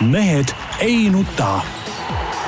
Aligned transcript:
mehed 0.00 0.44
ei 0.80 1.10
nuta. 1.10 1.60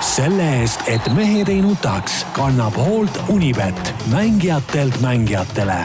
selle 0.01 0.45
eest, 0.61 0.85
et 0.87 1.03
mehed 1.15 1.49
ei 1.51 1.59
nutaks, 1.63 2.21
kannab 2.37 2.77
hoolt 2.79 3.17
Unibet, 3.29 3.95
mängijatelt 4.13 5.01
mängijatele. 5.01 5.79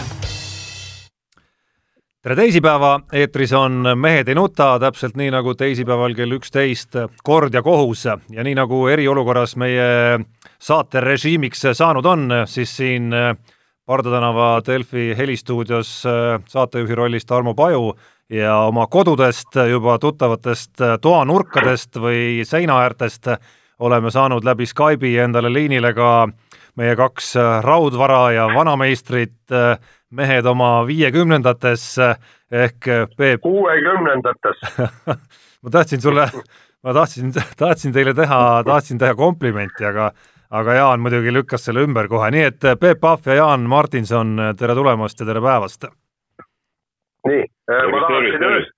Tere 2.21 2.35
teisipäeva, 2.35 2.99
eetris 3.13 3.53
on 3.53 3.81
Mehed 3.95 4.27
ei 4.27 4.35
nuta, 4.35 4.77
täpselt 4.79 5.17
nii 5.17 5.31
nagu 5.33 5.55
teisipäeval 5.55 6.13
kell 6.15 6.37
üksteist 6.37 6.99
Kord 7.23 7.53
ja 7.53 7.63
kohus. 7.63 8.05
Ja 8.05 8.43
nii 8.43 8.55
nagu 8.55 8.85
eriolukorras 8.87 9.55
meie 9.55 10.19
saate 10.59 11.01
režiimiks 11.01 11.65
saanud 11.73 12.05
on, 12.05 12.29
siis 12.45 12.77
siin 12.77 13.09
Parda 13.85 14.13
tänava 14.13 14.61
Delfi 14.67 15.11
helistuudios 15.17 16.03
saatejuhi 16.47 16.95
rollis 16.95 17.25
Tarmo 17.25 17.53
Paju 17.53 17.95
ja 18.33 18.55
oma 18.67 18.87
kodudest 18.87 19.55
juba 19.69 19.97
tuttavatest 20.01 20.81
toanurkadest 21.01 21.99
või 22.01 22.41
seinaäärtest 22.47 23.29
oleme 23.83 24.11
saanud 24.11 24.45
läbi 24.45 24.65
Skype'i 24.65 25.17
endale 25.21 25.51
liinile 25.53 25.93
ka 25.93 26.27
meie 26.77 26.95
kaks 26.97 27.33
raudvara 27.61 28.31
ja 28.33 28.47
vanameistrit, 28.55 29.53
mehed 30.09 30.45
oma 30.49 30.87
viiekümnendates 30.87 31.87
ehk 32.51 32.89
Peep. 33.17 33.41
kuuekümnendates 33.41 34.61
ma 35.63 35.69
tahtsin 35.71 36.01
sulle, 36.01 36.29
ma 36.83 36.93
tahtsin, 36.93 37.33
tahtsin 37.57 37.93
teile 37.93 38.13
teha, 38.13 38.63
tahtsin 38.65 38.97
teha 38.97 39.15
komplimenti, 39.15 39.85
aga 39.85 40.11
aga 40.53 40.73
Jaan 40.73 41.01
muidugi 41.01 41.33
lükkas 41.33 41.65
selle 41.65 41.81
ümber 41.85 42.07
kohe, 42.07 42.29
nii 42.31 42.47
et 42.49 42.71
Peep 42.79 43.01
Pahv 43.01 43.29
ja 43.29 43.41
Jaan 43.41 43.69
Martinson, 43.69 44.37
tere 44.57 44.77
tulemast 44.77 45.19
ja 45.19 45.25
tere 45.25 45.41
päevast! 45.41 45.89
Nii, 47.27 47.43
äh, 47.71 47.83
ma 47.91 47.99
tahaksin 48.07 48.43
öelda, 48.43 48.71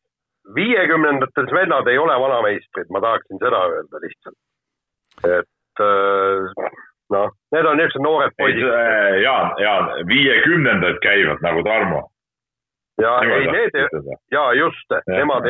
viiekümnendates 0.55 1.53
vennad 1.53 1.87
ei 1.87 1.97
ole 1.97 2.19
vanameistrid, 2.21 2.89
ma 2.89 3.01
tahaksin 3.01 3.39
seda 3.41 3.61
öelda 3.69 4.01
lihtsalt. 4.05 4.37
et 5.23 5.85
äh, 5.85 6.67
noh, 7.15 7.31
need 7.55 7.69
on 7.69 7.77
niisugused 7.77 8.03
noored 8.03 8.35
poisid. 8.37 8.67
Äh, 8.81 9.21
Jaan, 9.23 9.55
Jaan, 9.61 9.89
viiekümnendad 10.07 10.99
käivad 11.01 11.41
nagu 11.45 11.63
Tarmo. 11.63 12.03
ja 13.01 13.17
ei, 13.19 13.47
need, 13.51 13.73
ja 14.31 14.53
just, 14.53 14.93
nemad, 15.07 15.43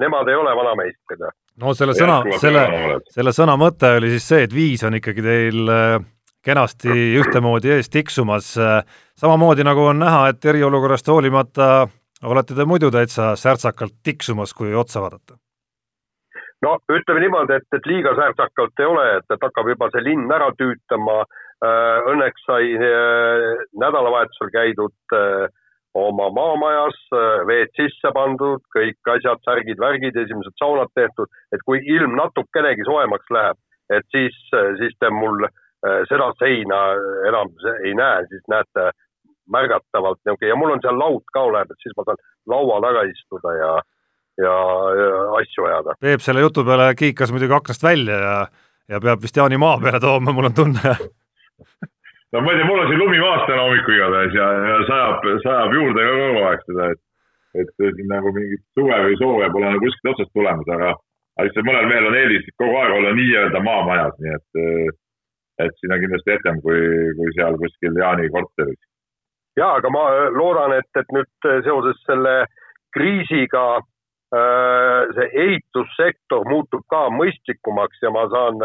nemad 0.00 0.28
ei 0.28 0.34
ole 0.34 0.56
vanameistrid. 0.56 1.22
no 1.62 1.74
selle 1.74 1.94
sõna, 1.96 2.18
selle, 2.40 2.66
selle 3.14 3.32
sõna 3.32 3.56
mõte 3.56 3.94
oli 3.96 4.10
siis 4.12 4.28
see, 4.28 4.42
et 4.48 4.54
viis 4.54 4.84
on 4.84 4.98
ikkagi 4.98 5.24
teil 5.24 5.72
kenasti 6.44 6.90
ühtemoodi 7.22 7.70
ees 7.78 7.88
tiksumas. 7.88 8.52
samamoodi 9.16 9.64
nagu 9.64 9.86
on 9.94 10.02
näha, 10.04 10.28
et 10.34 10.44
eriolukorrast 10.44 11.08
hoolimata 11.08 11.86
olete 12.22 12.54
te 12.54 12.66
muidu 12.68 12.90
täitsa 12.94 13.32
särtsakalt 13.36 13.98
tiksumas, 14.04 14.54
kui 14.54 14.74
otsa 14.74 15.00
vaadata? 15.02 15.38
no 16.62 16.76
ütleme 16.94 17.24
niimoodi, 17.24 17.56
et, 17.58 17.66
et 17.76 17.88
liiga 17.90 18.14
särtsakalt 18.18 18.82
ei 18.82 18.86
ole, 18.86 19.06
et, 19.18 19.26
et 19.34 19.46
hakkab 19.46 19.70
juba 19.72 19.88
see 19.92 20.04
linn 20.06 20.30
ära 20.30 20.52
tüütama. 20.58 21.22
Äh, 21.62 21.98
õnneks 22.10 22.46
sai 22.46 22.72
äh, 22.74 23.64
nädalavahetusel 23.78 24.50
käidud 24.54 25.14
äh, 25.14 25.44
oma 25.98 26.30
maamajas, 26.32 26.96
veed 27.46 27.70
sisse 27.76 28.10
pandud, 28.16 28.62
kõik 28.72 29.10
asjad, 29.12 29.42
särgid, 29.44 29.76
värgid, 29.82 30.16
esimesed 30.16 30.54
saunad 30.56 30.88
tehtud, 30.96 31.28
et 31.52 31.60
kui 31.68 31.82
ilm 31.84 32.16
natukenegi 32.16 32.86
soojemaks 32.88 33.28
läheb, 33.36 33.58
et 33.92 34.06
siis, 34.14 34.38
siis 34.80 34.94
te 35.04 35.10
mul 35.12 35.44
seda 36.08 36.30
seina 36.40 36.78
enam 37.28 37.52
ei 37.84 37.92
näe, 37.98 38.24
siis 38.30 38.40
näete 38.48 38.86
märgatavalt 39.50 40.20
niisugune 40.22 40.50
ja 40.50 40.58
mul 40.58 40.74
on 40.74 40.82
seal 40.84 40.98
laud 40.98 41.24
ka 41.32 41.46
olemas, 41.48 41.78
siis 41.82 41.96
ma 41.96 42.06
saan 42.06 42.20
laua 42.46 42.80
taga 42.84 43.02
istuda 43.10 43.54
ja, 43.58 43.72
ja, 44.44 44.54
ja 45.00 45.08
asju 45.40 45.66
ajada. 45.68 45.96
Peep 46.00 46.24
selle 46.24 46.44
jutu 46.44 46.64
peale 46.64 46.92
kiikas 46.98 47.32
muidugi 47.34 47.56
aknast 47.56 47.82
välja 47.82 48.18
ja, 48.26 48.36
ja 48.88 49.00
peab 49.00 49.22
vist 49.22 49.36
Jaani 49.36 49.58
maa 49.58 49.78
peale 49.82 50.00
tooma, 50.00 50.34
mul 50.36 50.50
on 50.50 50.56
tunne 50.56 50.96
no 52.32 52.40
ma 52.40 52.52
ei 52.52 52.58
tea, 52.58 52.66
mul 52.68 52.82
on 52.82 52.90
siin 52.90 53.00
lumi 53.02 53.20
maas 53.20 53.46
täna 53.48 53.64
hommikul 53.66 53.96
igatahes 53.96 54.36
ja, 54.36 54.50
ja 54.72 54.76
sajab, 54.90 55.26
sajab 55.46 55.74
juurde 55.78 56.06
ka 56.06 56.12
kogu 56.20 56.44
aeg 56.48 56.66
seda, 56.68 56.90
et, 56.94 57.02
et 57.62 57.72
siin 57.82 58.08
nagu 58.12 58.32
mingit 58.36 58.62
suve 58.78 59.00
või 59.06 59.18
soove 59.20 59.50
pole 59.54 59.72
nagu 59.72 59.84
kuskilt 59.84 60.12
otsast 60.14 60.32
tulemas, 60.38 60.70
aga, 60.76 60.94
aga 61.36 61.48
lihtsalt 61.48 61.68
mõnel 61.68 61.90
mehel 61.90 62.08
on 62.08 62.18
eelis 62.22 62.48
kogu 62.54 62.78
aeg 62.80 62.96
olla 62.96 63.12
nii-öelda 63.18 63.64
maamajas, 63.68 64.16
nii 64.24 64.38
et, 64.38 64.62
et 65.66 65.76
siin 65.80 65.92
on 65.92 66.02
kindlasti 66.06 66.34
etem 66.38 66.64
kui, 66.64 66.80
kui 67.18 67.36
seal 67.36 67.60
kuskil 67.60 68.00
Jaani 68.00 68.32
korteris 68.32 68.80
ja, 69.56 69.72
aga 69.76 69.90
ma 69.90 70.04
äh, 70.10 70.28
loodan, 70.36 70.74
et, 70.78 70.90
et 70.98 71.14
nüüd 71.14 71.48
äh, 71.48 71.60
seoses 71.66 72.00
selle 72.06 72.34
kriisiga 72.94 73.66
äh, 73.78 75.00
see 75.16 75.28
ehitussektor 75.44 76.48
muutub 76.48 76.84
ka 76.92 77.06
mõistlikumaks 77.14 78.02
ja 78.04 78.12
ma 78.14 78.26
saan 78.32 78.60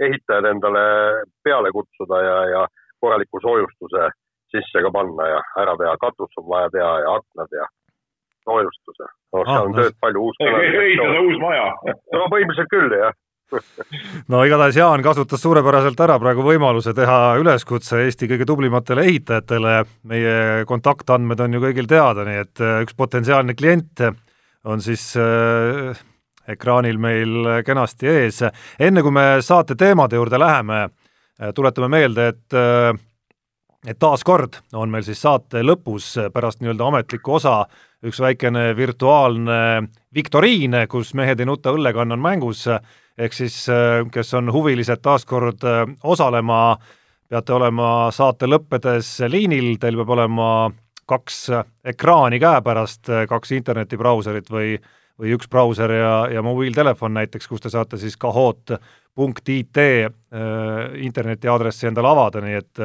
ehitajad 0.00 0.50
endale 0.52 0.84
peale 1.44 1.72
kutsuda 1.76 2.22
ja, 2.24 2.38
ja 2.54 2.66
korraliku 3.00 3.40
soojustuse 3.44 4.10
sisse 4.50 4.82
ka 4.82 4.90
panna 4.92 5.28
ja 5.30 5.42
ära 5.62 5.76
teha, 5.78 5.94
katus 6.02 6.40
on 6.40 6.48
vaja 6.48 6.70
teha 6.74 6.94
ja 7.04 7.16
aknad 7.20 7.52
ja 7.54 7.68
soojustuse. 8.44 9.06
noh, 9.32 9.44
seal 9.46 9.68
on 9.68 9.76
tööd 9.76 9.96
palju 10.02 10.24
uus. 10.26 10.40
ehitada 10.42 11.20
uus 11.22 11.38
maja. 11.40 11.66
no 12.16 12.26
põhimõtteliselt 12.32 12.72
küll, 12.72 12.96
jah 12.98 13.14
no 14.30 14.42
igatahes 14.46 14.78
Jaan 14.78 15.02
kasutas 15.02 15.42
suurepäraselt 15.42 16.00
ära 16.00 16.18
praegu 16.22 16.44
võimaluse 16.46 16.94
teha 16.96 17.36
üleskutse 17.40 18.04
Eesti 18.04 18.28
kõige 18.30 18.46
tublimatele 18.48 19.06
ehitajatele, 19.10 19.74
meie 20.10 20.64
kontaktandmed 20.70 21.40
on 21.40 21.58
ju 21.58 21.64
kõigil 21.64 21.90
teada, 21.90 22.26
nii 22.28 22.44
et 22.44 22.64
äh, 22.64 22.80
üks 22.86 22.96
potentsiaalne 22.98 23.56
klient 23.58 24.06
on 24.64 24.82
siis 24.84 25.12
äh, 25.16 25.98
ekraanil 26.48 26.98
meil 26.98 27.62
kenasti 27.66 28.08
ees. 28.10 28.42
enne 28.78 29.02
kui 29.02 29.14
me 29.14 29.26
saate 29.44 29.76
teemade 29.78 30.18
juurde 30.18 30.38
läheme, 30.38 30.82
äh, 31.40 31.54
tuletame 31.54 31.88
meelde, 31.88 32.28
et 32.34 32.58
äh, 32.58 32.92
et 33.88 33.96
taaskord 33.96 34.58
on 34.76 34.90
meil 34.92 35.04
siis 35.06 35.22
saate 35.22 35.62
lõpus 35.64 36.12
pärast 36.34 36.60
nii-öelda 36.60 36.84
ametlikku 36.90 37.38
osa 37.38 37.62
üks 38.04 38.18
väikene 38.20 38.74
virtuaalne 38.76 39.88
viktoriin, 40.14 40.76
kus 40.88 41.14
Mehed 41.16 41.40
ei 41.40 41.48
nuta 41.48 41.72
õllekann 41.72 42.12
on 42.12 42.20
mängus 42.20 42.66
ehk 43.20 43.36
siis 43.36 43.56
äh, 43.68 44.00
kes 44.12 44.34
on 44.38 44.52
huvilised 44.52 45.02
taaskord 45.04 45.64
äh, 45.66 45.82
osalema, 46.04 46.76
peate 47.30 47.54
olema 47.54 47.90
saate 48.14 48.48
lõppedes 48.48 49.18
liinil, 49.30 49.76
teil 49.80 49.98
peab 50.00 50.14
olema 50.16 50.48
kaks 51.10 51.42
ekraani 51.92 52.40
käepärast, 52.42 53.10
äh, 53.10 53.26
kaks 53.30 53.52
internetibrauserit 53.58 54.50
või, 54.52 54.78
või 55.20 55.34
üks 55.36 55.50
brauser 55.50 55.92
ja, 55.94 56.14
ja 56.32 56.42
mobiiltelefon 56.46 57.14
näiteks, 57.18 57.50
kus 57.50 57.64
te 57.64 57.72
saate 57.72 58.00
siis 58.00 58.16
kahoot.it 58.20 59.78
interneti 61.02 61.48
aadressi 61.50 61.88
endale 61.88 62.08
avada, 62.08 62.40
nii 62.40 62.54
et 62.54 62.80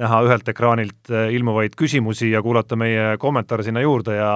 näha 0.00 0.20
ühelt 0.24 0.48
ekraanilt 0.48 1.10
ilmuvaid 1.12 1.76
küsimusi 1.78 2.30
ja 2.32 2.40
kuulata 2.42 2.78
meie 2.80 3.18
kommentaare 3.20 3.62
sinna 3.62 3.84
juurde 3.84 4.16
ja 4.16 4.30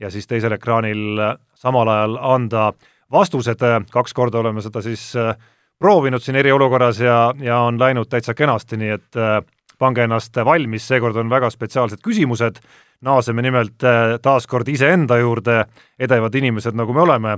ja 0.00 0.10
siis 0.10 0.26
teisel 0.26 0.54
ekraanil 0.54 1.18
samal 1.58 1.90
ajal 1.90 2.16
anda 2.22 2.68
äh, 2.68 2.93
vastused, 3.14 3.62
kaks 3.92 4.14
korda 4.14 4.42
oleme 4.42 4.62
seda 4.64 4.82
siis 4.84 5.12
äh, 5.16 5.34
proovinud 5.78 6.22
siin 6.22 6.38
eriolukorras 6.40 7.00
ja, 7.00 7.18
ja 7.40 7.60
on 7.68 7.78
läinud 7.80 8.10
täitsa 8.10 8.34
kenasti, 8.34 8.78
nii 8.80 8.92
et 8.96 9.20
äh, 9.20 9.38
pange 9.78 10.04
ennast 10.06 10.36
valmis, 10.46 10.86
seekord 10.88 11.16
on 11.20 11.30
väga 11.30 11.50
spetsiaalsed 11.50 12.02
küsimused, 12.04 12.60
naaseme 13.04 13.42
nimelt 13.44 13.84
äh, 13.86 14.16
taas 14.22 14.48
kord 14.50 14.68
iseenda 14.68 15.18
juurde, 15.22 15.64
edevad 15.98 16.34
inimesed, 16.40 16.76
nagu 16.78 16.94
me 16.94 17.04
oleme, 17.04 17.36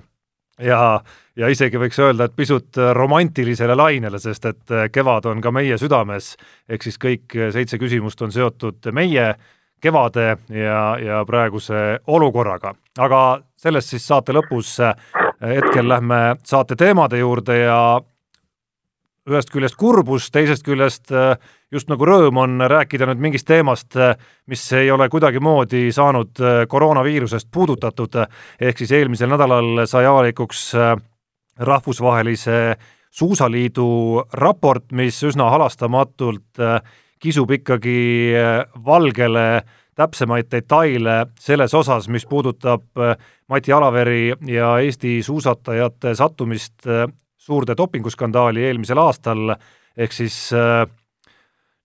ja, 0.63 0.81
ja 1.37 1.51
isegi 1.53 1.81
võiks 1.81 2.01
öelda, 2.01 2.29
et 2.29 2.37
pisut 2.37 2.81
romantilisele 2.97 3.77
lainele, 3.77 4.21
sest 4.23 4.49
et 4.53 4.79
kevad 4.93 5.29
on 5.29 5.45
ka 5.45 5.53
meie 5.53 5.77
südames, 5.81 6.35
ehk 6.69 6.89
siis 6.89 6.97
kõik 7.03 7.37
seitse 7.53 7.81
küsimust 7.83 8.23
on 8.25 8.33
seotud 8.33 8.93
meie 8.97 9.35
kevade 9.83 10.37
ja, 10.49 10.81
ja 10.97 11.21
praeguse 11.29 12.01
olukorraga. 12.07 12.73
aga 12.99 13.21
sellest 13.61 13.93
siis 13.93 14.07
saate 14.09 14.33
lõpus 14.33 14.79
hetkel 15.41 15.89
lähme 15.89 16.37
saate 16.45 16.77
teemade 16.77 17.19
juurde 17.19 17.59
ja 17.59 17.81
ühest 19.27 19.51
küljest 19.51 19.77
kurbus, 19.79 20.31
teisest 20.31 20.65
küljest 20.67 21.11
äh, 21.15 21.35
just 21.73 21.91
nagu 21.91 22.07
rõõm 22.07 22.39
on 22.39 22.63
rääkida 22.71 23.09
nüüd 23.11 23.23
mingist 23.25 23.47
teemast, 23.49 23.97
äh, 23.99 24.15
mis 24.47 24.63
ei 24.77 24.91
ole 24.95 25.09
kuidagimoodi 25.11 25.89
saanud 25.95 26.43
äh, 26.43 26.61
koroonaviirusest 26.71 27.51
puudutatud, 27.53 28.21
ehk 28.61 28.79
siis 28.79 28.95
eelmisel 28.95 29.33
nädalal 29.33 29.87
sai 29.91 30.07
avalikuks 30.07 30.69
rahvusvahelise 31.57 32.77
suusaliidu 33.17 33.89
raport, 34.37 34.91
mis 34.93 35.19
üsna 35.25 35.49
halastamatult 35.51 36.61
kisub 37.23 37.51
ikkagi 37.57 37.97
valgele 38.85 39.47
täpsemaid 39.97 40.51
detaile 40.53 41.27
selles 41.41 41.75
osas, 41.75 42.09
mis 42.13 42.27
puudutab 42.29 43.01
äh, 43.01 43.17
Mati 43.49 43.73
Alaveri 43.73 44.35
ja 44.51 44.77
Eesti 44.79 45.23
suusatajate 45.23 46.15
sattumist 46.15 46.87
äh, 46.87 47.07
suurde 47.37 47.77
dopinguskandaali 47.79 48.65
eelmisel 48.69 48.99
aastal, 48.99 49.55
ehk 49.97 50.13
siis 50.13 50.37
äh, 50.53 50.85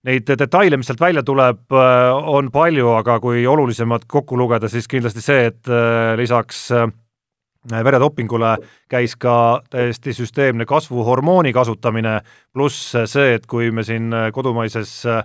neid 0.02 0.26
detaile, 0.38 0.76
mis 0.76 0.90
sealt 0.90 1.00
välja 1.00 1.22
tuleb, 1.22 1.70
on 1.70 2.48
palju, 2.50 2.88
aga 2.96 3.20
kui 3.22 3.44
olulisemad 3.46 4.08
kokku 4.10 4.34
lugeda, 4.34 4.66
siis 4.68 4.88
kindlasti 4.90 5.22
see, 5.22 5.44
et 5.52 5.70
lisaks 6.18 6.64
veredopingule 7.70 8.56
käis 8.90 9.14
ka 9.14 9.62
täiesti 9.70 10.10
süsteemne 10.18 10.66
kasvuhormooni 10.66 11.52
kasutamine, 11.54 12.16
pluss 12.52 12.96
see, 13.06 13.36
et 13.36 13.46
kui 13.46 13.70
me 13.70 13.86
siin 13.86 14.10
kodumaises 14.34 14.96
äh, 15.06 15.22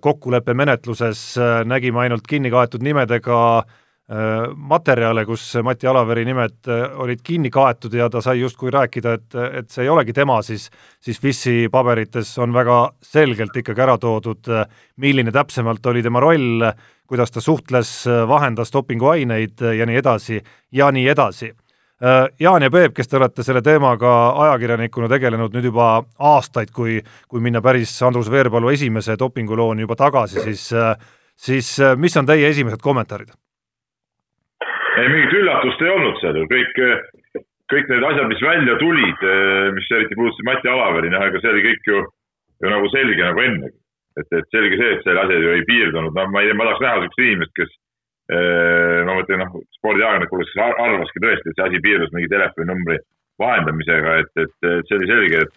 kokkuleppemenetluses 0.00 1.20
äh, 1.38 1.60
nägime 1.66 2.04
ainult 2.04 2.26
kinni 2.28 2.50
kaetud 2.50 2.82
nimedega 2.84 3.38
äh, 3.58 4.46
materjale, 4.54 5.24
kus 5.28 5.44
Mati 5.64 5.86
Alaveri 5.90 6.24
nimed 6.28 6.70
olid 6.96 7.20
kinni 7.24 7.50
kaetud 7.50 7.94
ja 7.94 8.08
ta 8.10 8.22
sai 8.24 8.40
justkui 8.40 8.72
rääkida, 8.74 9.14
et, 9.18 9.38
et 9.60 9.70
see 9.70 9.84
ei 9.84 9.92
olegi 9.92 10.16
tema, 10.16 10.40
siis 10.42 10.68
siis 11.00 11.20
FIS-i 11.20 11.68
paberites 11.72 12.32
on 12.38 12.54
väga 12.56 12.80
selgelt 13.02 13.56
ikkagi 13.56 13.84
ära 13.84 13.98
toodud, 13.98 14.52
milline 14.96 15.34
täpsemalt 15.34 15.86
oli 15.86 16.02
tema 16.02 16.20
roll, 16.24 16.64
kuidas 17.08 17.32
ta 17.32 17.40
suhtles, 17.40 18.04
vahendas 18.28 18.72
dopinguaineid 18.72 19.64
ja 19.78 19.86
nii 19.88 20.00
edasi 20.00 20.42
ja 20.72 20.92
nii 20.92 21.08
edasi. 21.08 21.52
Jaan 22.40 22.62
ja 22.62 22.70
Peep, 22.70 22.92
kes 22.94 23.08
te 23.10 23.16
olete 23.18 23.42
selle 23.42 23.58
teemaga 23.64 24.12
ajakirjanikuna 24.44 25.08
tegelenud 25.10 25.56
nüüd 25.56 25.64
juba 25.66 25.88
aastaid, 26.30 26.70
kui, 26.70 27.00
kui 27.26 27.42
minna 27.42 27.58
päris 27.64 27.90
Andrus 28.06 28.30
Veerpalu 28.30 28.70
esimese 28.70 29.16
dopingulooni 29.18 29.82
juba 29.82 29.96
tagasi, 29.98 30.44
siis, 30.46 30.68
siis 31.34 31.72
mis 31.98 32.16
on 32.20 32.30
teie 32.30 32.46
esimesed 32.54 32.78
kommentaarid? 32.84 33.34
ei, 34.98 35.08
mingit 35.12 35.34
üllatust 35.40 35.82
ei 35.82 35.90
olnud 35.92 36.20
seal 36.22 36.38
ju, 36.38 36.46
kõik, 36.50 36.78
kõik 37.72 37.90
need 37.92 38.06
asjad, 38.10 38.30
mis 38.30 38.44
välja 38.44 38.78
tulid, 38.80 39.26
mis 39.76 39.90
eriti 39.94 40.16
puudutasid 40.18 40.48
Mati 40.48 40.70
Alaveri, 40.72 41.12
noh, 41.12 41.26
ega 41.28 41.42
see 41.42 41.52
oli 41.52 41.66
kõik 41.66 41.90
ju, 41.90 42.00
ju 42.62 42.72
nagu 42.72 42.90
selge 42.94 43.22
nagu 43.22 43.44
ennegi. 43.44 43.76
Et, 44.18 44.26
et 44.34 44.48
selge 44.54 44.78
see, 44.80 44.94
et 44.96 45.04
selle 45.06 45.22
asja 45.22 45.36
ju 45.38 45.52
ei 45.54 45.66
piirdunud, 45.68 46.14
no 46.16 46.24
ma 46.32 46.42
ei 46.42 46.48
tea, 46.48 46.56
ma 46.58 46.66
tahaks 46.66 46.82
näha 46.82 47.02
niisugust 47.02 47.22
inimest, 47.22 47.52
kes 47.54 47.76
ma 48.28 49.14
ütlen, 49.22 49.40
noh, 49.40 49.54
spordiajakirjanikule, 49.78 50.44
kes 50.44 50.58
arvaski 50.66 51.22
tõesti, 51.24 51.48
et 51.48 51.56
see 51.56 51.64
asi 51.64 51.80
piirdus 51.84 52.10
mingi 52.12 52.28
telefoninumbri 52.28 52.98
vahendamisega, 53.40 54.18
et, 54.22 54.32
et, 54.42 54.68
see 54.88 54.98
oli 54.98 55.08
selge, 55.08 55.40
et, 55.46 55.54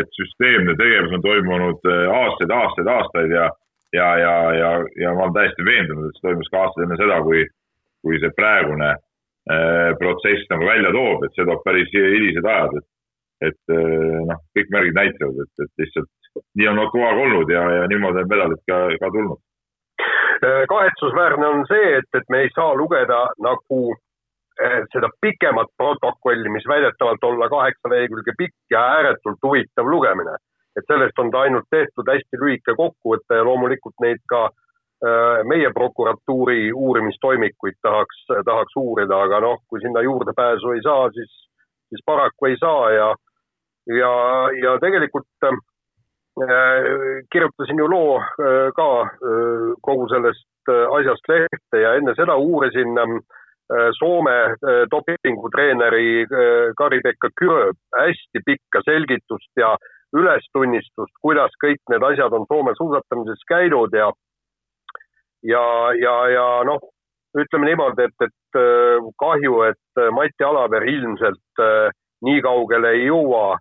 et 0.00 0.18
süsteemne 0.18 0.74
tegevus 0.80 1.14
on 1.14 1.22
toimunud 1.22 1.86
aastaid, 1.92 2.54
aastaid, 2.56 2.90
aastaid 2.90 3.36
ja, 3.36 3.46
ja, 3.94 4.08
ja, 4.18 4.34
ja, 4.56 4.72
ja 5.04 5.14
ma 5.14 5.28
olen 5.28 5.36
täiesti 5.36 5.68
veendunud, 5.68 6.08
et 6.08 6.18
see 6.18 6.26
toimus 6.26 6.50
ka 6.50 6.64
aastaid 6.64 6.88
enne 6.88 6.98
seda, 6.98 7.20
kui, 7.28 7.44
kui 8.02 8.18
see 8.24 8.34
praegune 8.40 8.90
äh, 8.90 9.90
protsess 10.02 10.50
nagu 10.50 10.66
välja 10.66 10.94
toob, 10.98 11.22
et 11.22 11.38
see 11.38 11.46
toob 11.46 11.62
päris 11.68 11.94
hilised 11.94 12.50
ajad, 12.50 12.80
et, 12.80 12.88
et 13.52 13.76
noh, 14.26 14.42
kõik 14.58 14.74
märgid 14.74 14.98
näitavad, 14.98 15.44
et, 15.46 15.66
et 15.68 15.84
lihtsalt 15.84 16.10
nii 16.58 16.68
on 16.70 16.80
kogu 16.92 17.04
aeg 17.06 17.20
olnud 17.24 17.52
ja, 17.52 17.62
ja 17.78 17.86
niimoodi 17.90 18.22
on 18.22 18.30
medalid 18.30 18.62
ka, 18.68 18.80
ka 19.00 19.10
tulnud. 19.14 19.40
Äh, 20.44 20.66
kahetsusväärne 20.68 21.46
on 21.46 21.64
see, 21.66 21.96
et, 21.98 22.10
et 22.14 22.28
me 22.30 22.44
ei 22.44 22.50
saa 22.54 22.74
lugeda 22.78 23.24
nagu 23.42 23.78
äh, 24.62 24.84
seda 24.92 25.10
pikemat 25.20 25.72
protokolli, 25.76 26.52
mis 26.54 26.68
väidetavalt 26.68 27.24
olla 27.26 27.48
kaheksa 27.50 27.90
lehekülge 27.90 28.34
pikk 28.38 28.54
ja 28.70 28.84
ääretult 28.98 29.42
huvitav 29.42 29.90
lugemine. 29.90 30.36
et 30.78 30.84
sellest 30.86 31.18
on 31.18 31.30
ta 31.34 31.40
ainult 31.40 31.66
tehtud 31.74 32.06
hästi 32.06 32.38
lühike 32.38 32.74
kokkuvõte 32.78 33.34
ja 33.34 33.44
loomulikult 33.48 33.98
neid 34.04 34.20
ka 34.30 34.44
äh, 34.46 35.40
meie 35.50 35.72
prokuratuuri 35.74 36.70
uurimistoimikuid 36.72 37.80
tahaks, 37.82 38.20
tahaks 38.46 38.78
uurida, 38.78 39.18
aga 39.18 39.40
noh, 39.42 39.58
kui 39.66 39.82
sinna 39.82 40.04
juurdepääsu 40.06 40.70
ei 40.76 40.84
saa, 40.86 41.10
siis, 41.18 41.32
siis 41.90 42.04
paraku 42.06 42.46
ei 42.46 42.60
saa 42.60 42.90
ja, 42.94 43.08
ja, 43.90 44.12
ja 44.62 44.78
tegelikult 44.86 45.50
kirjutasin 47.32 47.78
ju 47.78 47.88
loo 47.88 48.18
äh, 48.18 48.70
ka 48.76 48.88
äh, 49.02 49.74
kogu 49.82 50.08
sellest 50.08 50.46
asjast 50.68 51.28
lehte 51.28 51.80
ja 51.80 51.94
enne 51.96 52.12
seda 52.16 52.36
uurisin 52.36 52.98
ähm, 52.98 53.20
Soome 53.98 54.56
dopingutreeneri 54.90 56.24
Kari-Pekka 56.76 57.28
Kürö 57.40 57.66
hästi 57.96 58.40
pikka 58.46 58.80
selgitust 58.84 59.60
ja 59.60 59.74
ülestunnistust, 60.16 61.12
kuidas 61.20 61.52
kõik 61.64 61.80
need 61.92 62.04
asjad 62.10 62.32
on 62.32 62.46
Soome 62.48 62.72
suusatamises 62.78 63.44
käinud 63.48 63.92
ja 63.92 64.08
ja, 65.44 65.64
ja, 66.00 66.14
ja 66.32 66.46
noh, 66.64 66.80
ütleme 67.36 67.68
niimoodi, 67.68 68.08
et, 68.08 68.28
et 68.28 68.60
kahju, 69.20 69.60
et 69.68 70.02
Mati 70.16 70.48
Alaver 70.48 70.88
ilmselt 70.88 71.64
nii 72.24 72.40
kaugele 72.44 72.96
ei 72.96 73.06
jõua 73.10 73.58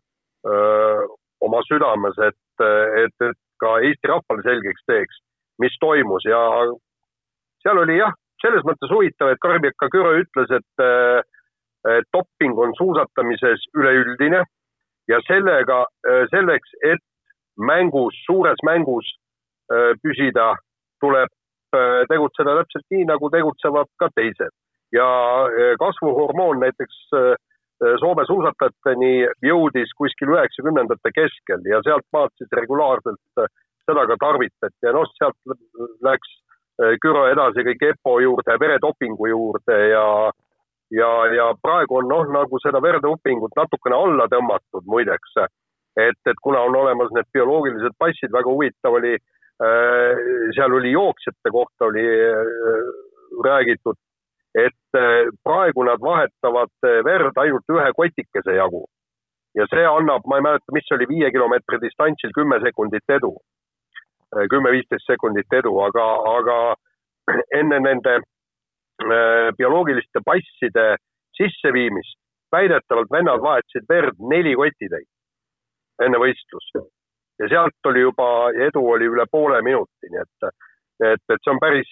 öö, 0.47 1.07
oma 1.41 1.61
südames, 1.67 2.15
et 2.27 2.39
et, 3.03 3.15
et 3.29 3.39
ka 3.61 3.77
Eesti 3.85 4.11
rahvale 4.11 4.43
selgeks 4.45 4.85
teeks, 4.89 5.21
mis 5.61 5.73
toimus 5.81 6.25
ja 6.29 6.39
seal 7.63 7.81
oli 7.81 7.97
jah, 7.97 8.13
selles 8.41 8.65
mõttes 8.67 8.91
huvitav, 8.93 9.31
et 9.33 9.41
Karl-Pekka 9.41 9.89
Küro 9.93 10.13
ütles, 10.21 10.51
et, 10.53 10.83
et 11.95 12.09
doping 12.13 12.59
on 12.61 12.75
suusatamises 12.77 13.65
üleüldine 13.77 14.43
ja 15.09 15.19
sellega, 15.25 15.81
selleks, 16.29 16.75
et 16.85 17.01
mängus, 17.57 18.13
suures 18.27 18.61
mängus 18.67 19.09
püsida, 20.03 20.51
tuleb 21.01 21.33
tegutseda 22.11 22.53
täpselt 22.61 22.85
nii, 22.93 23.07
nagu 23.09 23.31
tegutsevad 23.33 23.89
ka 23.99 24.11
teised. 24.15 24.53
ja 24.95 25.07
kasvuhormoon 25.81 26.61
näiteks 26.63 26.99
Äh, 27.13 27.35
Soome 28.01 28.23
suusatajateni 28.25 29.27
jõudis 29.45 29.91
kuskil 29.97 30.31
üheksakümnendate 30.33 31.11
keskel 31.13 31.61
ja 31.69 31.77
sealtmaalt 31.85 32.33
siis 32.39 32.49
regulaarselt 32.57 33.41
äh, 33.43 33.51
seda 33.85 34.07
ka 34.09 34.17
tarvitati 34.23 34.87
ja 34.87 34.93
noh, 34.95 35.05
sealt 35.19 35.37
läks 36.05 36.31
äh, 36.81 36.95
Küro 37.03 37.27
edasi 37.29 37.65
kõik 37.67 37.85
EPO 37.91 38.15
juurde, 38.25 38.57
veredopingu 38.63 39.29
juurde 39.29 39.77
ja 39.91 40.07
ja, 40.89 41.11
ja 41.35 41.51
praegu 41.61 41.99
on 41.99 42.09
noh, 42.09 42.25
nagu 42.33 42.59
seda 42.63 42.81
veredopingut 42.81 43.53
natukene 43.59 43.95
alla 43.95 44.25
tõmmatud 44.31 44.87
muideks. 44.87 45.37
et, 45.99 46.19
et 46.25 46.41
kuna 46.41 46.63
on 46.65 46.75
olemas 46.81 47.11
need 47.13 47.29
bioloogilised 47.33 47.93
passid, 47.99 48.31
väga 48.31 48.49
huvitav 48.49 48.95
oli, 48.95 49.17
seal 50.55 50.73
oli 50.77 50.91
jooksjate 50.93 51.51
kohta 51.51 51.89
oli 51.89 52.05
räägitud 53.43 53.97
et 54.57 54.97
eh, 54.97 55.29
praegu 55.45 55.83
nad 55.85 56.01
vahetavad 56.01 56.71
eh, 56.89 57.01
verd 57.05 57.37
ainult 57.37 57.75
ühe 57.75 57.89
kotikese 57.97 58.55
jagu. 58.57 58.85
ja 59.57 59.65
see 59.71 59.85
annab, 59.89 60.25
ma 60.29 60.37
ei 60.37 60.43
mäleta, 60.45 60.73
mis 60.73 60.91
oli 60.93 61.07
viie 61.09 61.31
kilomeetri 61.33 61.79
distantsil 61.81 62.33
kümme 62.35 62.59
sekundit 62.61 63.13
edu, 63.17 63.31
eh, 64.35 64.45
kümme-viisteist 64.51 65.09
sekundit 65.09 65.53
edu, 65.59 65.73
aga, 65.87 66.05
aga 66.37 66.57
enne 67.59 67.79
nende 67.85 68.19
bioloogiliste 69.57 70.23
passide 70.25 70.85
sisseviimist 71.37 72.17
väidetavalt 72.51 73.11
vennad 73.13 73.43
vahetasid 73.43 73.85
verd 73.89 74.17
neli 74.31 74.55
kotitäit 74.57 75.09
enne 76.05 76.17
võistlust. 76.21 76.79
ja 77.39 77.49
sealt 77.49 77.89
oli 77.91 78.01
juba, 78.01 78.49
edu 78.69 78.81
oli 78.93 79.05
üle 79.05 79.25
poole 79.29 79.61
minuti, 79.61 80.09
nii 80.09 80.23
et 80.23 80.49
et, 81.03 81.21
et 81.29 81.41
see 81.43 81.53
on 81.53 81.59
päris, 81.61 81.89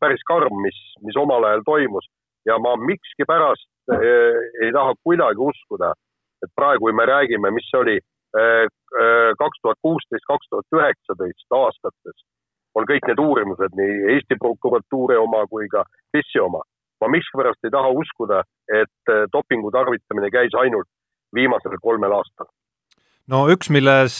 päris 0.00 0.22
karm, 0.26 0.62
mis, 0.64 0.78
mis 1.06 1.16
omal 1.20 1.46
ajal 1.46 1.62
toimus 1.66 2.08
ja 2.48 2.58
ma 2.62 2.76
miskipärast 2.90 3.68
eh, 3.92 4.38
ei 4.64 4.72
taha 4.72 4.94
kuidagi 5.02 5.42
uskuda, 5.50 5.92
et 6.44 6.50
praegu 6.56 6.92
me 6.92 7.06
räägime, 7.06 7.50
mis 7.50 7.68
oli 7.80 7.96
eh, 7.98 8.64
eh, 9.02 9.30
kaks 9.42 9.62
tuhat 9.62 9.78
kuusteist, 9.82 10.26
kaks 10.32 10.50
tuhat 10.50 10.78
üheksateist 10.78 11.58
aastates 11.62 12.26
on 12.76 12.86
kõik 12.86 13.08
need 13.08 13.20
uurimused, 13.20 13.74
nii 13.74 13.94
Eesti 14.14 14.36
prokuratuuri 14.38 15.16
oma 15.18 15.42
kui 15.50 15.66
ka 15.72 15.84
FIS-i 16.14 16.40
oma. 16.40 16.62
ma 17.00 17.06
miskipärast 17.14 17.62
ei 17.64 17.70
taha 17.70 17.90
uskuda, 17.94 18.40
et 18.74 19.10
dopingu 19.32 19.70
tarvitamine 19.70 20.30
käis 20.34 20.54
ainult 20.58 20.88
viimasel 21.34 21.76
kolmel 21.82 22.12
aastal. 22.12 22.46
no 23.26 23.46
üks, 23.54 23.70
milles 23.70 24.18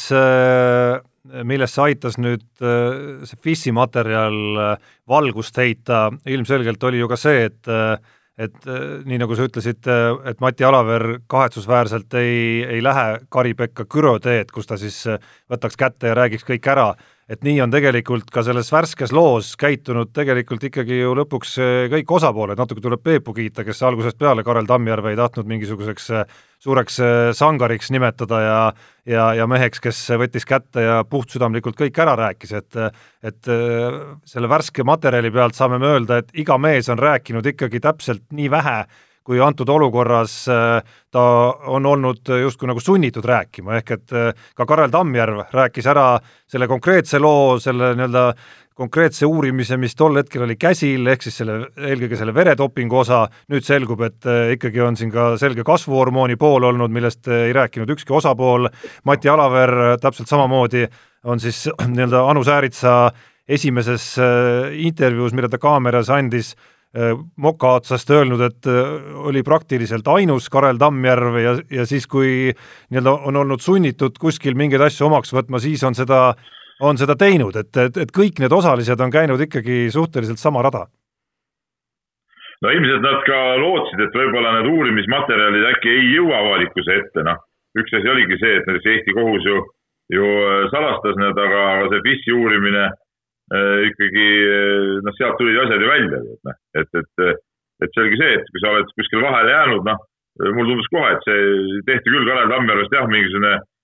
millesse 1.44 1.82
aitas 1.84 2.18
nüüd 2.20 2.44
äh, 2.62 3.24
see 3.28 3.40
FIS-i 3.44 3.72
materjal 3.76 4.38
äh, 4.62 4.92
valgust 5.08 5.58
heita, 5.60 6.08
ilmselgelt 6.28 6.84
oli 6.88 7.02
ju 7.02 7.10
ka 7.10 7.18
see, 7.20 7.48
et 7.50 7.72
äh, 7.72 7.98
et 8.38 8.68
nii, 8.70 9.16
nagu 9.18 9.34
sa 9.34 9.48
ütlesid, 9.48 9.82
et 10.30 10.38
Mati 10.38 10.62
Alaver 10.62 11.02
kahetsusväärselt 11.26 12.14
ei, 12.20 12.60
ei 12.70 12.78
lähe 12.86 13.16
Kari-Pekka 13.34 13.88
Küro 13.90 14.12
teed, 14.22 14.52
kus 14.54 14.68
ta 14.70 14.76
siis 14.78 15.00
võtaks 15.50 15.74
kätte 15.74 16.12
ja 16.12 16.14
räägiks 16.14 16.46
kõik 16.46 16.68
ära. 16.70 16.92
Et 17.26 17.42
nii 17.42 17.58
on 17.64 17.74
tegelikult 17.74 18.30
ka 18.30 18.44
selles 18.46 18.70
värskes 18.70 19.10
loos 19.10 19.50
käitunud 19.58 20.12
tegelikult 20.14 20.68
ikkagi 20.70 21.00
ju 21.00 21.16
lõpuks 21.18 21.58
kõik 21.90 22.14
osapooled, 22.20 22.62
natuke 22.62 22.84
tuleb 22.84 23.02
Peepu 23.02 23.34
kiita, 23.34 23.66
kes 23.66 23.82
algusest 23.90 24.22
peale 24.22 24.46
Karel 24.46 24.70
Tammjärve 24.70 25.16
ei 25.16 25.18
tahtnud 25.18 25.50
mingisuguseks 25.50 26.06
suureks 26.62 27.02
sangariks 27.42 27.90
nimetada 27.90 28.40
ja 28.46 28.60
ja, 29.08 29.32
ja 29.34 29.48
meheks, 29.50 29.80
kes 29.82 30.04
võttis 30.20 30.46
kätte 30.48 30.84
ja 30.84 31.00
puhtsüdamlikult 31.08 31.78
kõik 31.80 32.00
ära 32.04 32.16
rääkis, 32.18 32.54
et 32.60 32.80
et 33.24 33.50
selle 34.28 34.48
värske 34.48 34.84
materjali 34.86 35.30
pealt 35.34 35.56
saame 35.58 35.80
me 35.82 35.92
öelda, 35.96 36.20
et 36.20 36.32
iga 36.38 36.58
mees 36.60 36.88
on 36.92 37.00
rääkinud 37.00 37.46
ikkagi 37.54 37.80
täpselt 37.82 38.26
nii 38.30 38.50
vähe, 38.52 38.80
kui 39.28 39.42
antud 39.44 39.68
olukorras 39.68 40.34
äh, 40.48 40.94
ta 41.12 41.24
on 41.68 41.86
olnud 41.86 42.30
justkui 42.40 42.70
nagu 42.70 42.80
sunnitud 42.80 43.26
rääkima, 43.28 43.76
ehk 43.76 43.90
et 43.98 44.14
äh, 44.16 44.46
ka 44.56 44.66
Karel 44.68 44.92
Tammjärv 44.94 45.50
rääkis 45.52 45.88
ära 45.92 46.14
selle 46.48 46.68
konkreetse 46.70 47.20
loo, 47.20 47.58
selle 47.60 47.92
nii-öelda 47.98 48.24
konkreetse 48.78 49.26
uurimise, 49.26 49.76
mis 49.80 49.96
tol 49.98 50.20
hetkel 50.20 50.44
oli 50.46 50.54
käsil, 50.60 51.06
ehk 51.10 51.24
siis 51.26 51.40
selle, 51.40 51.58
eelkõige 51.90 52.18
selle 52.20 52.34
veretopingu 52.34 53.00
osa, 53.00 53.24
nüüd 53.50 53.66
selgub, 53.66 54.04
et 54.06 54.28
äh, 54.28 54.54
ikkagi 54.54 54.82
on 54.84 54.98
siin 54.98 55.10
ka 55.14 55.32
selge 55.40 55.64
kasvuhormooni 55.66 56.38
pool 56.38 56.68
olnud, 56.70 56.94
millest 56.94 57.26
ei 57.32 57.52
rääkinud 57.56 57.90
ükski 57.96 58.14
osapool, 58.14 58.68
Mati 59.08 59.30
Alaver 59.32 59.74
täpselt 60.02 60.30
samamoodi 60.30 60.86
on 61.28 61.42
siis 61.42 61.66
nii-öelda 61.94 62.22
Anu 62.30 62.44
Sääritsa 62.46 62.96
esimeses 63.48 64.12
intervjuus, 64.76 65.32
mille 65.32 65.48
ta 65.48 65.58
kaameras 65.58 66.10
andis, 66.12 66.52
moka 67.40 67.70
otsast 67.78 68.10
öelnud, 68.12 68.42
et 68.44 68.68
oli 69.28 69.40
praktiliselt 69.44 70.08
ainus 70.12 70.48
Karel 70.52 70.78
Tammjärv 70.80 71.38
ja, 71.40 71.54
ja 71.80 71.86
siis, 71.88 72.06
kui 72.08 72.52
nii-öelda 72.52 73.14
on 73.28 73.40
olnud 73.42 73.64
sunnitud 73.64 74.20
kuskil 74.20 74.56
mingeid 74.58 74.84
asju 74.84 75.08
omaks 75.08 75.32
võtma, 75.32 75.60
siis 75.64 75.84
on 75.84 75.96
seda 75.96 76.20
äh, 76.34 76.52
on 76.80 76.98
seda 76.98 77.16
teinud, 77.18 77.56
et, 77.58 77.70
et, 77.76 77.96
et 78.04 78.12
kõik 78.14 78.38
need 78.42 78.54
osalised 78.54 79.00
on 79.02 79.12
käinud 79.12 79.40
ikkagi 79.48 79.88
suhteliselt 79.94 80.40
sama 80.42 80.62
rada? 80.66 80.86
no 82.62 82.70
ilmselt 82.74 83.04
nad 83.04 83.20
ka 83.26 83.40
lootsid, 83.62 84.00
et 84.02 84.16
võib-olla 84.18 84.56
need 84.56 84.70
uurimismaterjalid 84.72 85.66
äkki 85.72 85.92
ei 85.94 86.08
jõua 86.16 86.40
avalikkuse 86.42 86.96
ette, 87.02 87.22
noh. 87.26 87.38
üks 87.78 87.92
asi 87.94 88.10
oligi 88.10 88.38
see, 88.40 88.56
et 88.58 88.66
näiteks 88.66 88.88
Eesti 88.94 89.14
kohus 89.14 89.46
ju, 89.46 89.60
ju 90.14 90.30
äh, 90.46 90.64
salastas 90.72 91.20
need, 91.22 91.38
aga, 91.38 91.60
see 91.92 92.02
FIS-i 92.08 92.34
uurimine 92.34 92.84
äh, 92.88 93.86
ikkagi, 93.92 94.26
äh, 94.42 94.90
noh, 95.06 95.16
sealt 95.20 95.38
tulid 95.38 95.60
asjad 95.62 95.86
ju 95.86 95.92
välja, 95.92 96.22
et 96.24 96.50
noh, 96.50 96.58
et, 96.82 97.00
et, 97.02 97.40
et 97.86 97.94
selge 98.00 98.18
see, 98.18 98.34
et 98.40 98.50
kui 98.50 98.64
sa 98.64 98.74
oled 98.74 98.90
kuskil 98.98 99.22
vahele 99.22 99.54
jäänud, 99.54 99.86
noh, 99.86 100.02
mulle 100.50 100.72
tundus 100.72 100.90
kohe, 100.90 101.14
et 101.14 101.30
see 101.30 101.82
tehti 101.86 102.10
küll 102.10 102.26
Kalev 102.26 102.50
Tammjärvest 102.50 102.98
jah, 102.98 103.06
mingisugune 103.10 103.54
Äh, 103.54 103.77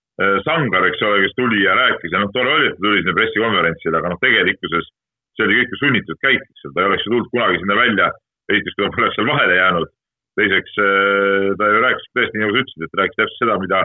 Sangar, 0.44 0.84
eks 0.86 1.00
ole, 1.02 1.24
kes 1.24 1.32
tuli 1.34 1.64
ja 1.64 1.72
rääkis. 1.74 2.12
Ja 2.12 2.20
noh, 2.22 2.30
tore 2.34 2.52
oli, 2.52 2.68
et 2.70 2.76
ta 2.76 2.84
tuli 2.86 3.00
sinna 3.00 3.16
pressikonverentsile, 3.16 3.98
aga 3.98 4.12
noh, 4.12 4.20
tegelikkuses 4.22 4.92
see 5.34 5.46
oli 5.46 5.58
kõik 5.58 5.74
ju 5.74 5.80
sunnitud 5.80 6.20
käik, 6.22 6.46
eks 6.46 6.66
ole, 6.68 6.74
ta 6.74 6.82
ei 6.82 6.88
oleks 6.90 7.04
ju 7.04 7.12
tulnud 7.12 7.28
kunagi 7.32 7.60
sinna 7.60 7.76
välja, 7.78 8.08
esiteks 8.52 8.76
kui 8.76 8.86
ta 8.86 8.94
poleks 8.94 9.18
seal 9.18 9.28
vahele 9.30 9.58
jäänud, 9.58 9.92
teiseks 10.38 10.80
äh, 10.84 11.50
ta 11.58 11.70
ju 11.70 11.84
rääkis 11.84 12.08
tõesti, 12.14 12.36
nii 12.38 12.44
nagu 12.44 12.54
sa 12.54 12.64
ütlesid, 12.64 12.86
et 12.86 12.98
rääkis 13.00 13.20
täpselt 13.20 13.42
seda, 13.42 13.58
mida, 13.62 13.82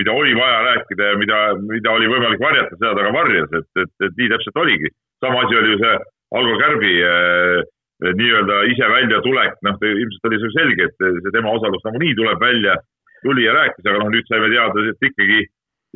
mida 0.00 0.14
oli 0.18 0.34
vaja 0.38 0.60
rääkida 0.66 1.10
ja 1.12 1.18
mida, 1.22 1.40
mida 1.70 1.94
oli 1.94 2.10
võimalik 2.10 2.42
varjata, 2.42 2.78
seda 2.78 2.94
ta 2.98 3.06
ka 3.06 3.14
varjas, 3.14 3.56
et, 3.60 3.68
et, 3.84 3.94
et 4.08 4.20
nii 4.20 4.30
täpselt 4.34 4.62
oligi. 4.64 4.94
sama 5.22 5.42
asi 5.42 5.58
oli 5.58 5.74
ju 5.74 5.78
see 5.82 5.96
Algo 6.38 6.58
Kärbi 6.60 6.92
äh, 7.02 7.62
nii-öelda 8.18 8.58
ise 8.70 8.90
väljatulek, 8.90 9.56
noh, 9.66 9.78
ilmselt 9.82 10.28
oli 10.30 10.42
see 10.42 10.54
selge, 10.54 10.90
et 10.90 11.06
see 11.22 11.34
tema 11.34 11.54
osalus 11.54 11.82
nagunii 11.86 12.14
tuleb 12.18 12.42
välja, 12.42 12.76
tuli 13.22 13.46
ja 13.46 13.54
rääkis, 13.54 13.86
aga 13.86 14.02
noh, 14.02 14.10
nüüd 14.14 14.26
saime 14.30 14.50
teada, 14.52 14.84
et 14.90 15.08
ikkagi 15.10 15.46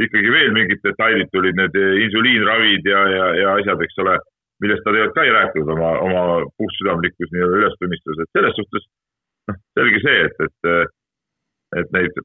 ikkagi 0.01 0.33
veel 0.33 0.53
mingid 0.57 0.81
detailid 0.85 1.29
tulid, 1.33 1.59
need 1.59 1.77
insuliinravid 1.77 2.89
ja, 2.89 3.03
ja, 3.13 3.27
ja 3.37 3.55
asjad, 3.61 3.83
eks 3.85 4.01
ole, 4.05 4.17
millest 4.65 4.85
ta 4.85 4.95
tegelikult 4.95 5.19
ka 5.19 5.27
ei 5.27 5.35
rääkinud 5.37 5.73
oma, 5.75 5.91
oma 6.07 6.23
puhtsüdamlikkus 6.61 7.33
nii-öelda 7.35 7.61
ülestunnistus, 7.61 8.23
et 8.23 8.39
selles 8.39 8.57
suhtes 8.57 8.89
noh, 9.51 9.61
selge 9.79 10.03
see, 10.07 10.19
et, 10.29 10.45
et, 10.47 10.93
et 11.83 11.95
neid 11.97 12.21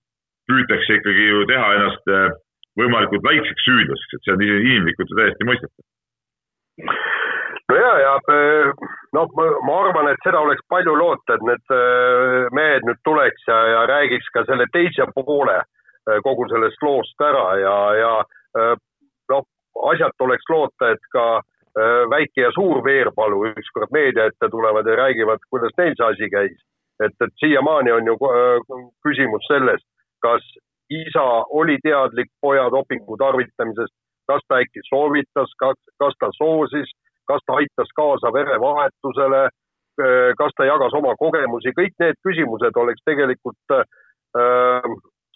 püütakse 0.48 1.00
ikkagi 1.02 1.28
ju 1.28 1.44
teha 1.52 1.68
ennast 1.76 2.14
eh, 2.14 2.28
võimalikult 2.80 3.26
väikseks 3.28 3.68
süüdlaseks, 3.68 4.16
et 4.16 4.28
see 4.28 4.36
on 4.38 4.48
inimlikult 4.48 5.16
täiesti 5.20 5.48
mõistetav. 5.50 5.86
no 7.68 7.80
ja, 7.82 7.94
ja 8.06 8.14
eh, 8.38 8.86
noh, 9.18 9.40
ma 9.68 9.80
arvan, 9.82 10.14
et 10.14 10.24
seda 10.24 10.40
oleks 10.46 10.64
palju 10.72 10.96
loota, 10.96 11.36
et 11.36 11.48
need 11.52 11.80
eh, 11.82 12.44
mehed 12.56 12.88
nüüd 12.88 13.04
tuleks 13.04 13.50
ja, 13.50 13.64
ja 13.74 13.88
räägiks 13.92 14.32
ka 14.32 14.48
selle 14.48 14.70
teise 14.72 15.10
poole 15.18 15.60
Äh, 15.60 15.77
kogu 16.24 16.48
sellest 16.52 16.84
loost 16.84 17.22
ära 17.22 17.46
ja, 17.62 17.78
ja 18.02 18.14
äh, 18.58 18.74
noh, 19.32 19.46
asjata 19.92 20.28
oleks 20.28 20.50
loota, 20.50 20.92
et 20.94 21.12
ka 21.14 21.26
äh, 21.40 22.04
väike 22.14 22.46
ja 22.48 22.52
suur 22.56 22.84
Veerpalu 22.86 23.44
ükskord 23.52 23.94
meedia 23.96 24.30
ette 24.30 24.50
tulevad 24.54 24.88
ja 24.88 24.96
räägivad, 25.04 25.44
kuidas 25.50 25.76
neil 25.78 25.96
see 25.98 26.10
asi 26.12 26.30
käis. 26.34 26.58
et, 27.06 27.14
et 27.22 27.34
siiamaani 27.40 27.92
on 27.94 28.08
ju 28.10 28.16
küsimus 29.06 29.44
selles, 29.52 29.84
kas 30.26 30.42
isa 30.90 31.26
oli 31.60 31.76
teadlik 31.84 32.32
poja 32.42 32.72
dopingu 32.74 33.18
tarvitamisest, 33.18 33.94
kas 34.28 34.42
ta 34.48 34.58
äkki 34.64 34.82
soovitas, 34.90 35.52
kas, 35.62 35.78
kas 36.02 36.16
ta 36.20 36.32
soosis, 36.38 36.90
kas 37.28 37.44
ta 37.46 37.60
aitas 37.60 37.92
kaasa 38.00 38.32
verevahetusele, 38.34 39.44
kas 40.40 40.58
ta 40.58 40.66
jagas 40.66 40.94
oma 40.98 41.14
kogemusi, 41.20 41.76
kõik 41.78 41.94
need 42.00 42.18
küsimused 42.26 42.82
oleks 42.82 43.06
tegelikult 43.06 43.78
äh, 43.78 43.86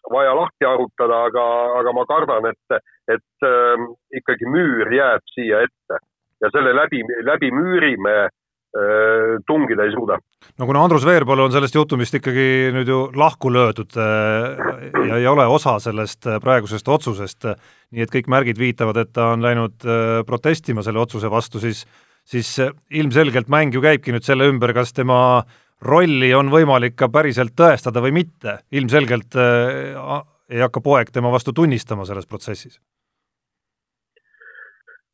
vaja 0.09 0.33
lahti 0.35 0.65
arutada, 0.65 1.25
aga, 1.29 1.47
aga 1.81 1.93
ma 1.95 2.05
kardan, 2.09 2.47
et, 2.51 2.81
et 3.11 3.47
äh, 3.47 3.87
ikkagi 4.17 4.49
müür 4.49 4.89
jääb 4.95 5.25
siia 5.35 5.61
ette 5.67 5.99
ja 6.41 6.49
selle 6.53 6.73
läbi, 6.75 7.01
läbi 7.25 7.51
müüri 7.53 7.95
me 8.01 8.15
äh, 8.25 9.37
tungida 9.47 9.85
ei 9.85 9.93
suuda. 9.93 10.17
no 10.57 10.65
kuna 10.65 10.83
Andrus 10.83 11.05
Veerpalu 11.05 11.45
on 11.45 11.53
sellest 11.53 11.77
juhtumist 11.77 12.17
ikkagi 12.17 12.71
nüüd 12.75 12.89
ju 12.89 13.01
lahku 13.15 13.53
löödud 13.53 13.97
äh, 14.01 15.09
ja 15.09 15.21
ei 15.21 15.27
ole 15.29 15.45
osa 15.45 15.77
sellest 15.83 16.27
äh, 16.27 16.39
praegusest 16.43 16.87
otsusest, 16.87 17.51
nii 17.91 18.05
et 18.05 18.13
kõik 18.13 18.31
märgid 18.31 18.61
viitavad, 18.61 19.03
et 19.03 19.13
ta 19.13 19.33
on 19.35 19.45
läinud 19.45 19.85
äh, 19.85 20.21
protestima 20.27 20.85
selle 20.85 21.03
otsuse 21.03 21.31
vastu, 21.31 21.61
siis 21.63 21.85
siis 22.31 22.53
ilmselgelt 22.93 23.47
mäng 23.49 23.73
ju 23.73 23.81
käibki 23.81 24.13
nüüd 24.13 24.21
selle 24.21 24.45
ümber, 24.45 24.75
kas 24.77 24.91
tema 24.93 25.21
äh, 25.41 25.55
rolli 25.81 26.29
on 26.37 26.51
võimalik 26.53 26.95
ka 26.99 27.09
päriselt 27.09 27.55
tõestada 27.57 28.01
või 28.03 28.13
mitte, 28.21 28.59
ilmselgelt 28.71 29.37
äh, 29.39 30.23
ei 30.51 30.61
hakka 30.61 30.81
poeg 30.83 31.11
tema 31.13 31.31
vastu 31.33 31.53
tunnistama 31.53 32.05
selles 32.05 32.27
protsessis. 32.27 32.79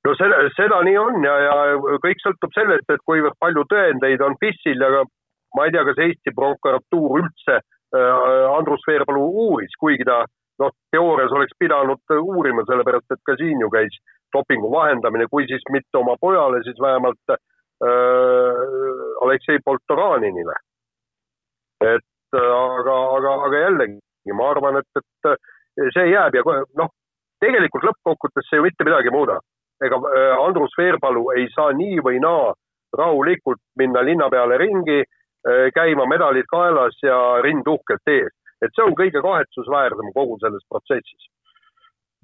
no 0.06 0.16
selle, 0.16 0.50
seda 0.56 0.82
nii 0.88 0.98
on 0.98 1.24
ja, 1.24 1.38
ja 1.46 1.54
kõik 2.04 2.22
sõltub 2.24 2.54
sellest, 2.56 2.90
et 2.90 3.04
kuivõrd 3.06 3.36
palju 3.40 3.66
tõendeid 3.72 4.22
on 4.24 4.38
PIS-il 4.40 4.84
ja 4.84 5.04
ma 5.56 5.66
ei 5.66 5.74
tea, 5.76 5.84
kas 5.88 6.04
Eesti 6.04 6.36
prokuratuur 6.36 7.22
üldse 7.22 7.60
äh, 7.60 8.46
Andrus 8.52 8.84
Veerpalu 8.88 9.24
uuris, 9.48 9.76
kuigi 9.80 10.08
ta 10.08 10.24
noh, 10.60 10.72
teoorias 10.92 11.32
oleks 11.32 11.56
pidanud 11.60 12.16
uurima, 12.20 12.66
sellepärast 12.68 13.12
et 13.14 13.24
ka 13.24 13.36
siin 13.40 13.62
ju 13.62 13.70
käis 13.72 14.00
dopingu 14.36 14.72
vahendamine, 14.72 15.30
kui 15.32 15.46
siis 15.48 15.64
mitte 15.72 16.00
oma 16.00 16.18
pojale, 16.20 16.60
siis 16.66 16.80
vähemalt 16.82 17.36
äh, 17.36 17.40
Äh, 17.40 17.57
Aleksei 19.22 19.60
Poltoraninile. 19.66 20.56
et 21.82 22.36
äh, 22.36 22.42
aga, 22.42 22.96
aga, 23.18 23.34
aga 23.46 23.58
jällegi 23.60 24.34
ma 24.34 24.48
arvan, 24.52 24.80
et, 24.80 24.88
et 24.98 25.30
äh, 25.30 25.92
see 25.94 26.08
jääb 26.10 26.34
ja 26.34 26.42
noh, 26.80 26.90
tegelikult 27.44 27.86
lõppkokkuvõttes 27.86 28.50
see 28.50 28.58
ju 28.58 28.66
mitte 28.66 28.88
midagi 28.88 29.12
ei 29.12 29.14
muuda. 29.14 29.38
ega 29.86 30.00
Andrus 30.42 30.74
Veerpalu 30.78 31.28
ei 31.38 31.46
saa 31.54 31.70
nii 31.78 32.02
või 32.02 32.18
naa 32.24 32.50
rahulikult 32.98 33.62
minna 33.78 34.02
linna 34.02 34.30
peale 34.34 34.58
ringi, 34.58 35.04
käima 35.76 36.08
medalid 36.10 36.50
kaelas 36.50 36.98
ja 37.04 37.18
rind 37.46 37.68
uhkelt 37.70 38.10
ees. 38.10 38.34
et 38.66 38.74
see 38.74 38.84
on 38.84 38.98
kõige 38.98 39.22
kahetsusväärsem 39.22 40.10
kogu 40.18 40.40
selles 40.42 40.66
protsessis 40.70 41.30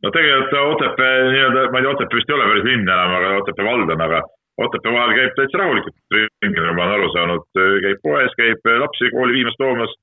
no 0.04 0.12
tegelikult 0.12 0.74
Otepää 0.74 1.30
nii-öelda, 1.30 1.70
ma 1.72 1.80
ei 1.80 1.86
tea, 1.86 1.94
Otepää 1.94 2.18
vist 2.18 2.30
ei 2.30 2.36
ole 2.36 2.48
päris 2.50 2.66
linn 2.68 2.90
enam, 2.90 3.14
aga 3.20 3.36
Otepää 3.42 3.66
vald 3.66 3.94
on, 3.96 4.02
aga 4.08 4.22
Otepää 4.62 4.94
vahel 4.94 5.16
käib 5.18 5.32
täitsa 5.34 5.58
rahulikult 5.58 5.96
ringi, 6.14 6.60
nagu 6.62 6.76
ma 6.78 6.84
olen 6.86 6.96
aru 7.00 7.08
saanud, 7.16 7.46
käib 7.86 8.02
poes, 8.06 8.34
käib 8.38 8.68
lapsi 8.84 9.10
kooli 9.10 9.34
viimas 9.40 9.56
toomas. 9.58 9.94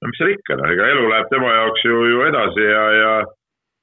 no 0.00 0.08
mis 0.08 0.18
seal 0.18 0.30
ikka, 0.32 0.56
noh, 0.58 0.70
ega 0.72 0.86
elu 0.94 1.02
läheb 1.10 1.28
tema 1.30 1.50
jaoks 1.52 1.82
ju, 1.84 1.98
ju 2.10 2.22
edasi 2.26 2.64
ja, 2.64 2.84
ja, 2.96 3.10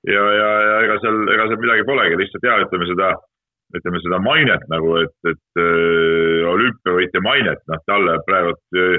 ja, 0.09 0.23
ja, 0.39 0.47
ja 0.65 0.79
ega 0.87 0.95
seal, 1.03 1.19
ega 1.35 1.45
seal 1.47 1.61
midagi 1.61 1.85
polegi, 1.87 2.17
lihtsalt 2.19 2.47
jah, 2.49 2.63
ütleme 2.65 2.87
seda, 2.89 3.11
ütleme 3.77 4.01
seda 4.03 4.19
mainet 4.25 4.65
nagu, 4.73 4.95
et, 5.03 5.13
et 5.29 5.61
äh, 5.61 6.49
olümpiavõitja 6.55 7.21
mainet, 7.23 7.61
noh, 7.69 7.83
talle 7.87 8.17
praegu 8.25 8.55
äh, 8.81 8.97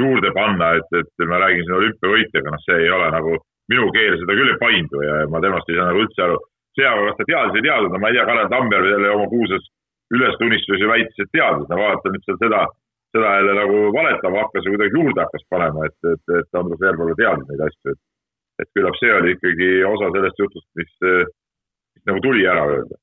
juurde 0.00 0.34
panna, 0.34 0.72
et, 0.80 0.98
et 0.98 1.26
ma 1.30 1.38
räägin 1.44 1.62
siin 1.64 1.78
olümpiavõitjaga, 1.78 2.50
noh, 2.50 2.64
see 2.66 2.82
ei 2.82 2.90
ole 2.98 3.12
nagu, 3.14 3.38
minu 3.70 3.86
keel 3.94 4.18
seda 4.20 4.36
küll 4.36 4.50
ei 4.50 4.60
paindu 4.60 5.06
ja 5.06 5.22
ma 5.30 5.40
temast 5.40 5.70
ei 5.70 5.78
saa 5.78 5.86
nagu 5.92 6.02
üldse 6.02 6.26
aru. 6.26 6.42
see, 6.74 6.84
aga 6.90 7.06
kas 7.06 7.16
ta 7.22 7.28
teadis, 7.30 7.56
ei 7.60 7.64
teadnud, 7.68 7.94
no 7.94 8.02
ma 8.02 8.10
ei 8.10 8.18
tea, 8.18 8.26
Kalev 8.26 8.50
Tammjärv 8.50 8.90
jälle 8.90 9.14
oma 9.14 9.30
kuulsas 9.30 9.70
ülestunnistusi 10.16 10.88
väitis, 10.90 11.20
et 11.20 11.30
teadis, 11.34 11.68
no 11.70 11.78
vaata 11.80 12.12
nüüd 12.12 12.26
seal 12.26 12.40
seda, 12.42 12.64
seda 13.14 13.36
jälle 13.38 13.54
nagu 13.60 13.78
valetama 13.94 14.42
hakkas 14.44 14.66
ja 14.66 14.74
kuidagi 14.74 14.98
juurde 14.98 15.24
hakkas 15.24 15.46
panema, 15.54 15.86
et, 15.88 15.98
et, 16.12 16.36
et 16.40 16.60
Andrus 16.60 16.82
Veerpalu 16.82 17.16
teadis 17.20 17.48
neid 17.50 17.64
asju, 17.68 17.94
et, 17.94 18.02
et 18.64 18.70
küllap 18.76 18.98
see 19.00 19.14
oli 19.14 19.34
ikkagi 19.36 19.70
osa 19.90 20.12
sellest 20.16 20.44
jutust, 20.44 20.68
mis, 20.80 20.92
mis 21.04 22.06
nagu 22.10 22.22
tuli 22.24 22.46
ära 22.50 22.68
öelda. 22.72 23.00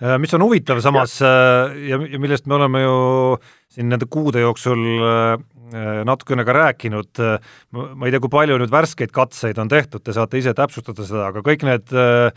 Äh, 0.00 0.16
mis 0.20 0.32
on 0.32 0.42
huvitav 0.44 0.80
samas 0.80 1.18
ja, 1.20 1.28
äh, 1.68 1.76
ja, 1.90 1.98
ja 2.08 2.18
millest 2.20 2.46
me 2.48 2.56
oleme 2.56 2.80
ju 2.80 2.96
siin 3.72 3.90
nende 3.92 4.08
kuude 4.08 4.40
jooksul 4.40 4.82
äh, 5.04 5.36
natukene 6.06 6.44
ka 6.46 6.54
rääkinud, 6.54 7.20
ma 7.74 8.06
ei 8.06 8.12
tea, 8.14 8.20
kui 8.22 8.30
palju 8.30 8.56
nüüd 8.62 8.70
värskeid 8.70 9.10
katseid 9.12 9.58
on 9.58 9.68
tehtud, 9.68 10.04
te 10.06 10.14
saate 10.14 10.38
ise 10.38 10.54
täpsustada 10.56 11.04
seda, 11.04 11.26
aga 11.32 11.42
kõik 11.44 11.64
need 11.66 11.90
äh, 11.92 12.30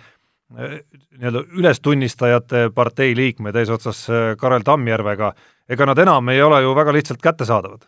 nii-öelda 0.58 1.44
ülestunnistajate 1.60 2.70
partei 2.76 3.16
liikmed 3.16 3.56
eesotsas 3.56 4.02
äh, 4.10 4.36
Karel 4.42 4.66
Tammjärvega, 4.66 5.34
ega 5.70 5.86
nad 5.86 6.02
enam 6.02 6.30
ei 6.34 6.42
ole 6.42 6.62
ju 6.66 6.76
väga 6.76 6.94
lihtsalt 6.94 7.22
kättesaadavad? 7.24 7.86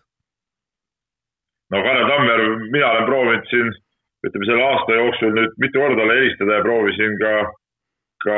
no 1.71 1.81
Karel 1.87 2.09
Tammjärv, 2.09 2.67
mina 2.71 2.91
olen 2.91 3.07
proovinud 3.09 3.47
siin 3.49 3.71
ütleme 4.27 4.45
selle 4.49 4.67
aasta 4.67 4.99
jooksul 4.99 5.33
nüüd 5.37 5.55
mitu 5.63 5.81
korda 5.81 5.97
talle 6.01 6.17
helistada 6.19 6.59
ja 6.59 6.65
proovisin 6.67 7.15
ka, 7.21 7.31
ka 8.25 8.35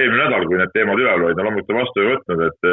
eelmine 0.00 0.22
nädal, 0.24 0.46
kui 0.48 0.60
need 0.60 0.72
teemad 0.72 1.02
üleval 1.02 1.26
olid, 1.26 1.36
no 1.36 1.48
loomulikult 1.48 1.74
on 1.74 1.82
vastu 1.82 2.04
ei 2.04 2.14
võtnud, 2.14 2.46
et 2.48 2.70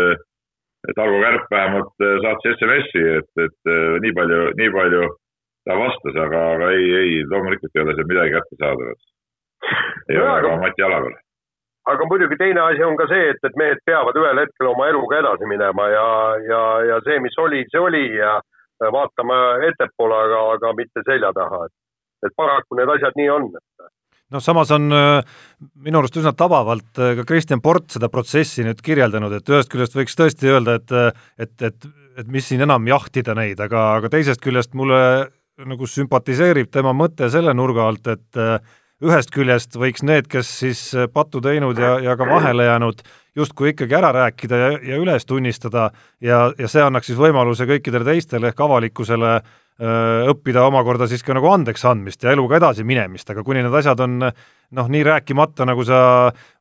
et 0.91 0.97
Arvo 0.99 1.19
Kärp 1.23 1.51
vähemalt 1.51 1.93
saatis 2.23 2.57
SMS-i, 2.57 3.03
et, 3.19 3.29
et 3.39 3.69
nii 4.03 4.11
palju, 4.15 4.39
nii 4.59 4.71
palju 4.75 5.05
ta 5.63 5.77
vastas, 5.79 6.17
aga, 6.25 6.41
aga 6.57 6.71
ei, 6.75 6.89
ei, 6.99 7.13
loomulikult 7.31 7.75
ei 7.75 7.83
ole 7.85 7.95
seal 7.95 8.09
midagi 8.09 8.35
kättesaadavat. 8.35 9.12
Ei 10.09 10.17
ole 10.21 10.39
ka 10.45 10.55
Mati 10.61 10.85
Alavel. 10.87 11.15
aga 11.93 12.07
muidugi 12.09 12.39
teine 12.39 12.61
asi 12.63 12.83
on 12.83 12.97
ka 12.97 13.07
see, 13.11 13.29
et, 13.33 13.39
et 13.43 13.59
mehed 13.59 13.81
peavad 13.85 14.17
ühel 14.19 14.43
hetkel 14.43 14.71
oma 14.71 14.87
eluga 14.91 15.19
edasi 15.19 15.49
minema 15.49 15.87
ja, 15.91 16.07
ja, 16.49 16.63
ja 16.91 16.99
see, 17.07 17.19
mis 17.23 17.37
oli, 17.45 17.65
see 17.71 17.81
oli 17.81 18.05
ja 18.15 18.39
vaatame 18.93 19.39
ettepoole, 19.69 20.21
aga, 20.27 20.39
aga 20.57 20.71
mitte 20.77 21.03
selja 21.07 21.31
taha, 21.35 21.65
et, 21.67 21.75
et 22.27 22.35
paraku 22.39 22.79
need 22.79 22.95
asjad 22.95 23.19
nii 23.19 23.29
on 23.31 23.51
noh, 24.33 24.41
samas 24.43 24.71
on 24.75 24.89
äh, 24.95 25.35
minu 25.85 26.01
arust 26.01 26.17
üsna 26.19 26.33
tabavalt 26.37 26.99
äh, 26.99 27.13
ka 27.19 27.27
Kristjan 27.29 27.61
Port 27.63 27.91
seda 27.93 28.09
protsessi 28.11 28.65
nüüd 28.65 28.81
kirjeldanud, 28.85 29.35
et 29.37 29.51
ühest 29.51 29.71
küljest 29.71 29.97
võiks 29.97 30.17
tõesti 30.19 30.51
öelda, 30.51 30.79
et 30.79 30.95
et, 31.45 31.55
et, 31.69 31.89
et 32.23 32.31
mis 32.31 32.45
siin 32.47 32.63
enam 32.65 32.87
jahtida 32.87 33.35
neid, 33.37 33.61
aga, 33.63 33.93
aga 33.99 34.11
teisest 34.13 34.43
küljest 34.43 34.75
mulle 34.77 35.03
nagu 35.69 35.87
sümpatiseerib 35.87 36.71
tema 36.73 36.95
mõte 36.97 37.29
selle 37.33 37.53
nurga 37.53 37.87
alt, 37.89 38.09
et 38.09 38.41
äh, 38.41 38.57
ühest 39.03 39.33
küljest 39.33 39.75
võiks 39.79 40.03
need, 40.05 40.29
kes 40.31 40.49
siis 40.63 40.85
äh, 40.95 41.09
pattu 41.11 41.41
teinud 41.43 41.79
ja, 41.79 41.97
ja 42.03 42.15
ka 42.19 42.27
vahele 42.29 42.67
jäänud, 42.69 43.03
justkui 43.35 43.73
ikkagi 43.73 43.97
ära 43.97 44.13
rääkida 44.15 44.61
ja, 44.61 44.71
ja 44.93 45.01
üles 45.01 45.25
tunnistada 45.29 45.89
ja, 46.21 46.45
ja 46.57 46.69
see 46.71 46.83
annaks 46.83 47.11
siis 47.11 47.19
võimaluse 47.19 47.67
kõikidele 47.69 48.07
teistele 48.07 48.51
ehk 48.51 48.59
avalikkusele 48.61 49.31
öö, 49.33 49.43
äh, 49.83 50.31
õppida 50.31 50.65
omakorda 50.69 51.07
siis 51.09 51.25
ka 51.25 51.35
nagu 51.35 51.49
andeks 51.51 51.85
andmist 51.89 52.23
ja 52.23 52.33
eluga 52.33 52.59
edasi 52.61 52.85
minemist, 52.87 53.29
aga 53.33 53.43
kuni 53.43 53.63
need 53.65 53.79
asjad 53.79 54.03
on 54.05 54.19
noh, 54.23 54.89
nii 54.89 55.03
rääkimata, 55.05 55.65
nagu 55.69 55.85
sa 55.85 55.97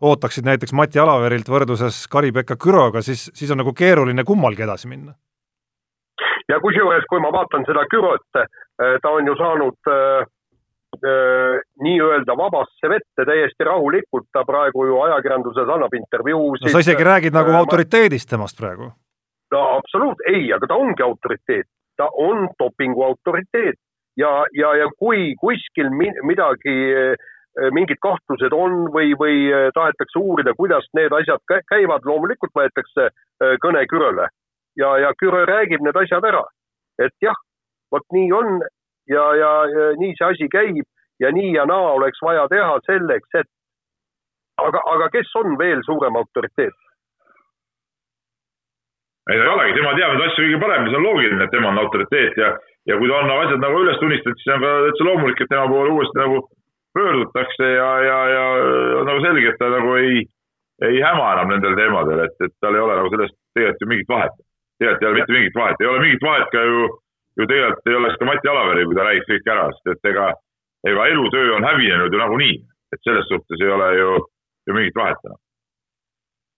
ootaksid 0.00 0.48
näiteks 0.48 0.74
Mati 0.76 1.00
Alaverilt 1.00 1.48
võrdluses 1.48 2.04
Kari-Pekka 2.12 2.56
Küroga, 2.60 3.02
siis, 3.04 3.28
siis 3.34 3.50
on 3.52 3.62
nagu 3.62 3.74
keeruline 3.76 4.24
kummalgi 4.24 4.64
edasi 4.66 4.90
minna. 4.90 5.14
Ja 6.50 6.58
kusjuures, 6.60 7.04
kui 7.08 7.20
ma 7.22 7.30
vaatan 7.32 7.64
seda 7.68 7.84
Kürot, 7.90 8.24
äh, 8.36 8.96
ta 9.02 9.12
on 9.14 9.28
ju 9.28 9.36
saanud 9.38 9.92
äh, 9.92 10.26
nii-öelda 11.00 12.34
vabasse 12.36 12.88
vette 12.88 13.24
täiesti 13.24 13.64
rahulikult, 13.64 14.26
ta 14.32 14.44
praegu 14.44 14.86
ju 14.86 14.98
ajakirjanduses 15.06 15.70
annab 15.74 15.94
intervjuusid. 15.96 16.68
no 16.68 16.72
sa 16.72 16.82
isegi 16.84 17.04
räägid 17.04 17.32
nagu 17.32 17.50
äh, 17.50 17.58
autoriteedist 17.58 18.28
temast 18.30 18.58
praegu. 18.60 18.92
no 19.52 19.62
absoluut, 19.78 20.20
ei, 20.28 20.52
aga 20.52 20.68
ta 20.68 20.74
ongi 20.74 21.02
autoriteet, 21.02 21.66
ta 21.96 22.10
on 22.12 22.48
dopingu 22.60 23.04
autoriteet 23.08 23.80
ja, 24.16 24.44
ja, 24.52 24.74
ja 24.76 24.90
kui 24.98 25.32
kuskil 25.40 25.88
midagi 26.22 26.76
mingid 27.72 27.98
kahtlused 28.00 28.52
on 28.52 28.86
või, 28.92 29.16
või 29.16 29.48
tahetakse 29.74 30.20
uurida, 30.20 30.54
kuidas 30.56 30.86
need 30.96 31.12
asjad 31.12 31.40
käivad, 31.68 32.04
loomulikult 32.04 32.52
võetakse 32.56 33.08
kõne 33.64 33.84
Kürole 33.88 34.28
ja, 34.76 34.92
ja 34.98 35.12
Küro 35.18 35.44
räägib 35.48 35.84
need 35.84 35.96
asjad 35.96 36.24
ära. 36.24 36.44
et 36.98 37.12
jah, 37.24 37.36
vot 37.92 38.04
nii 38.12 38.32
on 38.36 38.62
ja, 39.08 39.24
ja, 39.36 39.50
ja 39.74 39.88
nii 40.00 40.14
see 40.18 40.28
asi 40.28 40.48
käib 40.52 40.84
ja 41.20 41.32
nii 41.32 41.52
ja 41.54 41.66
naa 41.66 41.92
oleks 41.98 42.22
vaja 42.22 42.46
teha 42.48 42.78
selleks, 42.86 43.28
et 43.40 43.50
aga, 44.62 44.82
aga 44.94 45.08
kes 45.16 45.30
on 45.42 45.58
veel 45.58 45.82
suurem 45.86 46.16
autoriteet? 46.20 46.76
ei, 49.30 49.38
ta 49.38 49.42
ei 49.42 49.54
olegi, 49.54 49.78
tema 49.78 49.94
teab 49.98 50.16
neid 50.16 50.26
asju 50.26 50.44
kõige 50.46 50.60
paremini, 50.64 50.92
see 50.92 51.00
on 51.00 51.08
loogiline, 51.08 51.44
et 51.44 51.54
tema 51.54 51.70
on 51.70 51.82
autoriteet 51.84 52.38
ja, 52.42 52.52
ja 52.90 52.98
kui 52.98 53.10
ta 53.10 53.22
on 53.22 53.34
asjad 53.38 53.62
nagu 53.62 53.82
üles 53.84 54.00
tunnistanud, 54.02 54.40
siis 54.42 54.54
on 54.54 54.64
ka 54.66 54.72
täitsa 54.86 55.08
loomulik, 55.08 55.42
et 55.42 55.52
tema 55.52 55.66
poole 55.70 55.96
uuesti 55.96 56.22
nagu 56.22 56.40
pöördutakse 56.98 57.68
ja, 57.74 57.90
ja, 58.06 58.16
ja 58.34 58.46
on 59.00 59.06
nagu 59.08 59.22
selge, 59.24 59.52
et 59.52 59.60
ta 59.62 59.70
nagu 59.72 59.94
ei, 60.00 60.24
ei 60.88 61.04
häma 61.04 61.28
enam 61.36 61.54
nendel 61.54 61.78
teemadel, 61.78 62.24
et, 62.26 62.34
et 62.48 62.56
tal 62.60 62.74
ei 62.76 62.82
ole 62.82 62.98
nagu 62.98 63.14
sellest 63.14 63.38
tegelikult 63.54 63.86
ju 63.86 63.92
mingit 63.94 64.10
vahet 64.10 64.42
tegelikult 64.82 65.02
ei 65.02 65.08
ole 65.08 65.18
mitte 65.18 65.32
mingit 65.32 65.54
vahet, 65.54 65.80
ei 65.80 65.86
ole 65.86 66.00
mingit 66.02 66.22
vahet 66.26 66.48
ka 66.52 66.64
ju, 66.66 66.88
ju 67.40 67.46
tegelikult 67.46 67.86
ei 67.86 67.98
oleks 67.98 68.18
ka 68.18 68.28
Mati 68.28 68.48
Alaveril, 68.48 68.88
kui 68.88 68.98
ta 68.98 69.06
räägiks 69.06 69.30
kõik 69.30 69.48
ära, 69.54 69.64
sest 69.76 69.92
et 69.94 70.10
ega, 70.12 70.26
ega 70.90 71.06
elutöö 71.12 71.56
on 71.56 71.66
hävinenud 71.68 72.12
ju 72.12 72.20
nagunii, 72.20 72.58
et 72.92 73.00
selles 73.06 73.28
suhtes 73.30 73.64
ei 73.64 73.72
ole 73.76 73.88
ju, 73.98 74.10
ju 74.68 74.76
mingit 74.76 74.98
vahet 75.00 75.26
enam. 75.28 75.40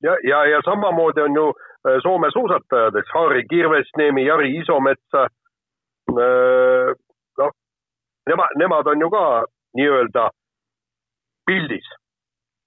ja, 0.07 0.17
ja, 0.31 0.45
ja 0.53 0.61
samamoodi 0.65 1.21
on 1.27 1.41
ju 1.41 1.47
äh, 1.51 1.99
Soome 2.03 2.31
suusatajad, 2.33 2.97
eks 3.01 3.15
Harri 3.15 3.45
Kirvesniemi, 3.51 4.27
Jari 4.27 4.51
Isometsa. 4.61 5.27
Äh, 6.11 6.91
noh, 7.39 7.53
nemad, 8.31 8.57
nemad 8.63 8.87
on 8.87 9.01
ju 9.01 9.11
ka 9.11 9.27
nii-öelda 9.79 10.31
pildis. 11.47 11.87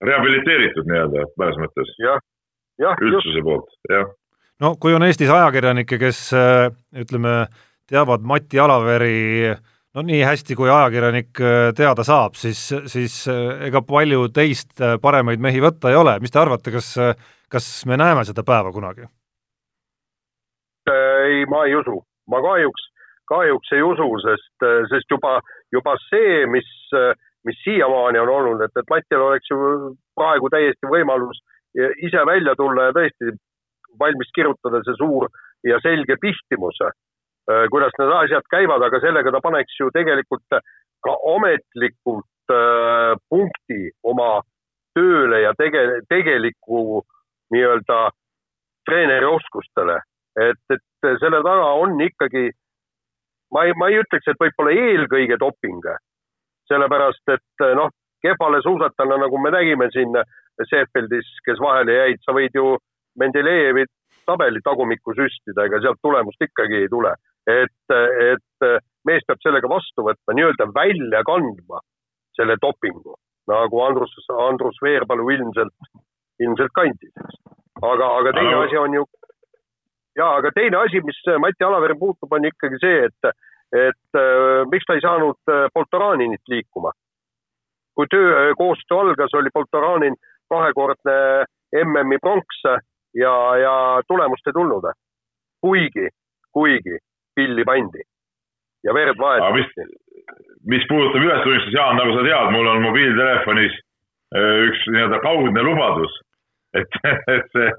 rehabiliteeritud 0.05 0.85
nii-öelda 0.85 1.27
mõnes 1.41 1.59
mõttes. 1.61 1.93
üldsuse 3.01 3.43
poolt, 3.43 3.69
jah 3.89 4.07
no 4.61 4.75
kui 4.81 4.95
on 4.95 5.05
Eestis 5.05 5.31
ajakirjanikke, 5.33 5.99
kes 6.01 6.19
äh, 6.37 6.67
ütleme, 7.03 7.45
teavad 7.89 8.25
Mati 8.27 8.59
Alaveri 8.59 9.51
no 9.95 10.03
nii 10.05 10.21
hästi, 10.25 10.55
kui 10.57 10.69
ajakirjanik 10.69 11.41
äh, 11.41 11.69
teada 11.77 12.05
saab, 12.07 12.35
siis, 12.39 12.59
siis 12.91 13.19
äh, 13.31 13.67
ega 13.69 13.81
palju 13.81 14.27
teist 14.33 14.75
paremaid 15.01 15.41
mehi 15.43 15.63
võtta 15.63 15.91
ei 15.91 15.99
ole, 15.99 16.17
mis 16.23 16.33
te 16.33 16.41
arvate, 16.41 16.73
kas, 16.75 16.91
kas 17.51 17.69
me 17.89 17.97
näeme 17.99 18.25
seda 18.27 18.45
päeva 18.47 18.73
kunagi? 18.75 19.07
ei, 20.87 21.41
ma 21.51 21.65
ei 21.67 21.75
usu, 21.75 21.97
ma 22.31 22.39
kahjuks, 22.43 22.85
kahjuks 23.27 23.73
ei 23.75 23.81
usu, 23.83 24.05
sest, 24.23 24.67
sest 24.93 25.09
juba, 25.11 25.41
juba 25.75 25.97
see, 26.05 26.45
mis, 26.47 26.69
mis 27.43 27.59
siiamaani 27.65 28.21
on 28.21 28.31
olnud, 28.31 28.63
et, 28.63 28.71
et 28.79 28.87
Matil 28.87 29.25
oleks 29.25 29.51
ju 29.51 29.57
praegu 30.15 30.47
täiesti 30.53 30.87
võimalus 30.87 31.41
ise 31.75 32.23
välja 32.25 32.55
tulla 32.55 32.87
ja 32.87 32.95
tõesti 32.95 33.35
valmis 33.99 34.31
kirjutada 34.35 34.81
see 34.85 34.95
suur 34.97 35.27
ja 35.67 35.79
selge 35.83 36.17
pihtimus, 36.21 36.79
äh, 36.85 36.93
kuidas 37.71 37.95
need 37.99 38.11
asjad 38.11 38.47
käivad, 38.51 38.83
aga 38.83 38.99
sellega 38.99 39.31
ta 39.31 39.41
paneks 39.43 39.79
ju 39.79 39.89
tegelikult 39.95 40.57
ka 41.05 41.13
ametlikult 41.35 42.51
äh, 42.51 43.13
punkti 43.29 43.91
oma 44.03 44.41
tööle 44.97 45.41
ja 45.45 45.53
tege-, 45.59 46.01
tegeliku 46.09 47.03
nii-öelda 47.53 47.99
treeneri 48.87 49.25
oskustele. 49.25 49.99
et, 50.37 50.59
et 50.69 51.09
selle 51.21 51.39
taga 51.45 51.69
on 51.81 51.95
ikkagi, 52.01 52.49
ma 53.53 53.63
ei, 53.65 53.73
ma 53.79 53.87
ei 53.89 54.01
ütleks, 54.01 54.27
et 54.27 54.41
võib-olla 54.41 54.73
eelkõige 54.75 55.37
doping, 55.41 55.85
sellepärast 56.69 57.33
et 57.33 57.65
noh, 57.79 57.89
kehvale 58.21 58.61
suusatajana, 58.65 59.23
nagu 59.25 59.39
me 59.41 59.53
nägime 59.53 59.89
siin 59.93 60.13
Seefeldis, 60.69 61.27
kes 61.45 61.59
vahele 61.61 61.93
jäid, 61.93 62.21
sa 62.25 62.33
võid 62.33 62.55
ju 62.57 62.75
Mendelejevi 63.17 63.85
tabeli 64.29 64.61
tagumikku 64.65 65.15
süstida, 65.17 65.65
ega 65.65 65.79
sealt 65.81 66.01
tulemust 66.01 66.41
ikkagi 66.43 66.83
ei 66.83 66.89
tule. 66.91 67.13
Et, 67.47 67.95
et 68.31 68.67
mees 69.07 69.23
peab 69.27 69.39
sellega 69.43 69.69
vastu 69.71 70.03
võtma, 70.05 70.35
nii-öelda 70.35 70.67
välja 70.75 71.23
kandma 71.27 71.81
selle 72.37 72.57
dopingu, 72.61 73.15
nagu 73.49 73.81
Andrus, 73.85 74.13
Andrus 74.47 74.77
Veerpalu 74.83 75.29
ilmselt, 75.35 75.91
ilmselt 76.43 76.73
kandis. 76.77 77.13
aga, 77.81 78.11
aga 78.19 78.33
teine 78.35 78.53
aga... 78.53 78.65
asi 78.65 78.77
on 78.77 78.97
ju, 78.99 79.05
ja 80.19 80.29
aga 80.39 80.51
teine 80.55 80.81
asi, 80.83 81.01
mis 81.05 81.19
Mati 81.41 81.65
Alavere 81.65 81.97
puutub, 81.99 82.33
on 82.33 82.45
ikkagi 82.51 82.81
see, 82.83 83.09
et, 83.09 83.31
et 83.87 84.21
äh, 84.21 84.63
miks 84.71 84.87
ta 84.87 84.97
ei 84.97 85.05
saanud 85.05 85.53
äh, 85.53 85.67
Poltoraninit 85.73 86.53
liikuma. 86.53 86.93
kui 87.97 88.05
töö, 88.13 88.53
koostöö 88.57 88.99
algas, 89.01 89.33
oli 89.33 89.49
Poltoranin 89.53 90.15
kahekordne 90.49 91.45
MM-i 91.81 92.19
pronks 92.21 92.59
ja, 93.17 93.33
ja 93.57 93.73
tulemust 94.07 94.47
ei 94.47 94.53
tulnud. 94.53 94.85
kuigi, 95.61 96.09
kuigi 96.53 96.99
pilli 97.37 97.65
pandi 97.67 98.03
ja 98.85 98.93
verd 98.97 99.19
vahetati. 99.19 99.85
mis 100.67 100.83
puudutab 100.89 101.23
ülestunnistus, 101.23 101.73
Jaan, 101.73 101.99
nagu 101.99 102.15
sa 102.17 102.23
tead, 102.25 102.51
mul 102.55 102.67
on 102.67 102.81
mobiiltelefonis 102.83 103.77
äh, 104.35 104.65
üks 104.67 104.83
nii-öelda 104.91 105.21
kaudne 105.23 105.63
lubadus, 105.63 106.17
et, 106.75 106.99
et 107.35 107.47
see 107.55 107.71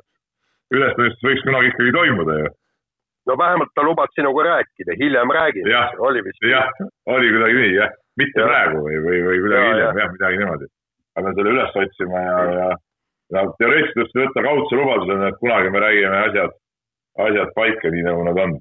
ülestunnistus 0.79 1.29
võiks 1.29 1.45
kunagi 1.47 1.73
ikkagi 1.73 1.95
toimuda 1.99 2.41
ju. 2.41 2.51
no 3.29 3.39
vähemalt 3.43 3.75
ta 3.77 3.85
lubas 3.85 4.15
sinuga 4.17 4.49
rääkida, 4.49 4.97
hiljem 5.03 5.37
räägib, 5.39 5.71
oli 6.11 6.25
vist? 6.27 6.51
jah, 6.55 6.73
oli 7.07 7.31
kuidagi 7.35 7.63
nii 7.63 7.73
jah, 7.77 7.95
mitte 8.21 8.43
ja. 8.43 8.51
praegu 8.51 8.85
või, 8.89 9.01
või, 9.07 9.23
või 9.31 9.47
kuidagi 9.47 9.65
ja, 9.65 9.73
hiljem 9.75 10.03
jah, 10.03 10.13
midagi 10.17 10.43
niimoodi. 10.45 10.71
ma 11.15 11.25
pean 11.25 11.41
selle 11.41 11.57
üles 11.57 11.81
otsima 11.85 12.27
ja, 12.27 12.37
ja 12.59 12.69
ja 13.35 13.45
teoreetiliselt 13.61 14.17
võtta 14.17 14.45
kaudse 14.45 14.79
lubadusena, 14.79 15.29
et 15.29 15.41
kunagi 15.43 15.73
me 15.73 15.83
räägime 15.85 16.21
asjad, 16.29 16.55
asjad 17.27 17.55
paika, 17.57 17.93
nii 17.93 18.05
nagu 18.07 18.25
nad 18.29 18.41
on. 18.45 18.55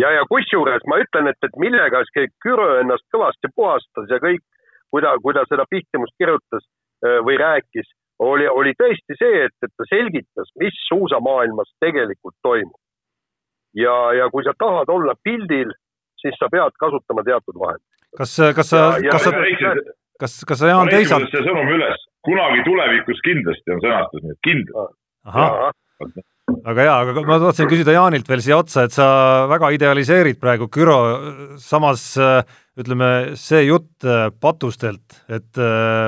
Ja, 0.00 0.10
ja 0.16 0.22
kusjuures 0.30 0.84
ma 0.90 1.00
ütlen, 1.02 1.30
et, 1.32 1.38
et 1.46 1.58
millega 1.60 2.02
see 2.10 2.30
Küro 2.44 2.68
ennast 2.80 3.06
kõvasti 3.14 3.50
puhastas 3.54 4.10
ja 4.12 4.20
kõik, 4.22 4.42
kui 4.90 5.04
ta, 5.04 5.14
kui 5.22 5.36
ta 5.36 5.44
seda 5.50 5.66
pihtimust 5.70 6.14
kirjutas 6.20 6.64
äh, 6.64 7.20
või 7.26 7.38
rääkis, 7.40 7.90
oli, 8.22 8.46
oli 8.48 8.74
tõesti 8.78 9.18
see, 9.18 9.44
et, 9.48 9.56
et 9.66 9.72
ta 9.74 9.88
selgitas, 9.90 10.52
mis 10.60 10.76
suusamaailmas 10.88 11.72
tegelikult 11.82 12.36
toimub. 12.46 12.78
ja, 13.74 13.96
ja 14.20 14.30
kui 14.30 14.46
sa 14.46 14.54
tahad 14.58 14.88
olla 14.88 15.16
pildil, 15.22 15.74
siis 16.22 16.38
sa 16.38 16.48
pead 16.52 16.78
kasutama 16.78 17.26
teatud 17.26 17.58
vahendeid. 17.58 17.90
kas, 18.18 18.38
kas 18.56 18.70
sa, 18.70 18.82
kas 19.10 19.26
sa, 19.26 19.32
kas, 20.20 20.40
kas 20.48 20.58
sa, 20.62 20.70
Jaan, 20.70 20.90
teisalt. 20.92 21.30
see 21.34 21.42
sõnum 21.42 21.72
üles 21.74 22.10
kunagi 22.24 22.62
tulevikus 22.68 23.20
kindlasti 23.26 23.74
on 23.74 23.82
sõnastus, 23.84 24.22
nii 24.24 24.36
et 24.36 24.40
kindlasti. 24.48 26.24
Väga 26.64 26.84
hea, 26.84 26.94
aga 27.00 27.24
ma 27.24 27.38
tahtsin 27.42 27.70
küsida 27.70 27.94
Jaanilt 27.94 28.28
veel 28.28 28.42
siia 28.44 28.58
otsa, 28.60 28.84
et 28.84 28.94
sa 28.94 29.06
väga 29.50 29.70
idealiseerid 29.76 30.38
praegu 30.40 30.68
Küro, 30.72 30.98
samas 31.60 32.04
ütleme, 32.74 33.36
see 33.38 33.62
jutt 33.68 34.06
patustelt, 34.42 35.20
et 35.30 35.60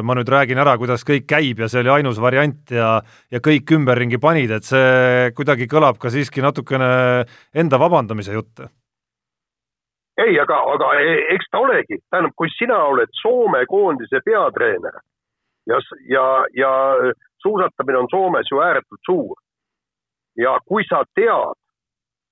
ma 0.02 0.16
nüüd 0.18 0.28
räägin 0.32 0.60
ära, 0.60 0.74
kuidas 0.80 1.06
kõik 1.06 1.28
käib 1.30 1.62
ja 1.62 1.68
see 1.70 1.84
oli 1.84 1.94
ainus 1.98 2.18
variant 2.20 2.72
ja 2.74 2.96
ja 3.30 3.40
kõik 3.40 3.70
ümberringi 3.78 4.18
panid, 4.20 4.50
et 4.50 4.66
see 4.66 5.30
kuidagi 5.36 5.70
kõlab 5.70 6.00
ka 6.02 6.10
siiski 6.12 6.44
natukene 6.44 6.90
enda 7.54 7.80
vabandamise 7.80 8.34
jutt 8.36 8.66
ei, 10.16 10.38
aga, 10.40 10.58
aga 10.74 10.92
e, 11.00 11.16
eks 11.34 11.50
ta 11.52 11.60
olegi, 11.60 11.98
tähendab, 12.10 12.34
kui 12.40 12.48
sina 12.56 12.78
oled 12.88 13.12
Soome 13.20 13.64
koondise 13.68 14.22
peatreener 14.24 14.96
ja, 15.68 15.80
ja, 16.08 16.26
ja 16.56 16.70
suusatamine 17.42 18.00
on 18.00 18.08
Soomes 18.10 18.48
ju 18.50 18.62
ääretult 18.64 19.02
suur. 19.06 19.36
Ja 20.40 20.56
kui 20.68 20.84
sa 20.88 21.02
tead, 21.14 21.56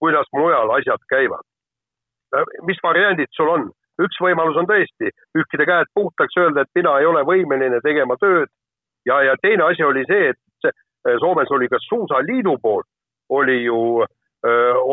kuidas 0.03 0.29
mujal 0.37 0.71
asjad 0.77 1.03
käivad, 1.09 1.45
mis 2.69 2.83
variandid 2.83 3.33
sul 3.37 3.53
on? 3.57 3.71
üks 4.03 4.17
võimalus 4.19 4.57
on 4.59 4.67
tõesti 4.67 5.13
pühkida 5.31 5.65
käed 5.69 5.91
puhtaks, 5.95 6.35
öelda, 6.43 6.65
et 6.65 6.71
mina 6.75 6.97
ei 6.99 7.07
ole 7.07 7.21
võimeline 7.23 7.79
tegema 7.85 8.17
tööd 8.19 8.51
ja, 9.07 9.21
ja 9.23 9.37
teine 9.39 9.69
asi 9.69 9.85
oli 9.87 10.03
see, 10.09 10.33
et 10.33 10.41
see, 10.65 10.75
Soomes 11.23 11.53
oli 11.55 11.69
ka 11.71 11.79
suusaliidu 11.85 12.57
poolt 12.63 12.89
oli 13.29 13.65
ju, 13.65 14.05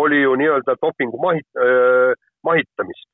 oli 0.03 0.21
ju 0.21 0.35
nii-öelda 0.35 0.75
dopingu 0.81 1.17
mahit-, 1.17 2.17
mahitamist. 2.43 3.07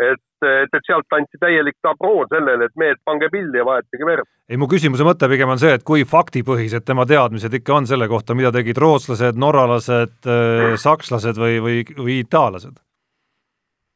Et, 0.00 0.22
et, 0.46 0.72
et 0.72 0.86
sealt 0.86 1.16
anti 1.16 1.40
täielik 1.40 1.76
tabroo 1.84 2.24
sellele, 2.30 2.68
et 2.68 2.76
mehed, 2.80 3.00
pange 3.04 3.28
pilli 3.32 3.60
ja 3.60 3.66
vahetage 3.66 4.08
verd. 4.08 4.28
ei, 4.48 4.58
mu 4.60 4.68
küsimuse 4.70 5.06
mõte 5.06 5.28
pigem 5.30 5.52
on 5.52 5.60
see, 5.60 5.74
et 5.76 5.84
kui 5.86 6.06
faktipõhised 6.08 6.86
tema 6.88 7.06
teadmised 7.08 7.54
ikka 7.60 7.76
on 7.76 7.88
selle 7.90 8.08
kohta, 8.08 8.36
mida 8.38 8.52
tegid 8.54 8.80
rootslased, 8.80 9.38
norralased, 9.40 10.16
äh, 10.24 10.72
sakslased 10.80 11.40
või, 11.40 11.60
või, 11.64 11.84
või 11.98 12.20
itaallased? 12.24 12.80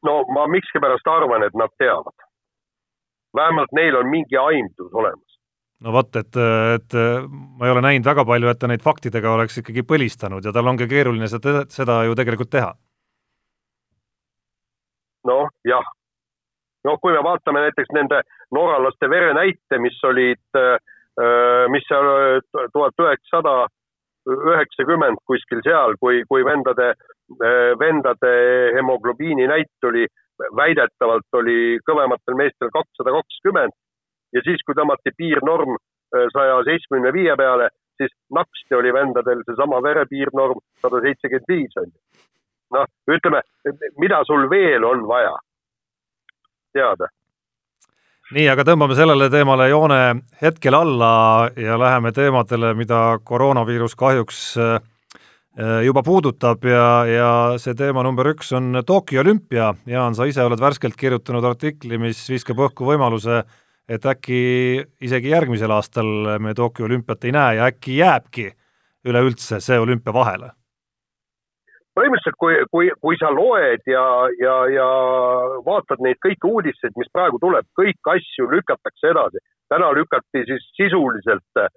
no 0.05 0.21
ma 0.33 0.45
miskipärast 0.51 1.09
arvan, 1.09 1.43
et 1.47 1.55
nad 1.57 1.73
teavad. 1.81 2.27
vähemalt 3.35 3.73
neil 3.73 3.97
on 3.97 4.11
mingi 4.13 4.37
aimdus 4.37 4.93
olemas 4.93 5.39
no 5.81 5.93
vot, 5.93 6.15
et, 6.15 6.37
et 6.77 6.93
ma 6.97 7.65
ei 7.65 7.73
ole 7.73 7.81
näinud 7.85 8.05
väga 8.05 8.25
palju, 8.25 8.49
et 8.49 8.59
ta 8.59 8.69
neid 8.69 8.85
faktidega 8.85 9.33
oleks 9.33 9.61
ikkagi 9.61 9.83
põlistanud 9.85 10.45
ja 10.45 10.53
tal 10.53 10.69
on 10.69 10.77
ka 10.77 10.87
keeruline 10.89 11.29
seda, 11.29 11.65
seda 11.73 12.03
ju 12.05 12.15
tegelikult 12.17 12.53
teha 12.53 12.75
noh, 15.27 15.49
jah. 15.67 15.87
noh, 16.87 16.99
kui 17.03 17.13
me 17.13 17.23
vaatame 17.23 17.65
näiteks 17.65 17.91
nende 17.95 18.21
norralaste 18.55 19.09
verenäite, 19.11 19.79
mis 19.83 19.97
olid, 20.07 20.45
äh, 20.55 20.77
mis 21.73 21.87
seal 21.89 22.07
äh, 22.13 22.69
tuhat 22.73 23.03
üheksasada 23.03 23.55
üheksakümmend 24.27 25.19
kuskil 25.27 25.63
seal, 25.63 25.95
kui, 25.99 26.21
kui 26.29 26.45
vendade, 26.47 26.93
äh, 27.39 27.73
vendade 27.79 28.31
hemoglobiini 28.77 29.47
näit 29.51 29.89
oli, 29.89 30.05
väidetavalt 30.55 31.39
oli 31.39 31.79
kõvematel 31.87 32.37
meestel 32.37 32.71
kakssada 32.71 33.15
kakskümmend 33.15 33.75
ja 34.35 34.43
siis, 34.45 34.61
kui 34.63 34.77
tõmmati 34.77 35.15
piirnorm 35.17 35.79
saja 36.31 36.59
seitsmekümne 36.63 37.09
viie 37.11 37.33
peale, 37.35 37.71
siis 37.99 38.13
naksti 38.31 38.77
oli 38.77 38.93
vendadel 38.95 39.41
seesama 39.47 39.81
verepiirnorm 39.83 40.61
sada 40.83 41.01
seitsekümmend 41.03 41.49
viis 41.51 41.79
on 41.81 41.89
ju 41.89 42.27
noh, 42.75 42.87
ütleme, 43.11 43.43
mida 43.99 44.23
sul 44.27 44.49
veel 44.51 44.85
on 44.87 45.05
vaja 45.07 45.35
teada? 46.75 47.09
nii, 48.35 48.43
aga 48.51 48.65
tõmbame 48.67 48.95
sellele 48.97 49.29
teemale 49.31 49.69
joone 49.71 49.99
hetkel 50.41 50.75
alla 50.75 51.47
ja 51.55 51.77
läheme 51.79 52.11
teemadele, 52.11 52.73
mida 52.75 53.19
koroonaviirus 53.23 53.95
kahjuks 53.95 54.41
äh, 54.59 54.81
juba 55.85 56.03
puudutab 56.03 56.65
ja, 56.67 56.89
ja 57.07 57.29
see 57.61 57.77
teema 57.77 58.03
number 58.03 58.27
üks 58.33 58.51
on 58.57 58.83
Tokyo 58.85 59.23
olümpia. 59.23 59.71
Jaan, 59.87 60.17
sa 60.17 60.27
ise 60.27 60.43
oled 60.43 60.59
värskelt 60.61 60.99
kirjutanud 60.99 61.47
artikli, 61.47 61.97
mis 62.01 62.19
viskab 62.29 62.59
õhku 62.67 62.91
võimaluse, 62.91 63.41
et 63.87 64.05
äkki 64.05 64.41
isegi 65.07 65.31
järgmisel 65.31 65.71
aastal 65.71 66.37
me 66.43 66.53
Tokyo 66.53 66.85
olümpiat 66.91 67.25
ei 67.25 67.33
näe 67.33 67.57
ja 67.61 67.71
äkki 67.71 67.97
jääbki 68.01 68.51
üleüldse 69.07 69.63
see 69.63 69.79
olümpia 69.79 70.13
vahele 70.13 70.56
põhimõtteliselt, 71.97 72.37
kui, 72.41 72.55
kui, 72.73 72.89
kui 73.01 73.17
sa 73.19 73.31
loed 73.33 73.83
ja, 73.89 74.05
ja, 74.41 74.55
ja 74.69 74.87
vaatad 75.65 76.03
neid 76.05 76.19
kõiki 76.23 76.49
uudiseid, 76.49 76.93
mis 76.99 77.09
praegu 77.13 77.41
tuleb, 77.41 77.65
kõik 77.79 78.11
asju 78.13 78.49
lükatakse 78.53 79.13
edasi. 79.13 79.43
täna 79.67 79.89
lükati 79.91 80.45
siis 80.47 80.63
sisuliselt 80.77 81.59
äh, 81.59 81.69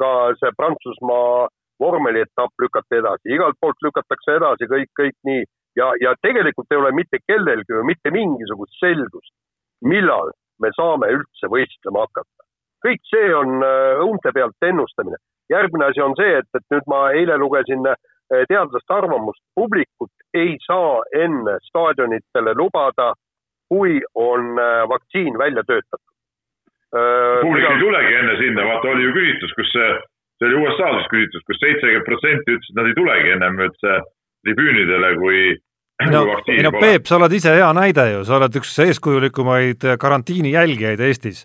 ka 0.00 0.10
see 0.40 0.52
Prantsusmaa 0.58 1.48
vormelietapp 1.80 2.52
lükati 2.62 2.98
edasi, 3.00 3.32
igalt 3.36 3.56
poolt 3.60 3.80
lükatakse 3.86 4.36
edasi 4.36 4.68
kõik, 4.74 4.90
kõik 4.98 5.16
nii 5.28 5.44
ja, 5.78 5.92
ja 6.04 6.14
tegelikult 6.26 6.70
ei 6.70 6.80
ole 6.82 6.92
mitte 6.92 7.22
kellelgi 7.26 7.82
mitte 7.88 8.12
mingisugust 8.14 8.78
selgust, 8.80 9.34
millal 9.80 10.34
me 10.60 10.70
saame 10.76 11.10
üldse 11.16 11.50
võistlema 11.54 12.06
hakata. 12.06 12.48
kõik 12.82 13.02
see 13.06 13.34
on 13.34 13.62
äh, 13.62 14.00
õunte 14.04 14.34
pealt 14.34 14.68
ennustamine. 14.68 15.16
järgmine 15.50 15.84
asi 15.90 16.00
on 16.02 16.14
see, 16.18 16.38
et, 16.38 16.48
et 16.58 16.66
nüüd 16.74 16.88
ma 16.90 17.10
eile 17.16 17.38
lugesin 17.38 17.86
äh, 17.86 17.96
teadlaste 18.48 18.94
arvamust, 18.94 19.42
publikut 19.54 20.12
ei 20.34 20.56
saa 20.66 21.02
enne 21.24 21.58
staadionitele 21.68 22.54
lubada, 22.56 23.12
kui 23.72 24.00
on 24.14 24.56
eh, 24.60 24.84
vaktsiin 24.88 25.38
välja 25.40 25.64
töötatud. 25.68 26.08
Eh, 26.92 27.40
publik 27.44 27.68
ei 27.68 27.80
tulegi 27.80 28.16
enne 28.20 28.38
sinna, 28.40 28.68
vaata 28.68 28.92
oli 28.92 29.06
ju 29.06 29.14
küsitlus, 29.16 29.54
kus 29.58 29.72
see, 29.74 29.90
see 30.38 30.48
oli 30.50 30.62
USA-s 30.62 31.10
küsitlus 31.12 31.40
kus, 31.40 31.48
kus 31.52 31.62
seitsekümmend 31.64 32.08
protsenti 32.08 32.56
ütles, 32.56 32.72
et 32.72 32.80
nad 32.80 32.90
ei 32.90 32.98
tulegi 32.98 33.34
ennem 33.36 33.60
üldse 33.66 33.98
tribüünidele, 34.46 35.12
kui 35.22 35.42
no, 36.12 36.22
ei 36.52 36.62
no 36.66 36.74
Peep, 36.76 37.08
sa 37.08 37.16
oled 37.16 37.36
ise 37.38 37.56
hea 37.56 37.72
näide 37.76 38.06
ju, 38.10 38.22
sa 38.28 38.36
oled 38.38 38.60
üks 38.60 38.72
eeskujulikumaid 38.84 39.86
karantiini 40.02 40.56
jälgijaid 40.56 41.00
Eestis. 41.08 41.44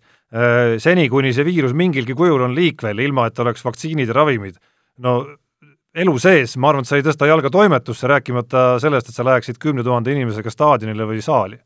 seni, 0.84 1.06
kuni 1.08 1.30
see 1.32 1.46
viirus 1.48 1.72
mingilgi 1.72 2.16
kujul 2.18 2.42
on 2.44 2.56
liikvel, 2.56 3.00
ilma 3.00 3.30
et 3.30 3.40
oleks 3.40 3.64
vaktsiinid 3.64 4.10
ja 4.12 4.16
ravimid, 4.18 4.58
no 5.00 5.22
elu 5.98 6.14
sees, 6.22 6.54
ma 6.62 6.72
arvan, 6.72 6.86
et 6.86 6.90
sa 6.90 7.00
ei 7.00 7.06
tõsta 7.06 7.28
jalga 7.30 7.50
toimetusse, 7.54 8.08
rääkimata 8.10 8.68
sellest, 8.84 9.10
et 9.10 9.18
sa 9.18 9.26
läheksid 9.26 9.60
kümne 9.62 9.86
tuhande 9.86 10.14
inimesega 10.14 10.54
staadionile 10.54 11.08
või 11.10 11.24
saali. 11.26 11.58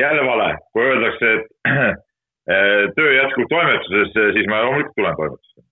jälle 0.00 0.24
vale, 0.28 0.48
kui 0.72 0.86
öeldakse, 0.86 1.32
et 1.34 2.00
töö 2.96 3.12
jätkub 3.16 3.50
toimetuses, 3.50 4.14
siis 4.38 4.48
ma 4.50 4.62
loomulikult 4.66 4.96
tulen 4.96 5.16
toimetusse. 5.16 5.66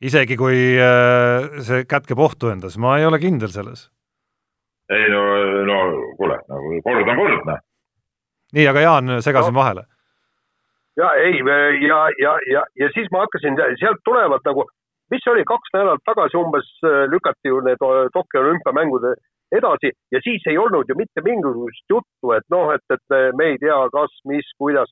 isegi 0.00 0.36
kui 0.36 0.76
äh, 0.76 1.60
see 1.64 1.84
kätkeb 1.88 2.18
ohtu 2.18 2.52
endas, 2.52 2.76
ma 2.78 2.98
ei 2.98 3.06
ole 3.06 3.18
kindel 3.18 3.48
selles. 3.48 3.90
ei 4.92 5.08
no, 5.10 5.22
no 5.66 5.78
kuule, 6.16 6.38
nagu 6.48 6.80
kord 6.84 7.08
on 7.08 7.16
kord, 7.16 7.44
noh. 7.48 7.60
nii, 8.52 8.68
aga 8.68 8.80
Jaan, 8.80 9.20
segasin 9.20 9.54
no. 9.54 9.60
vahele 9.60 9.86
ja 10.96 11.12
ei 11.20 11.40
ja, 11.88 11.98
ja, 12.22 12.32
ja, 12.52 12.62
ja 12.80 12.88
siis 12.94 13.08
ma 13.12 13.24
hakkasin, 13.24 13.56
sealt 13.80 14.00
tulevad 14.04 14.44
nagu 14.44 14.64
mis 15.10 15.22
see 15.24 15.32
oli, 15.32 15.44
kaks 15.46 15.72
nädalat 15.74 16.02
tagasi 16.08 16.38
umbes 16.40 16.68
äh, 16.84 17.04
lükati 17.12 17.52
ju 17.52 17.60
need 17.66 17.82
äh, 17.82 18.08
Tokyo 18.14 18.42
olümpiamängud 18.42 19.06
edasi 19.58 19.92
ja 20.12 20.20
siis 20.24 20.46
ei 20.50 20.58
olnud 20.58 20.88
ju 20.88 20.96
mitte 20.98 21.22
mingisugust 21.22 21.84
juttu, 21.90 22.32
et 22.36 22.46
noh, 22.50 22.72
et, 22.74 22.82
et 22.90 23.34
me 23.38 23.52
ei 23.52 23.58
tea, 23.62 23.78
kas, 23.94 24.12
mis, 24.26 24.48
kuidas. 24.58 24.90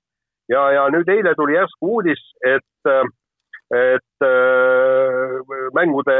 ja, 0.48 0.62
ja 0.76 0.84
nüüd 0.94 1.08
eile 1.08 1.34
tuli 1.34 1.56
järsku 1.56 1.90
uudis, 1.96 2.22
et, 2.46 2.90
äh, 2.90 3.04
et 3.74 4.26
mängude 5.74 6.18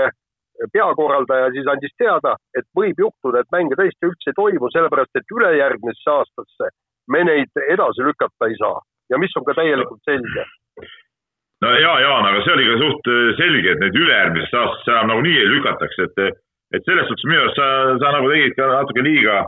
peakorraldaja 0.72 1.50
siis 1.54 1.68
andis 1.70 1.94
teada, 1.98 2.34
et 2.58 2.66
võib 2.78 2.98
juhtuda, 2.98 3.42
et 3.42 3.52
mänge 3.54 3.76
tõesti 3.78 4.08
üldse 4.08 4.32
ei 4.32 4.38
toimu, 4.38 4.70
sellepärast 4.72 5.20
et 5.20 5.36
ülejärgmisse 5.36 6.10
aastasse 6.10 6.70
me 7.08 7.24
neid 7.28 7.62
edasi 7.68 8.06
lükata 8.06 8.48
ei 8.48 8.58
saa 8.58 8.80
ja 9.12 9.18
mis 9.20 9.34
on 9.36 9.44
ka 9.46 9.56
täielikult 9.58 10.00
selge 10.08 10.46
no 11.64 11.72
ja, 11.80 11.94
Jaan, 12.04 12.28
aga 12.28 12.42
see 12.44 12.54
oli 12.54 12.66
ka 12.68 12.76
suht 12.82 13.10
äh, 13.10 13.32
selge, 13.40 13.72
et 13.72 13.82
neid 13.82 13.96
ülejärgmisesse 13.98 14.60
aastasse 14.60 14.92
enam 14.92 15.12
nagunii 15.12 15.40
ei 15.40 15.50
lükataks, 15.52 15.98
et, 16.06 16.22
et 16.76 16.86
selles 16.88 17.08
suhtes 17.08 17.28
minu 17.30 17.42
arust 17.42 17.60
sa, 17.60 17.68
sa 18.02 18.14
nagu 18.16 18.30
tegid 18.32 18.56
ka 18.58 18.70
natuke 18.70 19.04
liiga, 19.06 19.40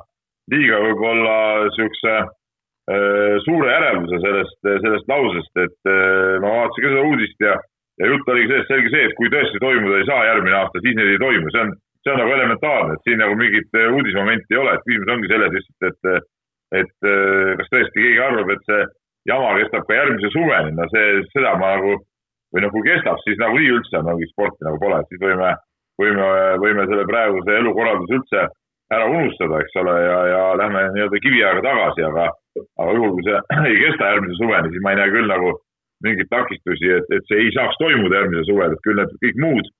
liiga 0.52 0.82
võib-olla 0.84 1.36
siukse 1.76 2.12
äh, 2.16 3.32
suure 3.46 3.72
järelduse 3.72 4.20
sellest, 4.24 4.60
sellest 4.84 5.10
lausest, 5.12 5.64
et 5.66 5.90
äh, 5.92 6.36
ma 6.42 6.52
vaatasin 6.60 6.86
ka 6.86 6.92
seda 6.94 7.08
uudist 7.10 7.48
ja, 7.48 7.56
ja 8.02 8.12
jutt 8.12 8.30
oligi 8.34 8.52
sellest, 8.52 8.70
selge 8.72 8.94
see, 8.94 9.08
et 9.10 9.18
kui 9.18 9.32
tõesti 9.32 9.62
toimuda 9.62 10.00
ei 10.00 10.08
saa 10.10 10.28
järgmine 10.30 10.60
aasta, 10.60 10.84
siis 10.84 10.96
neid 10.98 11.14
ei 11.14 11.24
toimu, 11.24 11.52
see 11.52 11.64
on, 11.66 11.74
see 12.02 12.14
on 12.14 12.22
nagu 12.22 12.36
elementaarne, 12.38 12.96
et 12.96 13.08
siin 13.08 13.20
nagu 13.24 13.40
mingit 13.40 13.80
äh, 13.80 13.90
uudismomenti 13.92 14.56
ei 14.56 14.62
ole, 14.62 14.76
et 14.76 14.86
küsimus 14.88 15.16
ongi 15.16 15.32
selles 15.32 15.58
lihtsalt, 15.58 15.90
et, 15.90 16.30
et 16.84 17.10
äh, 17.12 17.50
kas 17.60 17.74
tõesti 17.74 18.06
keegi 18.06 18.22
arvab, 18.30 18.54
et 18.54 18.70
see 18.70 18.86
jama 19.28 19.54
kestab 19.60 19.86
ka 19.86 19.98
järgmise 19.98 20.30
suveni, 20.34 20.74
no 20.76 20.86
see, 20.92 21.22
seda 21.32 21.56
ma 21.60 21.74
nagu, 21.76 21.96
või 22.54 22.64
noh, 22.64 22.72
kui 22.74 22.86
kestab, 22.86 23.18
siis 23.24 23.40
nagunii 23.42 23.74
üldse 23.78 24.02
mingit 24.06 24.32
sporti 24.32 24.66
nagu 24.66 24.78
pole, 24.82 25.02
siis 25.10 25.22
võime, 25.22 25.52
võime, 26.00 26.30
võime 26.62 26.86
selle 26.90 27.06
praeguse 27.10 27.58
elukorralduse 27.60 28.20
üldse 28.20 28.46
ära 28.94 29.06
unustada, 29.10 29.60
eks 29.62 29.78
ole, 29.82 29.94
ja, 30.06 30.18
ja 30.30 30.42
lähme 30.60 30.82
nii-öelda 30.94 31.22
kiviaega 31.22 31.62
tagasi, 31.64 32.04
aga, 32.06 32.26
aga 32.78 32.98
juhul, 32.98 33.16
kui 33.16 33.26
see 33.26 33.40
ei 33.72 33.80
kesta 33.82 34.12
järgmise 34.12 34.38
suveni, 34.40 34.72
siis 34.72 34.84
ma 34.84 34.94
ei 34.94 35.00
näe 35.00 35.14
küll 35.14 35.32
nagu 35.32 35.54
mingeid 36.04 36.30
takistusi, 36.30 36.90
et, 36.98 37.14
et 37.16 37.30
see 37.30 37.40
ei 37.42 37.52
saaks 37.56 37.78
toimuda 37.80 38.20
järgmisel 38.20 38.48
suvel, 38.50 38.74
et 38.76 38.84
küll 38.86 39.00
need 39.00 39.14
kõik 39.24 39.40
muud, 39.42 39.70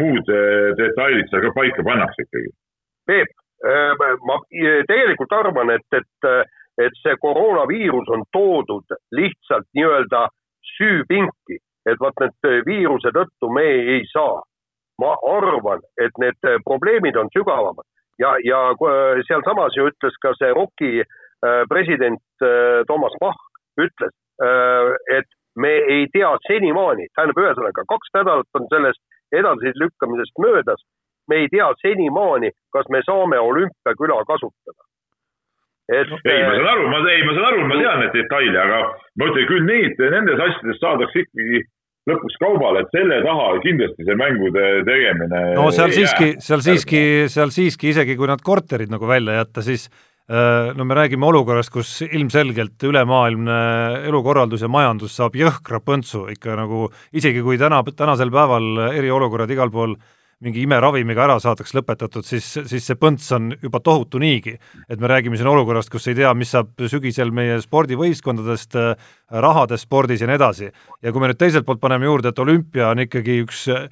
muud 0.00 0.32
äh, 0.34 0.72
detailid 0.80 1.30
seal 1.30 1.46
ka 1.46 1.54
paika 1.56 1.86
pannakse 1.86 2.26
ikkagi. 2.26 2.50
Peep, 3.08 3.32
äh, 3.64 4.16
ma 4.28 4.40
tegelikult 4.90 5.36
arvan, 5.38 5.72
et, 5.78 5.86
et, 5.96 6.30
et 6.84 6.96
see 7.02 7.16
koroonaviirus 7.22 8.08
on 8.16 8.22
toodud 8.32 8.96
lihtsalt 9.16 9.66
nii-öelda 9.76 10.26
süüpinki, 10.76 11.58
et 11.86 12.00
vot 12.00 12.22
need 12.22 12.66
viiruse 12.66 13.12
tõttu 13.16 13.52
me 13.52 13.66
ei 13.96 14.04
saa. 14.12 14.40
ma 15.00 15.14
arvan, 15.24 15.80
et 15.96 16.12
need 16.20 16.36
probleemid 16.64 17.16
on 17.16 17.30
sügavamad 17.32 17.86
ja, 18.20 18.34
ja 18.44 18.58
sealsamas 19.28 19.76
ju 19.76 19.86
ütles 19.88 20.16
ka 20.20 20.34
see 20.36 20.50
ROK-i 20.52 21.04
president 21.72 22.20
Toomas 22.88 23.16
Bach 23.20 23.40
ütles, 23.80 24.12
et 25.16 25.28
me 25.56 25.72
ei 25.94 26.06
tea 26.12 26.30
senimaani, 26.46 27.08
tähendab, 27.16 27.40
ühesõnaga 27.42 27.86
kaks 27.88 28.12
nädalat 28.18 28.60
on 28.60 28.68
sellest 28.72 29.00
edasilükkamisest 29.32 30.44
möödas, 30.44 30.84
me 31.28 31.42
ei 31.42 31.48
tea 31.52 31.68
senimaani, 31.82 32.52
kas 32.74 32.88
me 32.92 33.02
saame 33.06 33.40
olümpiaküla 33.40 34.24
kasutada. 34.28 34.89
Et 35.90 36.14
ei, 36.30 36.40
ma 36.46 36.54
saan 36.54 36.70
aru, 36.72 36.88
ma, 36.92 37.02
ei, 37.10 37.26
ma 37.26 37.36
saan 37.36 37.48
aru, 37.50 37.66
ma 37.66 37.78
tean 37.82 38.02
neid 38.04 38.16
detaile, 38.16 38.58
aga 38.64 38.80
ma 39.18 39.30
ütlen 39.30 39.50
küll 39.50 39.68
neid, 39.68 40.02
nendes 40.16 40.42
asjades 40.46 40.82
saadakse 40.82 41.24
ikkagi 41.24 41.64
lõpuks 42.08 42.38
kaubale, 42.40 42.84
et 42.84 42.94
selle 42.96 43.18
taha 43.24 43.48
kindlasti 43.64 44.06
see 44.06 44.16
mängude 44.16 44.68
tegemine 44.88 45.42
no 45.58 45.66
seal 45.74 45.92
siiski, 45.94 46.30
seal 46.42 46.62
siiski, 46.64 47.02
seal 47.30 47.52
siiski 47.54 47.90
isegi 47.92 48.16
kui 48.18 48.30
nad 48.30 48.40
korterid 48.42 48.90
nagu 48.90 49.10
välja 49.10 49.36
jätta, 49.42 49.66
siis 49.66 49.90
Äh, 50.30 50.70
no 50.78 50.84
me 50.86 50.94
räägime 50.94 51.26
olukorrast, 51.26 51.72
kus 51.74 51.88
ilmselgelt 52.06 52.78
ülemaailmne 52.86 53.54
elukorraldus 54.06 54.62
ja 54.62 54.68
majandus 54.70 55.16
saab 55.18 55.34
jõhkra 55.34 55.80
põntsu 55.82 56.28
ikka 56.30 56.54
nagu, 56.54 56.84
isegi 57.10 57.42
kui 57.42 57.58
täna, 57.58 57.80
tänasel 57.98 58.30
päeval 58.30 58.92
eriolukorrad 58.92 59.50
igal 59.50 59.72
pool 59.74 59.96
mingi 60.40 60.62
imeravimiga 60.64 61.24
ära 61.26 61.36
saadakse 61.42 61.76
lõpetatud, 61.76 62.24
siis, 62.24 62.46
siis 62.68 62.86
see 62.86 62.96
põnts 62.96 63.26
on 63.36 63.50
juba 63.60 63.80
tohutu 63.84 64.18
niigi. 64.22 64.56
et 64.88 65.00
me 65.00 65.08
räägime 65.10 65.36
siin 65.36 65.50
olukorrast, 65.50 65.90
kus 65.92 66.08
ei 66.08 66.16
tea, 66.16 66.32
mis 66.34 66.52
saab 66.54 66.72
sügisel 66.88 67.30
meie 67.30 67.60
spordivõistkondadest, 67.60 68.78
rahadest 69.30 69.84
spordis 69.84 70.20
ja 70.24 70.30
nii 70.30 70.38
edasi. 70.40 70.70
ja 71.02 71.12
kui 71.12 71.20
me 71.20 71.28
nüüd 71.32 71.40
teiselt 71.40 71.66
poolt 71.66 71.80
paneme 71.80 72.08
juurde, 72.08 72.32
et 72.32 72.38
olümpia 72.38 72.88
on 72.88 73.04
ikkagi 73.04 73.40
üks 73.44 73.66
äh, 73.68 73.88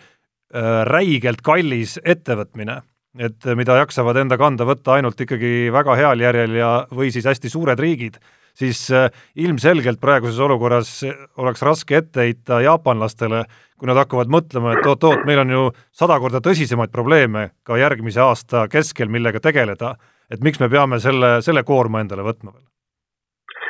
räigelt 0.88 1.44
kallis 1.44 1.98
ettevõtmine 2.04 2.80
et 3.18 3.46
mida 3.58 3.78
jaksavad 3.80 4.18
enda 4.20 4.36
kanda 4.38 4.66
võtta 4.68 4.96
ainult 4.96 5.20
ikkagi 5.20 5.72
väga 5.74 5.96
heal 5.98 6.20
järjel 6.22 6.58
ja, 6.58 6.72
või 6.94 7.10
siis 7.14 7.26
hästi 7.26 7.50
suured 7.50 7.80
riigid, 7.80 8.18
siis 8.58 8.84
äh, 8.94 9.08
ilmselgelt 9.38 10.00
praeguses 10.02 10.38
olukorras 10.42 10.92
oleks 11.38 11.62
raske 11.66 12.00
ette 12.02 12.26
heita 12.26 12.60
jaapanlastele, 12.64 13.44
kui 13.78 13.90
nad 13.90 14.00
hakkavad 14.00 14.30
mõtlema, 14.32 14.74
et 14.74 14.86
oot-oot, 14.86 15.24
meil 15.28 15.44
on 15.44 15.54
ju 15.54 15.66
sada 15.94 16.18
korda 16.18 16.42
tõsisemaid 16.44 16.90
probleeme 16.94 17.50
ka 17.66 17.78
järgmise 17.78 18.22
aasta 18.24 18.66
keskel, 18.72 19.10
millega 19.12 19.42
tegeleda, 19.44 19.94
et 20.30 20.42
miks 20.44 20.58
me 20.60 20.70
peame 20.72 20.98
selle, 21.02 21.38
selle 21.46 21.62
koorma 21.66 22.02
endale 22.02 22.26
võtma 22.26 22.54
veel? 22.54 22.66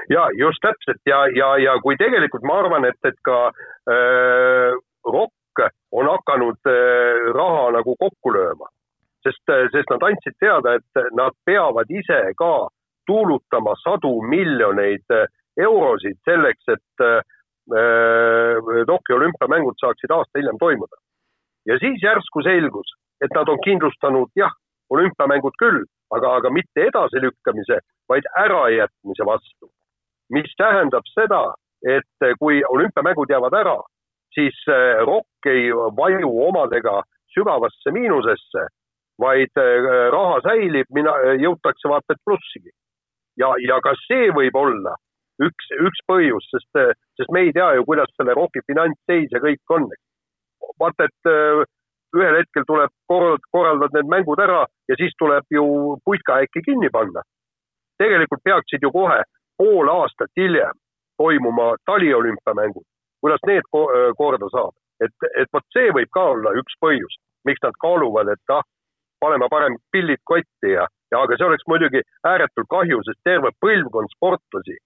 ja 0.09 0.22
just 0.40 0.62
täpselt. 0.64 1.03
Ja, 1.05 1.27
ja, 1.37 1.51
ja 1.61 1.74
kui 1.85 1.96
tegelikult 2.01 2.46
ma 2.48 2.62
arvan, 2.62 2.87
et, 2.88 2.96
et 3.05 3.18
ka 3.29 3.51
äh, 3.92 4.72
ROK 5.05 5.66
on 5.92 6.09
hakanud 6.09 6.70
äh, 6.70 7.29
raha 7.37 7.68
nagu 7.77 7.96
kokku 8.01 8.33
lööma. 8.33 8.70
Sest, 9.27 9.42
sest 9.74 9.90
nad 9.90 10.05
andsid 10.07 10.37
teada, 10.40 10.77
et 10.79 11.14
nad 11.18 11.35
peavad 11.44 11.90
ise 11.90 12.20
ka 12.38 12.68
tuulutama 13.09 13.75
sadu 13.83 14.12
miljoneid 14.23 15.16
eurosid 15.59 16.18
selleks, 16.29 16.64
et 16.77 17.05
äh, 17.05 17.21
Tokyo 18.87 19.16
olümpiamängud 19.16 19.77
saaksid 19.81 20.12
aasta 20.14 20.38
hiljem 20.38 20.59
toimuda. 20.61 20.97
ja 21.66 21.79
siis 21.79 22.03
järsku 22.03 22.42
selgus, 22.42 22.94
et 23.25 23.33
nad 23.37 23.49
on 23.49 23.59
kindlustanud 23.64 24.31
jah, 24.37 24.55
olümpiamängud 24.90 25.57
küll, 25.62 25.83
aga, 26.16 26.37
aga 26.38 26.51
mitte 26.51 26.87
edasilükkamise, 26.90 27.81
vaid 28.09 28.25
ärajätmise 28.44 29.27
vastu. 29.27 29.71
mis 30.31 30.55
tähendab 30.57 31.05
seda, 31.14 31.42
et 31.97 32.29
kui 32.40 32.62
olümpiamängud 32.68 33.31
jäävad 33.31 33.55
ära, 33.61 33.79
siis 34.35 34.57
äh, 34.68 35.05
ROK 35.11 35.47
ei 35.47 35.71
vaju 36.03 36.33
omadega 36.49 37.03
sügavasse 37.35 37.90
miinusesse 37.92 38.68
vaid 39.18 39.51
äh, 39.59 40.11
raha 40.14 40.38
säilib, 40.47 40.87
mina, 40.94 41.14
jõutakse 41.42 41.90
vaata 41.90 42.14
et 42.14 42.23
plussigi. 42.25 42.71
Ja, 43.40 43.53
ja 43.66 43.79
ka 43.85 43.94
see 44.07 44.31
võib 44.35 44.57
olla 44.59 44.94
üks, 45.44 45.70
üks 45.87 46.05
põhjus, 46.11 46.46
sest, 46.53 46.70
äh, 46.81 46.92
sest 47.18 47.33
me 47.35 47.46
ei 47.46 47.55
tea 47.57 47.72
ju, 47.79 47.87
kuidas 47.88 48.11
selle 48.16 48.35
ROK-i 48.38 48.64
finantsseis 48.66 49.35
ja 49.35 49.42
kõik 49.42 49.74
on. 49.77 49.88
vaata, 50.81 51.07
et 51.07 51.31
äh, 51.31 51.62
ühel 52.16 52.38
hetkel 52.40 52.66
tuleb 52.66 52.92
korrald-, 53.11 53.46
korraldad 53.55 53.94
need 53.94 54.11
mängud 54.11 54.40
ära 54.42 54.64
ja 54.88 54.96
siis 54.98 55.14
tuleb 55.18 55.44
ju 55.55 55.64
putka 56.05 56.40
äkki 56.42 56.64
kinni 56.70 56.90
panna. 56.90 57.22
tegelikult 57.98 58.42
peaksid 58.44 58.83
ju 58.83 58.90
kohe 58.94 59.22
pool 59.59 59.88
aastat 59.90 60.31
hiljem 60.37 60.77
toimuma 61.18 61.74
taliolümpiamängud. 61.87 62.87
kuidas 63.20 63.42
need 63.46 63.66
korda 64.16 64.48
saab? 64.55 64.74
et, 65.05 65.14
et 65.40 65.48
vot 65.53 65.66
see 65.74 65.90
võib 65.94 66.11
ka 66.11 66.24
olla 66.35 66.55
üks 66.61 66.74
põhjus, 66.83 67.18
miks 67.46 67.62
nad 67.62 67.77
kaaluvad, 67.85 68.33
et 68.35 68.55
ah, 68.55 68.64
paneme 69.20 69.46
parem 69.51 69.77
pillid 69.92 70.22
kotti 70.24 70.74
ja, 70.74 70.87
ja 71.12 71.23
aga 71.23 71.37
see 71.38 71.47
oleks 71.49 71.66
muidugi 71.71 72.03
ääretult 72.27 72.68
kahju, 72.71 73.01
sest 73.07 73.21
terve 73.25 73.53
põlvkond 73.64 74.12
sportlasi 74.16 74.77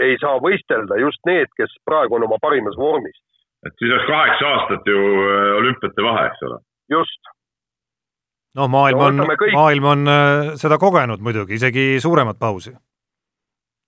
ei 0.00 0.16
saa 0.22 0.38
võistelda 0.42 0.98
just 1.00 1.20
need, 1.28 1.50
kes 1.58 1.72
praegu 1.88 2.16
on 2.16 2.26
oma 2.28 2.38
parimas 2.42 2.78
vormis. 2.78 3.18
et 3.66 3.74
siis 3.78 3.92
oleks 3.92 4.06
kaheksa 4.08 4.52
aastat 4.54 4.86
ju 4.88 5.00
äh, 5.00 5.56
olümpiate 5.60 6.06
vahe, 6.06 6.26
eks 6.30 6.46
ole. 6.48 6.60
just. 6.96 7.32
no 8.54 8.68
maailm 8.68 9.02
on, 9.08 9.24
maailm 9.52 9.90
on 9.94 10.14
äh, 10.14 10.54
seda 10.62 10.78
kogenud 10.78 11.20
muidugi, 11.20 11.58
isegi 11.60 12.00
suuremat 12.00 12.38
pausi. 12.38 12.72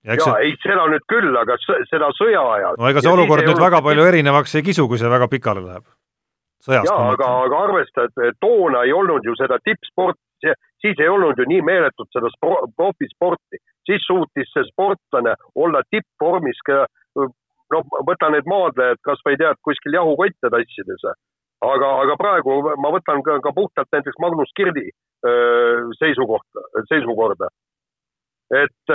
ja, 0.04 0.14
ja 0.14 0.20
see... 0.24 0.38
ei, 0.48 0.54
seda 0.66 0.86
nüüd 0.92 1.08
küll, 1.08 1.32
aga 1.44 1.56
seda 1.64 2.12
sõja 2.18 2.44
ajal. 2.58 2.78
no 2.78 2.92
ega 2.92 3.04
see 3.04 3.14
olukord 3.14 3.48
nüüd 3.48 3.62
väga 3.62 3.82
palju 3.82 4.08
erinevaks 4.12 4.58
ei 4.58 4.66
kisu, 4.68 4.88
kui 4.88 5.00
see 5.00 5.10
väga 5.10 5.30
pikale 5.32 5.64
läheb 5.66 5.86
jaa, 6.70 6.98
aga, 7.10 7.28
aga 7.46 7.62
arvesta, 7.66 8.04
et 8.06 8.36
toona 8.40 8.84
ei 8.86 8.92
olnud 8.94 9.24
ju 9.26 9.34
seda 9.38 9.58
tippsporti, 9.64 10.52
siis 10.82 11.00
ei 11.00 11.08
olnud 11.08 11.38
ju 11.38 11.46
nii 11.48 11.62
meeletut 11.66 12.10
seda 12.14 12.30
profisporti, 12.76 13.60
siis 13.86 14.04
suutis 14.06 14.50
see 14.54 14.66
sportlane 14.70 15.34
olla 15.54 15.82
tippvormis 15.90 16.60
ka 16.66 16.84
noh, 17.18 17.84
võta 18.08 18.30
need 18.34 18.48
maadlejad 18.50 19.00
kasvõi 19.06 19.38
tead 19.40 19.60
kuskil 19.66 19.98
jahukotte 19.98 20.50
tassides. 20.54 21.06
aga, 21.62 21.88
aga 22.04 22.16
praegu 22.18 22.58
ma 22.84 22.94
võtan 22.96 23.22
ka, 23.26 23.38
ka 23.40 23.52
puhtalt 23.54 23.88
näiteks 23.92 24.20
Magnus 24.20 24.50
Kirdi 24.56 24.88
seisukohta, 25.98 26.66
seisukorda. 26.90 27.48
et 28.62 28.94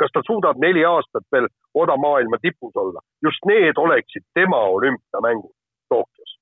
kas 0.00 0.10
ta 0.14 0.22
suudab 0.26 0.58
neli 0.58 0.84
aastat 0.84 1.26
veel 1.32 1.46
oda 1.74 1.96
maailma 1.96 2.40
tipus 2.42 2.72
olla, 2.74 3.00
just 3.22 3.44
need 3.46 3.78
oleksid 3.78 4.24
tema 4.34 4.62
olümpiamängud 4.76 5.52
Tokyos 5.88 6.32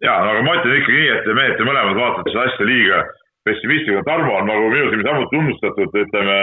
ja, 0.00 0.14
aga 0.16 0.40
ma 0.42 0.56
ütlen 0.58 0.80
ikkagi 0.80 0.98
nii, 0.98 1.10
et 1.18 1.28
mehed, 1.36 1.58
te 1.58 1.66
mõlemad 1.68 1.98
vaatate 2.00 2.32
seda 2.32 2.46
asja 2.48 2.66
liiga 2.66 3.02
pessimistlikult. 3.46 4.06
Tarmo 4.06 4.38
on 4.38 4.48
nagu 4.50 4.70
minu 4.72 4.88
silmis 4.90 5.08
samuti 5.08 5.36
tunnustatud, 5.36 6.00
ütleme, 6.04 6.38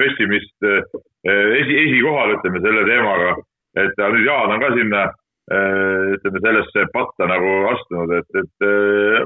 pessimist 0.00 0.70
esi, 0.70 1.76
esikohal, 1.88 2.38
ütleme 2.38 2.64
selle 2.64 2.86
teemaga. 2.88 3.36
et 3.74 3.96
nüüd 3.98 4.26
Jaan 4.28 4.52
on 4.54 4.60
ka 4.62 4.68
sinna, 4.76 5.00
ütleme, 6.14 6.40
sellesse 6.44 6.84
patta 6.94 7.26
nagu 7.26 7.54
astunud, 7.72 8.12
et, 8.20 8.38
et 8.38 8.66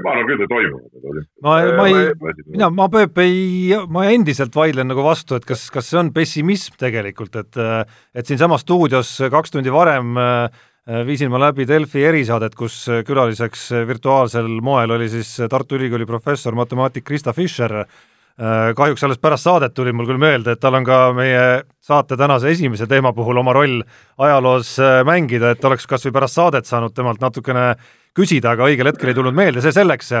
ma 0.03 0.15
arvan 0.15 0.25
küll, 0.31 0.41
et 0.41 0.49
toimuvad. 0.49 1.19
ma, 1.45 1.57
ma 1.77 1.85
ei, 1.91 2.07
mina, 2.47 2.71
ma 2.73 2.89
Peep 2.95 3.21
ei, 3.21 3.75
ma 3.93 4.07
endiselt 4.09 4.57
vaidlen 4.57 4.89
nagu 4.89 5.05
vastu, 5.05 5.37
et 5.37 5.45
kas, 5.45 5.67
kas 5.73 5.91
see 5.91 6.01
on 6.01 6.09
pessimism 6.15 6.79
tegelikult, 6.81 7.37
et 7.43 7.61
et 8.15 8.25
siinsamas 8.25 8.65
stuudios 8.65 9.13
kaks 9.29 9.53
tundi 9.53 9.71
varem 9.73 10.17
Äh, 10.19 10.49
viisin 11.05 11.29
ma 11.31 11.39
läbi 11.39 11.67
Delfi 11.67 12.03
erisaadet, 12.05 12.55
kus 12.57 12.81
äh, 12.89 13.03
külaliseks 13.05 13.67
äh, 13.71 13.87
virtuaalsel 13.87 14.47
moel 14.65 14.95
oli 14.95 15.09
siis 15.09 15.35
Tartu 15.49 15.77
Ülikooli 15.77 16.07
professor, 16.09 16.55
matemaatik 16.55 17.05
Krista 17.05 17.33
Fischer. 17.33 17.85
kahjuks 18.75 19.01
alles 19.03 19.17
pärast 19.19 19.43
saadet 19.43 19.73
tuli 19.75 19.91
mul 19.91 20.07
küll 20.07 20.19
meelde, 20.21 20.53
et 20.55 20.59
tal 20.63 20.77
on 20.77 20.85
ka 20.87 21.11
meie 21.11 21.65
saate 21.83 22.15
tänase 22.15 22.53
esimese 22.53 22.85
teema 22.87 23.11
puhul 23.11 23.35
oma 23.41 23.51
roll 23.51 23.81
ajaloos 24.17 24.77
mängida, 25.03 25.49
et 25.51 25.65
oleks 25.67 25.83
kas 25.83 26.07
või 26.07 26.13
pärast 26.15 26.39
saadet 26.39 26.65
saanud 26.65 26.95
temalt 26.95 27.19
natukene 27.19 27.73
küsida, 28.15 28.53
aga 28.55 28.69
õigel 28.71 28.87
hetkel 28.87 29.11
ei 29.11 29.17
tulnud 29.17 29.35
meelde, 29.35 29.59
see 29.59 29.75
selleks. 29.75 30.13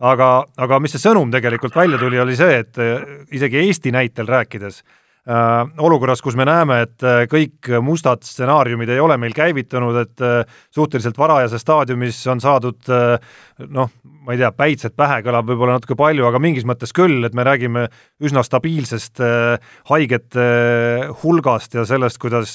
aga, 0.00 0.30
aga 0.56 0.78
mis 0.80 0.96
see 0.96 1.04
sõnum 1.04 1.28
tegelikult 1.30 1.76
välja 1.76 2.00
tuli, 2.00 2.18
oli 2.18 2.36
see, 2.36 2.64
et 2.64 2.80
isegi 3.28 3.60
Eesti 3.66 3.92
näitel 3.92 4.32
rääkides 4.32 4.80
Äh, 4.80 5.05
olukorras, 5.26 6.20
kus 6.22 6.36
me 6.38 6.44
näeme, 6.46 6.78
et 6.86 7.02
äh, 7.02 7.24
kõik 7.30 7.70
mustad 7.82 8.22
stsenaariumid 8.22 8.92
ei 8.94 9.00
ole 9.02 9.16
meil 9.18 9.34
käivitunud, 9.34 9.96
et 9.98 10.22
äh, 10.22 10.58
suhteliselt 10.70 11.18
varajases 11.18 11.64
staadiumis 11.64 12.20
on 12.30 12.42
saadud 12.42 12.78
noh, 13.66 13.90
ma 14.04 14.34
ei 14.34 14.38
tea, 14.38 14.52
päitsed 14.54 14.94
pähe 14.98 15.18
kõlab 15.26 15.48
võib-olla 15.50 15.80
natuke 15.80 15.96
palju, 15.98 16.28
aga 16.28 16.38
mingis 16.42 16.66
mõttes 16.68 16.94
küll, 16.94 17.26
et 17.26 17.34
me 17.34 17.42
räägime 17.46 17.88
üsna 18.22 18.44
stabiilsest 18.46 19.22
haigete 19.90 20.46
hulgast 21.22 21.74
ja 21.74 21.86
sellest, 21.88 22.20
kuidas 22.22 22.54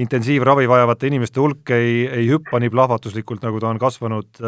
intensiivravi 0.00 0.68
vajavate 0.68 1.08
inimeste 1.08 1.40
hulk 1.40 1.72
ei, 1.76 2.04
ei 2.08 2.28
hüppa 2.28 2.60
nii 2.60 2.72
plahvatuslikult, 2.72 3.42
nagu 3.46 3.60
ta 3.60 3.72
on 3.72 3.80
kasvanud 3.80 4.44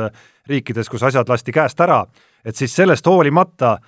riikides, 0.50 0.92
kus 0.92 1.04
asjad 1.08 1.32
lasti 1.32 1.54
käest 1.54 1.80
ära, 1.80 2.02
et 2.44 2.58
siis 2.58 2.74
sellest 2.76 3.08
hoolimata 3.08 3.78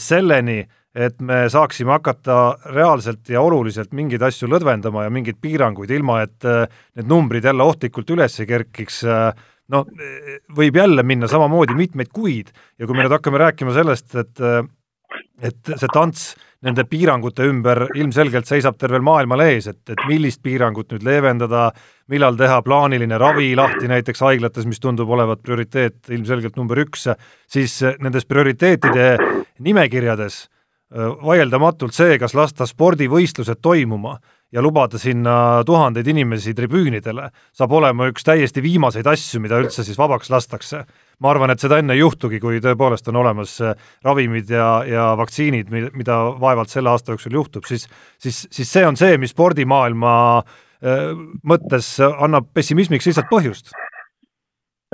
selleni, 0.00 0.62
et 0.96 1.20
me 1.20 1.42
saaksime 1.52 1.92
hakata 1.92 2.56
reaalselt 2.72 3.28
ja 3.28 3.42
oluliselt 3.44 3.92
mingeid 3.92 4.22
asju 4.24 4.48
lõdvendama 4.48 5.04
ja 5.04 5.12
mingeid 5.12 5.36
piiranguid, 5.44 5.92
ilma 5.92 6.22
et 6.24 6.46
need 6.46 7.10
numbrid 7.10 7.44
jälle 7.44 7.66
ohtlikult 7.66 8.10
üles 8.14 8.38
kerkiks, 8.48 9.02
no 9.68 9.82
võib 10.56 10.80
jälle 10.80 11.04
minna 11.04 11.28
samamoodi 11.28 11.76
mitmeid 11.76 12.08
kuid 12.14 12.54
ja 12.78 12.88
kui 12.88 12.96
me 12.96 13.04
nüüd 13.04 13.12
hakkame 13.12 13.42
rääkima 13.44 13.76
sellest, 13.76 14.14
et 14.16 14.44
et 15.44 15.76
see 15.76 15.92
tants 15.92 16.30
nende 16.64 16.84
piirangute 16.88 17.44
ümber 17.50 17.82
ilmselgelt 17.94 18.48
seisab 18.48 18.78
tervel 18.80 19.04
maailmal 19.04 19.42
ees, 19.44 19.68
et, 19.70 19.82
et 19.92 20.02
millist 20.08 20.40
piirangut 20.42 20.94
nüüd 20.94 21.04
leevendada, 21.06 21.68
millal 22.08 22.38
teha 22.38 22.62
plaaniline 22.64 23.18
ravi 23.20 23.50
lahti 23.58 23.90
näiteks 23.90 24.22
haiglates, 24.24 24.66
mis 24.66 24.80
tundub 24.80 25.10
olevat 25.12 25.42
prioriteet 25.44 26.10
ilmselgelt 26.16 26.56
number 26.56 26.80
üks, 26.86 27.08
siis 27.50 27.78
nendes 28.00 28.24
prioriteetide 28.24 29.16
nimekirjades 29.66 30.46
vaieldamatult 30.96 31.94
see, 31.94 32.14
kas 32.18 32.34
lasta 32.38 32.66
spordivõistlused 32.66 33.58
toimuma 33.62 34.16
ja 34.56 34.62
lubada 34.64 34.98
sinna 34.98 35.62
tuhandeid 35.68 36.06
inimesi 36.08 36.54
tribüünidele, 36.56 37.28
saab 37.52 37.74
olema 37.76 38.08
üks 38.08 38.24
täiesti 38.24 38.62
viimaseid 38.64 39.06
asju, 39.10 39.42
mida 39.44 39.58
üldse 39.60 39.84
siis 39.84 39.98
vabaks 40.00 40.32
lastakse. 40.32 40.84
ma 41.20 41.30
arvan, 41.30 41.50
et 41.52 41.60
seda 41.60 41.78
enne 41.80 41.94
ei 41.96 42.00
juhtugi, 42.02 42.40
kui 42.40 42.58
tõepoolest 42.60 43.08
on 43.08 43.16
olemas 43.16 43.54
äh, 43.64 43.72
ravimid 44.04 44.50
ja, 44.52 44.68
ja 44.84 45.06
vaktsiinid, 45.16 45.70
mida 45.96 46.18
vaevalt 46.40 46.72
selle 46.72 46.92
aasta 46.92 47.14
jooksul 47.14 47.38
juhtub, 47.38 47.64
siis 47.64 47.88
siis, 48.18 48.46
siis 48.50 48.72
see 48.72 48.84
on 48.86 48.96
see, 48.96 49.16
mis 49.20 49.32
spordimaailma 49.32 50.12
äh, 50.40 51.12
mõttes 51.44 51.96
annab 52.00 52.48
pessimismiks 52.56 53.08
lihtsalt 53.08 53.32
põhjust 53.32 53.72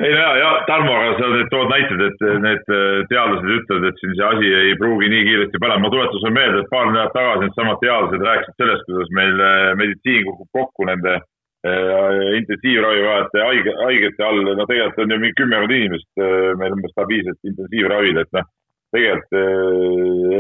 ei 0.01 0.13
ja, 0.13 0.37
ja 0.37 0.51
Tarmo, 0.67 0.95
aga 0.97 1.17
sa 1.19 1.43
tood 1.53 1.69
näited, 1.69 2.01
et 2.07 2.23
need 2.41 2.71
äh, 2.73 3.03
teadlased 3.11 3.51
ütlevad, 3.59 3.91
et 3.91 4.01
siin 4.01 4.15
see 4.17 4.29
asi 4.29 4.55
ei 4.61 4.79
pruugi 4.81 5.11
nii 5.13 5.27
kiiresti 5.29 5.61
parem. 5.61 5.85
ma 5.85 5.91
tuletan 5.93 6.21
sulle 6.21 6.33
meelde, 6.39 6.63
et 6.63 6.73
paar 6.73 6.89
nädalat 6.89 7.13
tagasi 7.17 7.45
needsamad 7.45 7.83
teadlased 7.83 8.25
rääkisid 8.29 8.63
sellest, 8.63 8.89
kuidas 8.89 9.13
meil 9.19 9.45
äh, 9.51 9.75
meditsiin 9.83 10.25
kukub 10.31 10.49
kokku 10.59 10.89
nende 10.89 11.19
äh, 11.19 12.25
intensiivravi 12.41 13.05
vajajate 13.05 13.45
haige, 13.51 13.77
haigete 13.85 14.27
all, 14.31 14.43
no 14.57 14.69
tegelikult 14.71 15.05
on 15.05 15.15
ju 15.15 15.21
mingi 15.27 15.39
kümmekond 15.43 15.77
inimest 15.77 16.27
meil 16.63 16.77
umbes 16.79 16.97
stabiilselt 16.97 17.53
intensiivravil, 17.53 18.25
et 18.25 18.33
noh, 18.39 18.51
tegelikult 18.97 19.39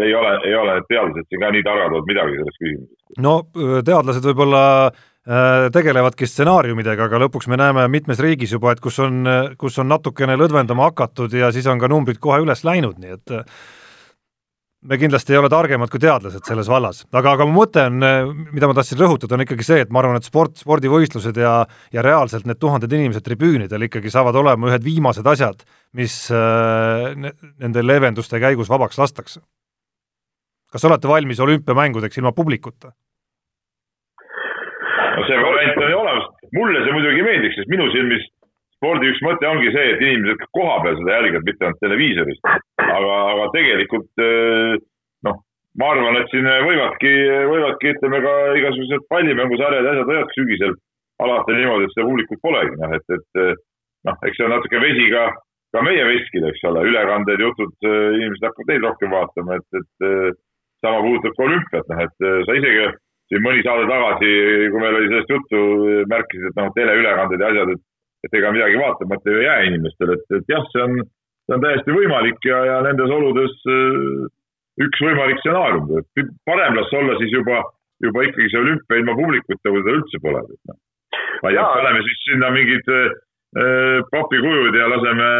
ei 0.02 0.12
ole, 0.16 0.34
ei 0.48 0.56
ole 0.56 0.80
teadlased 0.88 1.28
siin 1.28 1.44
ka 1.44 1.52
nii 1.52 1.64
targad 1.68 1.92
olnud 1.92 2.08
midagi 2.08 2.40
selles 2.40 2.60
küsimuses. 2.64 2.98
no 3.20 3.38
teadlased 3.84 4.32
võib-olla 4.32 4.64
Äh, 4.92 5.02
tegelevadki 5.22 6.26
stsenaariumidega, 6.26 7.06
aga 7.06 7.20
lõpuks 7.22 7.46
me 7.46 7.58
näeme 7.60 7.84
mitmes 7.92 8.18
riigis 8.18 8.56
juba, 8.56 8.72
et 8.74 8.80
kus 8.82 8.98
on, 8.98 9.22
kus 9.58 9.78
on 9.78 9.86
natukene 9.92 10.34
lõdvendama 10.34 10.88
hakatud 10.88 11.32
ja 11.38 11.52
siis 11.54 11.68
on 11.70 11.78
ka 11.78 11.90
numbrid 11.90 12.18
kohe 12.18 12.40
üles 12.42 12.64
läinud, 12.66 12.98
nii 12.98 13.14
et 13.14 13.34
äh, 13.36 13.44
me 14.82 14.98
kindlasti 14.98 15.34
ei 15.34 15.38
ole 15.38 15.50
targemad 15.52 15.90
kui 15.92 16.02
teadlased 16.02 16.42
selles 16.46 16.68
vallas, 16.70 17.04
aga, 17.14 17.36
aga 17.36 17.46
mu 17.46 17.54
mõte 17.60 17.84
on, 17.86 18.02
äh, 18.02 18.32
mida 18.50 18.66
ma 18.66 18.74
tahtsin 18.74 18.98
rõhutada, 18.98 19.36
on 19.36 19.44
ikkagi 19.44 19.66
see, 19.66 19.84
et 19.84 19.92
ma 19.94 20.02
arvan, 20.02 20.18
et 20.18 20.26
sport, 20.26 20.58
spordivõistlused 20.62 21.38
ja, 21.38 21.54
ja 21.94 22.04
reaalselt 22.04 22.48
need 22.48 22.58
tuhanded 22.62 22.92
inimesed 22.98 23.24
tribüünidel 23.26 23.86
ikkagi 23.86 24.10
saavad 24.10 24.38
olema 24.42 24.72
ühed 24.72 24.82
viimased 24.86 25.26
asjad, 25.34 25.62
mis 25.98 26.16
äh, 26.34 27.12
nende 27.14 27.86
leevenduste 27.86 28.42
käigus 28.42 28.72
vabaks 28.72 28.98
lastakse. 28.98 29.40
kas 30.72 30.84
olete 30.88 31.08
valmis 31.08 31.40
olümpiamängudeks 31.40 32.18
ilma 32.18 32.32
publikuta? 32.32 32.94
Variant 35.62 35.82
on 35.82 35.90
ju 35.90 35.98
olemas. 35.98 36.26
mulle 36.52 36.84
see 36.84 36.92
muidugi 36.92 37.22
meeldiks, 37.22 37.56
sest 37.56 37.70
minu 37.70 37.88
silmis 37.92 38.24
spordi 38.76 39.12
üks 39.12 39.22
mõte 39.22 39.46
ongi 39.46 39.70
see, 39.70 39.94
et 39.94 40.02
inimesed 40.02 40.42
kohapeal 40.56 40.96
seda 40.98 41.18
jälgivad, 41.18 41.46
mitte 41.46 41.66
ainult 41.66 41.80
televiisorist. 41.84 42.48
aga, 42.82 43.18
aga 43.32 43.44
tegelikult 43.54 44.24
eh, 44.24 44.74
noh, 45.28 45.38
ma 45.78 45.90
arvan, 45.94 46.18
et 46.20 46.32
siin 46.32 46.48
võivadki, 46.66 47.12
võivadki, 47.52 47.94
ütleme 47.94 48.22
ka 48.24 48.34
igasugused 48.58 49.06
pallimängusarjad 49.12 49.86
ja 49.86 49.94
asjad 49.94 50.10
võivad 50.10 50.34
sügisel 50.34 50.74
alati 51.22 51.54
niimoodi, 51.54 51.86
et 51.86 51.94
seda 51.94 52.08
publikut 52.08 52.42
polegi, 52.42 52.76
noh, 52.82 52.98
et, 52.98 53.16
et 53.18 53.42
eh, 53.44 53.54
noh, 54.08 54.20
eks 54.26 54.40
see 54.40 54.48
on 54.48 54.54
natuke 54.56 54.82
vesi 54.82 55.08
ka, 55.14 55.28
ka 55.72 55.86
meie 55.86 56.08
veskil, 56.08 56.48
eks 56.50 56.66
ole, 56.72 56.82
ülekanded, 56.90 57.46
jutud, 57.46 57.76
eh, 57.86 58.18
inimesed 58.18 58.48
hakkavad 58.48 58.74
neid 58.74 58.88
rohkem 58.88 59.14
vaatama, 59.14 59.60
et, 59.62 59.80
et 59.82 60.42
sama 60.82 61.06
puudutab 61.06 61.38
ka 61.38 61.46
olümpiat, 61.46 61.90
noh, 61.92 62.02
et 62.02 62.30
sa 62.48 62.58
isegi 62.58 62.90
siin 63.30 63.42
mõni 63.44 63.64
saade 63.64 63.88
tagasi, 63.88 64.30
kui 64.72 64.82
meil 64.82 64.98
oli 64.98 65.10
sellest 65.10 65.32
juttu, 65.32 65.62
märkisid, 66.10 66.50
et 66.50 66.60
noh, 66.60 66.70
teleülekanded 66.76 67.42
ja 67.42 67.50
asjad, 67.52 67.74
et, 67.74 67.82
et 68.26 68.38
ega 68.38 68.52
midagi 68.54 68.80
vaatamata 68.80 69.32
ei 69.32 69.44
jää 69.46 69.58
inimestele, 69.70 70.18
et, 70.18 70.38
et 70.38 70.54
jah, 70.54 70.68
see 70.74 70.84
on, 70.84 71.02
see 71.46 71.56
on 71.56 71.64
täiesti 71.64 71.96
võimalik 71.96 72.48
ja, 72.48 72.62
ja 72.68 72.78
nendes 72.86 73.14
oludes 73.14 73.56
äh, 73.72 74.30
üks 74.86 75.04
võimalik 75.04 75.40
stsenaarium, 75.42 75.90
parem 76.48 76.78
las 76.78 76.94
olla 76.96 77.18
siis 77.20 77.34
juba, 77.34 77.64
juba 78.04 78.24
ikkagi 78.28 78.52
see 78.52 78.62
olümpia 78.62 79.02
ilma 79.02 79.18
publikuta, 79.18 79.68
kui 79.68 79.82
seda 79.82 79.98
üldse 79.98 80.22
pole. 80.22 80.46
Noh. 80.70 80.80
ma 81.42 81.50
ei 81.50 81.58
tea, 81.58 81.68
paneme 81.76 82.02
siis 82.06 82.24
sinna 82.26 82.50
mingid 82.54 82.88
äh, 82.92 84.00
papikujud 84.12 84.76
ja 84.78 84.88
laseme, 84.88 85.30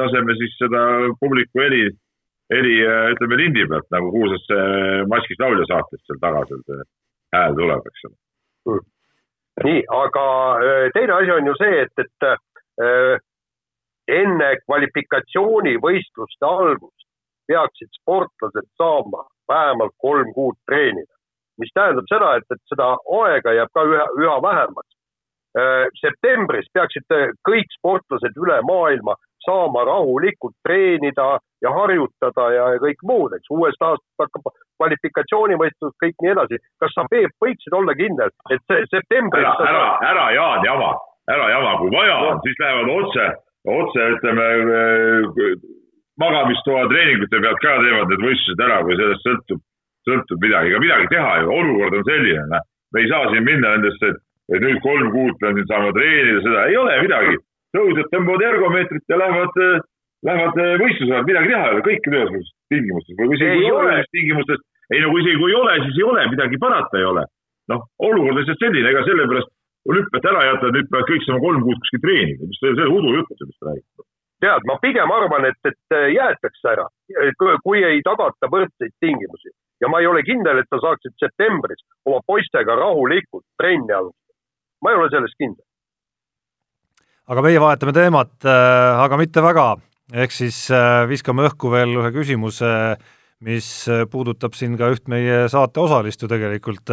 laseme 0.00 0.36
siis 0.40 0.56
seda 0.60 0.82
publiku 1.20 1.64
heli, 1.64 1.86
heli 2.52 2.74
ütleme 3.14 3.38
lindi 3.40 3.64
pealt 3.70 3.88
nagu 3.94 4.10
kuulsas 4.12 4.44
Maskis 5.08 5.40
laulja 5.40 5.64
saates 5.70 6.02
seal 6.06 6.20
taga 6.22 6.44
seal 6.50 6.82
hääl 7.32 7.54
tuleb, 7.54 7.86
eks 7.86 8.04
ole. 8.08 8.16
Mm.. 8.70 8.84
nii, 9.64 9.80
aga 10.04 10.24
äh, 10.66 10.86
teine 10.94 11.12
asi 11.12 11.32
on 11.36 11.46
ju 11.46 11.54
see, 11.60 11.80
et, 11.84 12.04
et 12.04 12.28
äh, 12.86 13.16
enne 14.20 14.50
kvalifikatsioonivõistluste 14.66 16.48
algust 16.48 17.08
peaksid 17.50 17.90
sportlased 18.00 18.68
saama 18.80 19.26
vähemalt 19.50 19.94
kolm 19.98 20.30
kuud 20.36 20.56
treenida, 20.70 21.12
mis 21.60 21.74
tähendab 21.74 22.08
seda, 22.08 22.36
et, 22.38 22.48
et 22.54 22.62
seda 22.72 22.94
aega 23.18 23.56
jääb 23.58 23.72
ka 23.74 23.84
üha, 23.90 24.06
üha 24.22 24.38
vähemaks. 24.46 24.90
Äh, 25.58 25.84
septembris 26.00 26.70
peaksid 26.72 27.18
kõik 27.48 27.76
sportlased 27.78 28.38
üle 28.40 28.60
maailma 28.68 29.18
saama 29.44 29.84
rahulikult 29.88 30.54
treenida 30.66 31.38
ja 31.62 31.70
harjutada 31.76 32.48
ja 32.54 32.66
kõik 32.82 33.04
muud, 33.06 33.34
eks. 33.36 33.50
uuest 33.54 33.82
aastast 33.86 34.24
hakkab 34.24 34.50
kvalifikatsioonivõistlus, 34.80 35.94
kõik 36.02 36.16
nii 36.22 36.32
edasi. 36.34 36.58
kas 36.82 36.94
sa, 36.96 37.06
Peep, 37.10 37.34
võiksid 37.44 37.76
olla 37.78 37.94
kindel, 37.98 38.32
et 38.50 38.64
see 38.70 38.88
septembris 38.90 39.46
ära, 39.46 39.68
ära, 39.70 39.86
ära 40.10 40.26
Jaan 40.36 40.66
jama, 40.66 40.90
ära 41.30 41.50
jama, 41.54 41.76
kui 41.82 41.94
vaja 41.94 42.16
on, 42.30 42.42
siis 42.46 42.58
lähevad 42.62 42.90
otse, 42.96 43.28
otse 43.78 44.08
ütleme 44.16 44.48
magamistoa 46.22 46.88
treeningute 46.90 47.40
pealt 47.44 47.62
ka 47.62 47.76
teevad 47.84 48.10
need 48.10 48.26
võistlused 48.26 48.66
ära, 48.66 48.82
kui 48.86 48.98
sellest 48.98 49.28
sõltub, 49.28 49.62
sõltub 50.08 50.44
midagi, 50.44 50.72
ega 50.72 50.82
midagi 50.82 51.08
teha 51.14 51.38
ju, 51.42 51.54
olukord 51.60 52.00
on 52.00 52.04
selline, 52.10 52.60
me 52.92 53.02
ei 53.02 53.08
saa 53.12 53.30
siin 53.30 53.46
minna 53.46 53.76
nendesse, 53.76 54.12
et 54.52 54.66
nüüd 54.66 54.82
kolm 54.84 55.14
kuud 55.14 55.38
pean 55.40 55.56
siin 55.56 55.70
saama 55.70 55.94
treenida, 55.96 56.42
seda 56.44 56.66
ei 56.68 56.76
ole 56.76 56.98
midagi 57.06 57.38
tõusjad 57.76 58.10
tõmbavad 58.12 58.44
ergomeetrit 58.48 59.12
ja 59.12 59.18
lähevad, 59.20 59.56
lähevad 60.28 60.60
võistlusele, 60.82 61.22
midagi 61.28 61.52
teha 61.52 61.64
ei 61.64 61.74
ole, 61.74 61.84
kõik 61.88 62.08
on 62.08 62.18
ühesugustes 62.18 62.58
tingimustes. 62.72 63.18
Või 63.18 63.38
isegi 63.38 63.56
kui 63.56 63.66
ei 63.66 63.74
ole 63.78 63.96
tingimustes, 64.16 64.62
ei 64.92 65.02
no 65.02 65.10
kui 65.12 65.24
isegi 65.24 65.40
kui 65.40 65.52
ei 65.52 65.58
ole, 65.62 65.74
siis 65.86 65.98
ei 65.98 66.06
ole, 66.10 66.28
midagi 66.34 66.60
parata 66.62 67.00
ei 67.00 67.08
ole. 67.08 67.26
noh, 67.70 67.84
olukord 68.02 68.32
on 68.34 68.40
lihtsalt 68.40 68.58
selline, 68.58 68.88
ega 68.90 69.04
sellepärast 69.06 69.50
olümpiat 69.88 70.24
ära 70.28 70.40
jätta, 70.48 70.70
nüüd 70.74 70.88
peavad 70.90 71.06
kõik 71.08 71.24
saama 71.24 71.42
kolm 71.44 71.60
kuud 71.62 71.78
kuskil 71.82 72.00
treenida, 72.02 72.48
mis 72.50 72.58
see, 72.58 72.72
see 72.78 72.88
udujutt, 72.90 73.30
millest 73.38 73.68
räägite? 73.68 74.06
Tead, 74.42 74.66
ma 74.66 74.74
pigem 74.82 75.12
arvan, 75.14 75.46
et, 75.46 75.70
et 75.70 75.96
jäetakse 76.10 76.72
ära, 76.72 76.88
kui 77.62 77.84
ei 77.86 78.02
tagata 78.02 78.50
võrdseid 78.50 78.96
tingimusi. 78.98 79.54
Ja 79.82 79.90
ma 79.90 80.02
ei 80.02 80.08
ole 80.10 80.24
kindel, 80.26 80.58
et 80.58 80.68
sa 80.70 80.80
saaksid 80.82 81.14
septembris 81.22 81.86
oma 82.06 82.18
poistega 82.26 82.74
rahulikult 82.82 83.46
trenni 83.58 83.94
alustada. 83.94 84.34
ma 84.82 84.90
ei 84.90 84.98
ole 84.98 85.10
selles 85.14 85.38
kindel 85.38 85.62
aga 87.32 87.44
meie 87.44 87.60
vahetame 87.62 87.94
teemat, 87.96 88.34
äh, 88.44 89.00
aga 89.02 89.18
mitte 89.20 89.42
väga, 89.44 89.66
ehk 90.12 90.34
siis 90.34 90.66
äh, 90.74 91.04
viskame 91.10 91.46
õhku 91.48 91.72
veel 91.72 91.94
ühe 92.02 92.12
küsimuse, 92.14 92.72
mis 93.46 93.68
äh, 93.90 94.04
puudutab 94.10 94.56
siin 94.58 94.76
ka 94.80 94.90
üht 94.92 95.08
meie 95.12 95.46
saate 95.52 95.80
osalist 95.82 96.22
ju 96.22 96.30
tegelikult, 96.30 96.92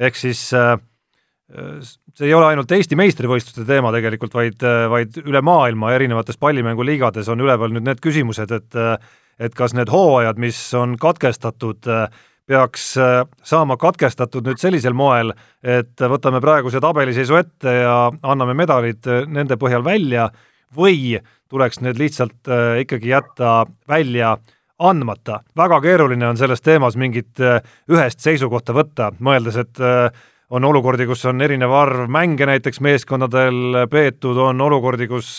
ehk 0.00 0.18
siis 0.18 0.48
see 0.50 2.24
ei 2.24 2.32
ole 2.32 2.46
ainult 2.48 2.70
Eesti 2.72 2.96
meistrivõistluste 2.96 3.66
teema 3.68 3.90
tegelikult, 3.92 4.32
vaid, 4.34 4.62
vaid 4.90 5.18
üle 5.20 5.42
maailma 5.44 5.92
erinevates 5.92 6.40
pallimänguliigades 6.40 7.28
on 7.30 7.44
üleval 7.44 7.74
nüüd 7.74 7.84
need 7.84 8.00
küsimused, 8.02 8.50
et 8.56 8.80
et 9.38 9.54
kas 9.56 9.74
need 9.74 9.90
hooajad, 9.90 10.38
mis 10.40 10.58
on 10.78 10.96
katkestatud 11.00 11.88
äh, 11.90 12.06
peaks 12.46 12.96
äh, 12.98 13.22
saama 13.42 13.76
katkestatud 13.80 14.46
nüüd 14.46 14.60
sellisel 14.60 14.96
moel, 14.96 15.32
et 15.62 16.00
võtame 16.00 16.42
praeguse 16.44 16.80
tabeliseisu 16.82 17.38
ette 17.40 17.76
ja 17.80 17.94
anname 18.22 18.56
medalid 18.58 19.06
äh, 19.08 19.24
nende 19.26 19.56
põhjal 19.60 19.84
välja 19.86 20.28
või 20.74 21.16
tuleks 21.48 21.80
need 21.84 22.00
lihtsalt 22.00 22.50
äh, 22.50 22.82
ikkagi 22.84 23.14
jätta 23.14 23.64
välja 23.88 24.36
andmata. 24.78 25.40
väga 25.56 25.80
keeruline 25.80 26.28
on 26.28 26.36
selles 26.36 26.60
teemas 26.60 26.96
mingit 26.98 27.38
ühest 27.88 28.20
seisukohta 28.20 28.74
võtta, 28.74 29.12
mõeldes, 29.22 29.56
et 29.56 29.78
on 30.50 30.64
olukordi, 30.66 31.06
kus 31.06 31.22
on 31.30 31.40
erinev 31.46 31.70
arv 31.72 32.10
mänge 32.10 32.46
näiteks 32.50 32.80
meeskondadel 32.82 33.86
peetud, 33.90 34.36
on 34.36 34.60
olukordi, 34.60 35.06
kus 35.08 35.38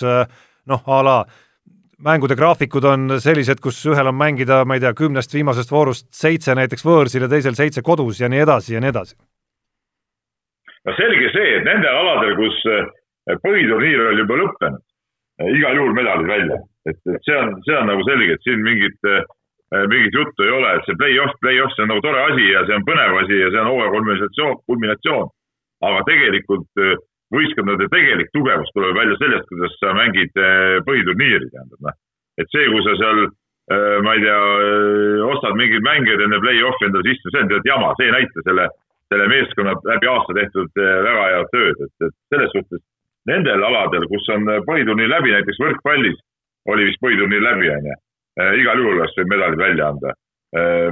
noh, 0.72 0.88
a 0.88 1.02
la 1.04 1.18
mängude 2.04 2.36
graafikud 2.36 2.84
on 2.84 3.16
sellised, 3.22 3.62
kus 3.64 3.80
ühel 3.90 4.10
on 4.10 4.18
mängida, 4.18 4.64
ma 4.68 4.78
ei 4.78 4.84
tea, 4.84 4.94
kümnest 4.98 5.34
viimasest 5.34 5.72
voorust 5.72 6.08
seitse 6.14 6.56
näiteks 6.58 6.86
võõrsil 6.86 7.26
ja 7.26 7.32
teisel 7.32 7.56
seitse 7.58 7.84
kodus 7.86 8.20
ja 8.22 8.30
nii 8.30 8.44
edasi 8.44 8.76
ja 8.76 8.82
nii 8.84 8.92
edasi. 8.94 9.16
no 10.86 10.94
selge 10.98 11.32
see, 11.34 11.56
et 11.58 11.64
nendel 11.66 11.96
aladel, 12.02 12.36
kus 12.38 12.60
eh, 12.70 12.84
põhiturniir 13.42 14.04
oli 14.10 14.22
juba 14.22 14.42
lõppenud, 14.42 14.84
eh, 15.42 15.56
igal 15.58 15.80
juhul 15.80 15.96
medalid 15.98 16.30
välja, 16.30 16.60
et, 16.86 17.00
et 17.16 17.26
see 17.26 17.40
on, 17.40 17.56
see 17.66 17.80
on 17.80 17.90
nagu 17.90 18.06
selge, 18.10 18.36
et 18.36 18.46
siin 18.46 18.62
mingit, 18.66 19.00
eh, 19.10 19.24
mingit 19.90 20.14
juttu 20.14 20.46
ei 20.46 20.54
ole, 20.60 20.76
et 20.76 20.86
see 20.86 21.00
play-off, 21.00 21.40
play-off, 21.42 21.74
see 21.74 21.88
on 21.88 21.94
nagu 21.94 22.06
tore 22.06 22.22
asi 22.28 22.52
ja 22.52 22.62
see 22.68 22.78
on 22.78 22.86
põnev 22.86 23.18
asi 23.24 23.42
ja 23.42 23.50
see 23.50 23.64
on 23.64 23.72
hooaja 23.72 23.96
kulminatsioon, 23.98 24.62
kulminatsioon. 24.70 25.34
aga 25.86 26.06
tegelikult 26.08 26.70
võistkondade 27.36 27.88
tegelik 27.92 28.32
tugevus 28.36 28.72
tuleb 28.76 28.96
välja 28.98 29.18
sellest, 29.22 29.48
kuidas 29.52 29.76
sa 29.80 29.94
mängid 29.98 30.40
eh, 30.40 30.78
põhiturniiri, 30.88 31.50
tähendab 31.52 31.88
noh. 31.88 31.98
et 32.42 32.50
see, 32.54 32.66
kui 32.72 32.84
sa 32.86 32.96
seal, 33.00 33.22
eh, 33.76 33.98
ma 34.06 34.16
ei 34.16 34.24
tea, 34.24 34.40
eh, 34.66 35.22
ostad 35.28 35.58
mingeid 35.60 35.86
mänge 35.86 36.18
enne 36.18 36.42
play-off'i 36.44 36.90
endale 36.90 37.08
sisse, 37.10 37.32
see 37.32 37.44
on 37.44 37.52
tead 37.52 37.70
jama, 37.70 37.94
see 38.00 38.10
ei 38.10 38.16
näita 38.18 38.46
selle, 38.48 38.68
selle 39.12 39.30
meeskonna 39.32 39.78
läbi 39.92 40.12
aasta 40.12 40.38
tehtud 40.40 40.84
väga 41.08 41.26
head 41.32 41.52
tööd, 41.54 41.82
et, 41.88 42.08
et 42.08 42.16
selles 42.34 42.54
suhtes 42.56 42.84
nendel 43.30 43.64
aladel, 43.66 44.08
kus 44.10 44.30
on 44.34 44.48
põhiturniir 44.68 45.12
läbi, 45.12 45.34
näiteks 45.34 45.62
võrkpallis 45.62 46.18
oli 46.74 46.88
vist 46.90 47.02
põhiturniir 47.04 47.44
läbi, 47.46 47.70
onju. 47.74 47.98
igal 48.62 48.82
juhul 48.82 48.98
oleks 48.98 49.14
võinud 49.18 49.32
medalid 49.32 49.62
välja 49.62 49.90
anda. 49.94 50.14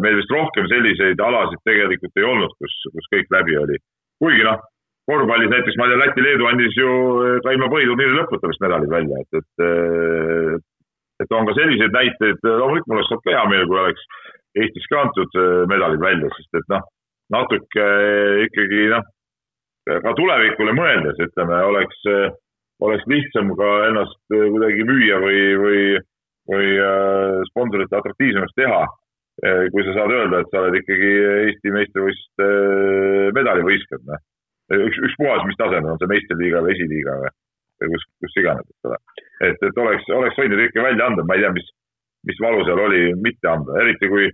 meil 0.03 0.15
vist 0.19 0.31
rohkem 0.31 0.67
selliseid 0.67 1.19
alasid 1.21 1.61
tegelikult 1.65 2.19
ei 2.19 2.25
olnud, 2.27 2.53
kus, 2.59 2.75
kus 2.93 3.09
kõik 3.13 3.33
läbi 3.33 3.57
oli. 3.57 3.77
kuigi 4.21 4.45
noh 4.45 4.61
korvpallis 5.09 5.51
näiteks, 5.51 5.77
ma 5.77 5.87
ei 5.87 5.93
tea, 5.93 6.01
Läti-Leedu 6.01 6.47
andis 6.47 6.77
ju 6.79 6.91
ka 7.43 7.55
ilma 7.55 7.69
põhiturniiri 7.71 8.19
lõputa 8.19 8.51
vist 8.51 8.63
medalid 8.63 8.91
välja, 8.91 9.23
et, 9.23 9.41
et 9.41 9.65
eh, 9.65 10.53
et 11.23 11.35
on 11.35 11.47
ka 11.47 11.55
selliseid 11.55 11.93
näiteid, 11.93 12.39
loomulikult 12.43 12.89
mul 12.91 13.01
oleks 13.01 13.11
ka 13.25 13.35
hea 13.35 13.43
meel, 13.51 13.67
kui 13.69 13.79
oleks 13.79 14.07
Eestis 14.63 14.87
ka 14.91 15.01
antud 15.01 15.35
eh, 15.41 15.59
medalid 15.71 16.01
välja, 16.03 16.31
sest 16.37 16.61
et 16.61 16.71
noh, 16.71 16.87
natuke 17.33 17.89
ikkagi 18.47 18.87
noh, 18.93 19.05
ka 20.05 20.15
tulevikule 20.15 20.75
mõeldes, 20.77 21.19
ütleme, 21.25 21.59
oleks, 21.67 22.03
oleks 22.83 23.07
lihtsam 23.11 23.49
ka 23.59 23.71
ennast 23.89 24.19
kuidagi 24.31 24.85
müüa 24.87 25.17
või, 25.19 25.39
või, 25.59 25.81
või 26.51 26.69
sponsorite 27.49 27.97
atraktiivsemaks 27.97 28.55
teha. 28.59 28.83
kui 29.73 29.83
sa 29.83 29.95
saad 29.97 30.13
öelda, 30.13 30.39
et 30.39 30.51
sa 30.53 30.61
oled 30.61 30.77
ikkagi 30.77 31.11
Eesti 31.49 31.73
meistrivõistluste 31.73 32.47
medalivõistkond, 33.35 34.05
noh 34.07 34.21
üks, 34.87 34.99
ükspuhas, 35.09 35.45
mis 35.47 35.59
tasemel 35.59 35.93
on 35.93 36.01
see 36.01 36.11
meistriliiga 36.11 36.63
või 36.65 36.75
esiliiga 36.75 37.15
või, 37.21 37.31
või 37.81 37.93
kus, 37.93 38.05
kus 38.23 38.37
iganes, 38.41 38.67
eks 38.69 38.89
ole. 38.89 38.99
et, 39.49 39.65
et 39.69 39.81
oleks, 39.85 40.09
oleks 40.19 40.39
võinud 40.39 40.65
ikka 40.65 40.85
välja 40.85 41.07
anda, 41.09 41.25
ma 41.27 41.37
ei 41.37 41.45
tea, 41.45 41.53
mis, 41.57 41.69
mis 42.29 42.41
valu 42.43 42.65
seal 42.67 42.83
oli 42.87 43.01
mitte 43.23 43.49
anda, 43.51 43.79
eriti 43.83 44.11
kui 44.11 44.29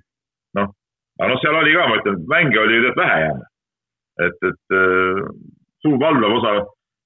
noh, 0.59 0.71
aga 1.19 1.29
noh, 1.33 1.41
seal 1.43 1.59
oli 1.61 1.75
ka, 1.77 1.87
ma 1.89 2.01
ütlen, 2.01 2.19
mänge 2.31 2.61
oli 2.63 2.81
tead 2.85 2.99
vähe 3.03 3.21
jäänud. 3.25 3.47
et, 4.25 4.41
et 4.49 4.75
äh, 4.75 5.21
suur 5.83 5.99
valdav 6.01 6.35
osa 6.39 6.55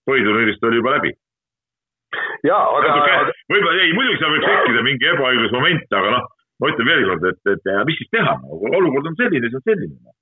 põhiturniirist 0.10 0.66
oli 0.68 0.80
juba 0.82 0.96
läbi. 0.98 1.14
ja, 2.46 2.58
aga. 2.58 2.96
võib-olla, 3.50 3.78
ei 3.82 3.94
muidugi 3.98 4.20
seal 4.22 4.34
võib 4.36 4.48
tekkida 4.48 4.86
mingi 4.86 5.12
ebaõiglus 5.14 5.54
moment, 5.56 5.86
aga 6.00 6.18
noh, 6.18 6.28
ma 6.62 6.72
ütlen 6.72 6.90
veelkord, 6.90 7.30
et, 7.32 7.54
et 7.54 7.72
mis 7.90 7.98
siis 8.02 8.12
teha, 8.14 8.36
olukord 8.50 9.10
on 9.10 9.18
selline, 9.20 9.50
see 9.50 9.60
on 9.60 9.66
selline. 9.70 10.14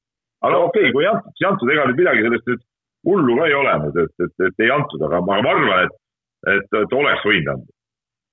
aga 0.47 0.61
okei 0.67 0.87
okay,, 0.87 0.93
kui 0.95 1.05
ei 1.05 1.11
antud, 1.11 1.33
siis 1.35 1.45
ei 1.45 1.49
antud, 1.51 1.73
ega 1.73 1.87
nüüd 1.89 2.01
midagi 2.01 2.25
sellest 2.27 2.47
nüüd 2.51 2.63
hullu 3.07 3.37
ka 3.39 3.49
ei 3.49 3.57
ole 3.57 3.75
nüüd, 3.83 4.01
et, 4.05 4.25
et, 4.25 4.33
et 4.47 4.65
ei 4.65 4.73
antud, 4.73 5.05
aga 5.07 5.21
ma, 5.25 5.39
arvan, 5.41 5.85
et, 5.85 5.95
et, 6.55 6.81
et 6.81 6.97
oleks 6.97 7.23
võinud 7.27 7.53
anda. 7.55 7.77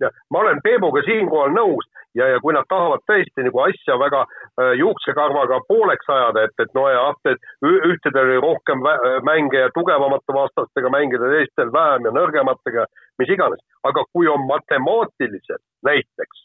ja 0.04 0.10
ma 0.30 0.42
olen 0.44 0.60
Peebuga 0.64 1.02
siinkohal 1.06 1.54
nõus 1.56 1.88
ja, 2.18 2.28
ja 2.32 2.40
kui 2.42 2.54
nad 2.56 2.66
tahavad 2.70 3.02
tõesti 3.10 3.44
nagu 3.46 3.62
asja 3.64 3.96
väga 4.00 4.24
äh, 4.24 4.72
juuksekarvaga 4.80 5.60
pooleks 5.68 6.10
ajada, 6.14 6.44
et, 6.46 6.54
et 6.64 6.74
no 6.78 6.86
jah, 6.92 7.16
et 7.32 7.48
ühtedel 7.92 8.24
oli 8.24 8.40
rohkem 8.44 8.84
mänge 9.26 9.64
ja 9.64 9.70
tugevamate 9.76 10.36
vastastega 10.36 10.92
mängida, 10.94 11.30
teistel 11.34 11.72
vähem 11.74 12.08
ja 12.08 12.14
nõrgematega, 12.18 12.86
mis 13.22 13.32
iganes, 13.34 13.62
aga 13.88 14.04
kui 14.12 14.30
on 14.30 14.46
matemaatiliselt 14.50 15.64
näiteks 15.88 16.44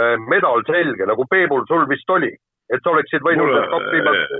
äh, 0.00 0.16
medal 0.30 0.64
selge, 0.70 1.08
nagu 1.10 1.28
Peebul 1.30 1.66
sul 1.70 1.88
vist 1.90 2.10
oli, 2.16 2.32
et 2.72 2.82
sa 2.82 2.94
oleksid 2.94 3.24
võinud 3.26 3.52
need 3.52 3.70
kaks 3.72 3.92
viimast. 3.96 4.38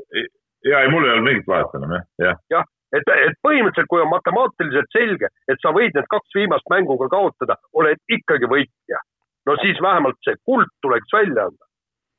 ja 0.65 0.85
ei, 0.85 0.93
mul 0.93 1.07
ei 1.07 1.17
olnud 1.17 1.29
mingit 1.31 1.51
vahet 1.51 1.79
enam 1.79 1.99
jah, 1.99 2.09
jah. 2.23 2.41
jah, 2.59 2.71
et, 2.97 3.13
et 3.27 3.37
põhimõtteliselt, 3.45 3.91
kui 3.91 4.03
on 4.03 4.11
matemaatiliselt 4.13 4.97
selge, 4.97 5.31
et 5.51 5.61
sa 5.63 5.73
võid 5.77 5.95
need 5.97 6.09
kaks 6.13 6.39
viimast 6.39 6.67
mängu 6.73 6.97
ka 7.03 7.11
kaotada, 7.13 7.59
oled 7.81 8.01
ikkagi 8.19 8.51
võitja. 8.51 9.01
no 9.47 9.57
siis 9.61 9.81
vähemalt 9.83 10.19
see 10.25 10.37
kuld 10.49 10.71
tuleks 10.83 11.17
välja 11.17 11.49
anda. 11.49 11.65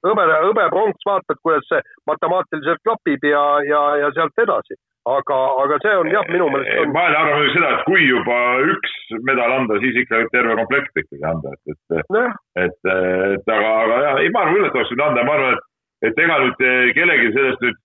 hõbe, 0.05 0.26
hõbepronks, 0.47 1.05
vaatad, 1.05 1.39
kuidas 1.41 1.65
see 1.69 1.82
matemaatiliselt 2.07 2.84
klapib 2.84 3.23
ja, 3.26 3.45
ja, 3.65 3.86
ja 4.03 4.11
sealt 4.17 4.43
edasi. 4.43 4.78
aga, 5.05 5.36
aga 5.63 5.78
see 5.84 5.95
on 6.01 6.07
jah, 6.09 6.26
minu 6.34 6.49
meelest 6.49 6.82
on.... 6.82 6.93
ma 6.93 7.05
arvan 7.07 7.32
muidugi 7.32 7.53
seda, 7.57 7.71
et 7.76 7.86
kui 7.86 8.07
juba 8.09 8.39
üks 8.73 8.97
medal 9.30 9.55
anda, 9.59 9.80
siis 9.84 10.01
ikka 10.01 10.23
terve 10.34 10.57
komplekt 10.61 11.01
ikkagi 11.03 11.30
anda, 11.32 11.53
et, 11.55 11.80
et 11.99 12.13
no., 12.17 12.26
et, 12.65 12.78
et 12.91 13.55
aga, 13.57 13.71
aga 13.86 14.03
jah, 14.07 14.21
ei, 14.23 14.34
ma 14.34 14.45
arvan 14.45 14.61
oleks 14.63 14.93
võinud 14.93 15.07
anda, 15.09 15.26
ma 15.30 15.39
arvan, 15.39 15.57
et, 15.57 15.67
et 16.09 16.23
ega 16.26 16.39
nüüd 16.43 16.63
kellelgi 16.97 17.34
sellest 17.38 17.67
nüüd 17.67 17.82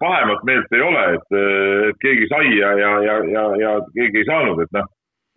pahemat 0.00 0.44
meelt 0.44 0.72
ei 0.72 0.80
ole, 0.80 1.04
et, 1.18 1.28
äh, 1.36 1.88
et 1.90 2.00
keegi 2.00 2.28
sai 2.30 2.56
ja, 2.56 2.72
ja, 2.78 2.92
ja, 3.04 3.16
ja, 3.28 3.44
ja 3.60 3.74
keegi 3.94 4.22
ei 4.22 4.28
saanud, 4.28 4.62
et 4.64 4.72
noh, 4.72 4.88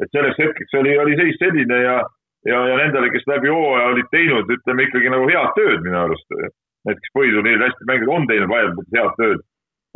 et 0.01 0.11
selleks 0.15 0.39
hetkeks 0.39 0.77
oli, 0.79 0.95
oli 1.03 1.17
seis 1.19 1.39
selline 1.41 1.81
ja, 1.83 1.97
ja, 2.47 2.61
ja 2.71 2.77
nendele, 2.79 3.11
kes 3.11 3.27
läbi 3.27 3.51
hooaja 3.51 3.91
olid 3.91 4.07
teinud, 4.15 4.53
ütleme 4.55 4.87
ikkagi 4.87 5.11
nagu 5.11 5.27
head 5.27 5.51
tööd 5.59 5.83
minu 5.83 5.99
arust. 6.05 6.37
näiteks 6.87 7.11
põhiturniiril 7.13 7.61
hästi 7.67 7.85
mängida 7.85 8.13
on 8.15 8.23
teinud 8.29 8.49
vaieldamatult 8.49 8.95
head 8.97 9.19
tööd, 9.19 9.43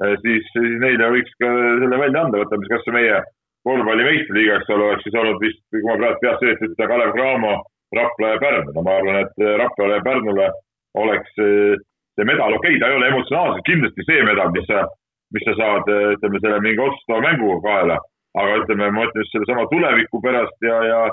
äh, 0.04 0.18
siis, 0.26 0.52
siis 0.52 0.78
neile 0.84 1.14
võiks 1.16 1.40
ka 1.40 1.56
selle 1.80 2.04
välja 2.04 2.28
anda, 2.28 2.44
võtame 2.44 2.68
siis 2.68 2.76
kasvõi 2.76 3.00
meie 3.00 3.24
korvpalli 3.66 4.04
meistriliiga, 4.06 4.60
eks 4.60 4.76
ole, 4.76 4.92
oleks 4.92 5.08
siis 5.08 5.20
olnud 5.24 5.42
vist, 5.42 5.64
kui 5.72 5.88
ma 5.88 5.96
praegu 5.98 6.22
peast 6.22 6.44
õieti 6.44 6.70
ütlen, 6.70 6.92
Kalev 6.92 7.16
Cramo, 7.16 7.56
Rapla 7.96 8.36
ja 8.36 8.44
Pärnu, 8.44 8.76
no 8.76 8.84
ma 8.84 9.00
arvan, 9.00 9.24
et 9.24 9.44
Raplale 9.64 9.98
ja 9.98 10.04
Pärnule 10.06 10.52
oleks 11.02 11.40
see 12.16 12.28
medal, 12.28 12.56
okei 12.56 12.76
okay,, 12.76 12.80
ta 12.82 12.90
ei 12.92 13.00
ole 13.00 13.12
emotsionaalselt 13.12 13.68
kindlasti 13.68 14.08
see 14.08 14.24
medal, 14.28 14.52
mis 14.56 14.68
sa, 14.70 14.86
mis 15.36 15.46
sa 15.48 15.56
saad, 15.60 15.92
ütleme, 16.16 16.42
selle 16.44 16.62
mingi 16.64 16.84
otsustava 16.88 17.24
mänguga 17.28 17.62
kaela. 17.68 18.00
aga 18.36 18.56
ütleme, 18.62 18.90
ma 18.92 19.06
ütlen 19.08 19.24
just 19.24 19.32
sellesama 19.32 19.64
tuleviku 19.72 20.20
pärast 20.24 20.66
ja, 20.68 20.80
ja, 20.84 21.04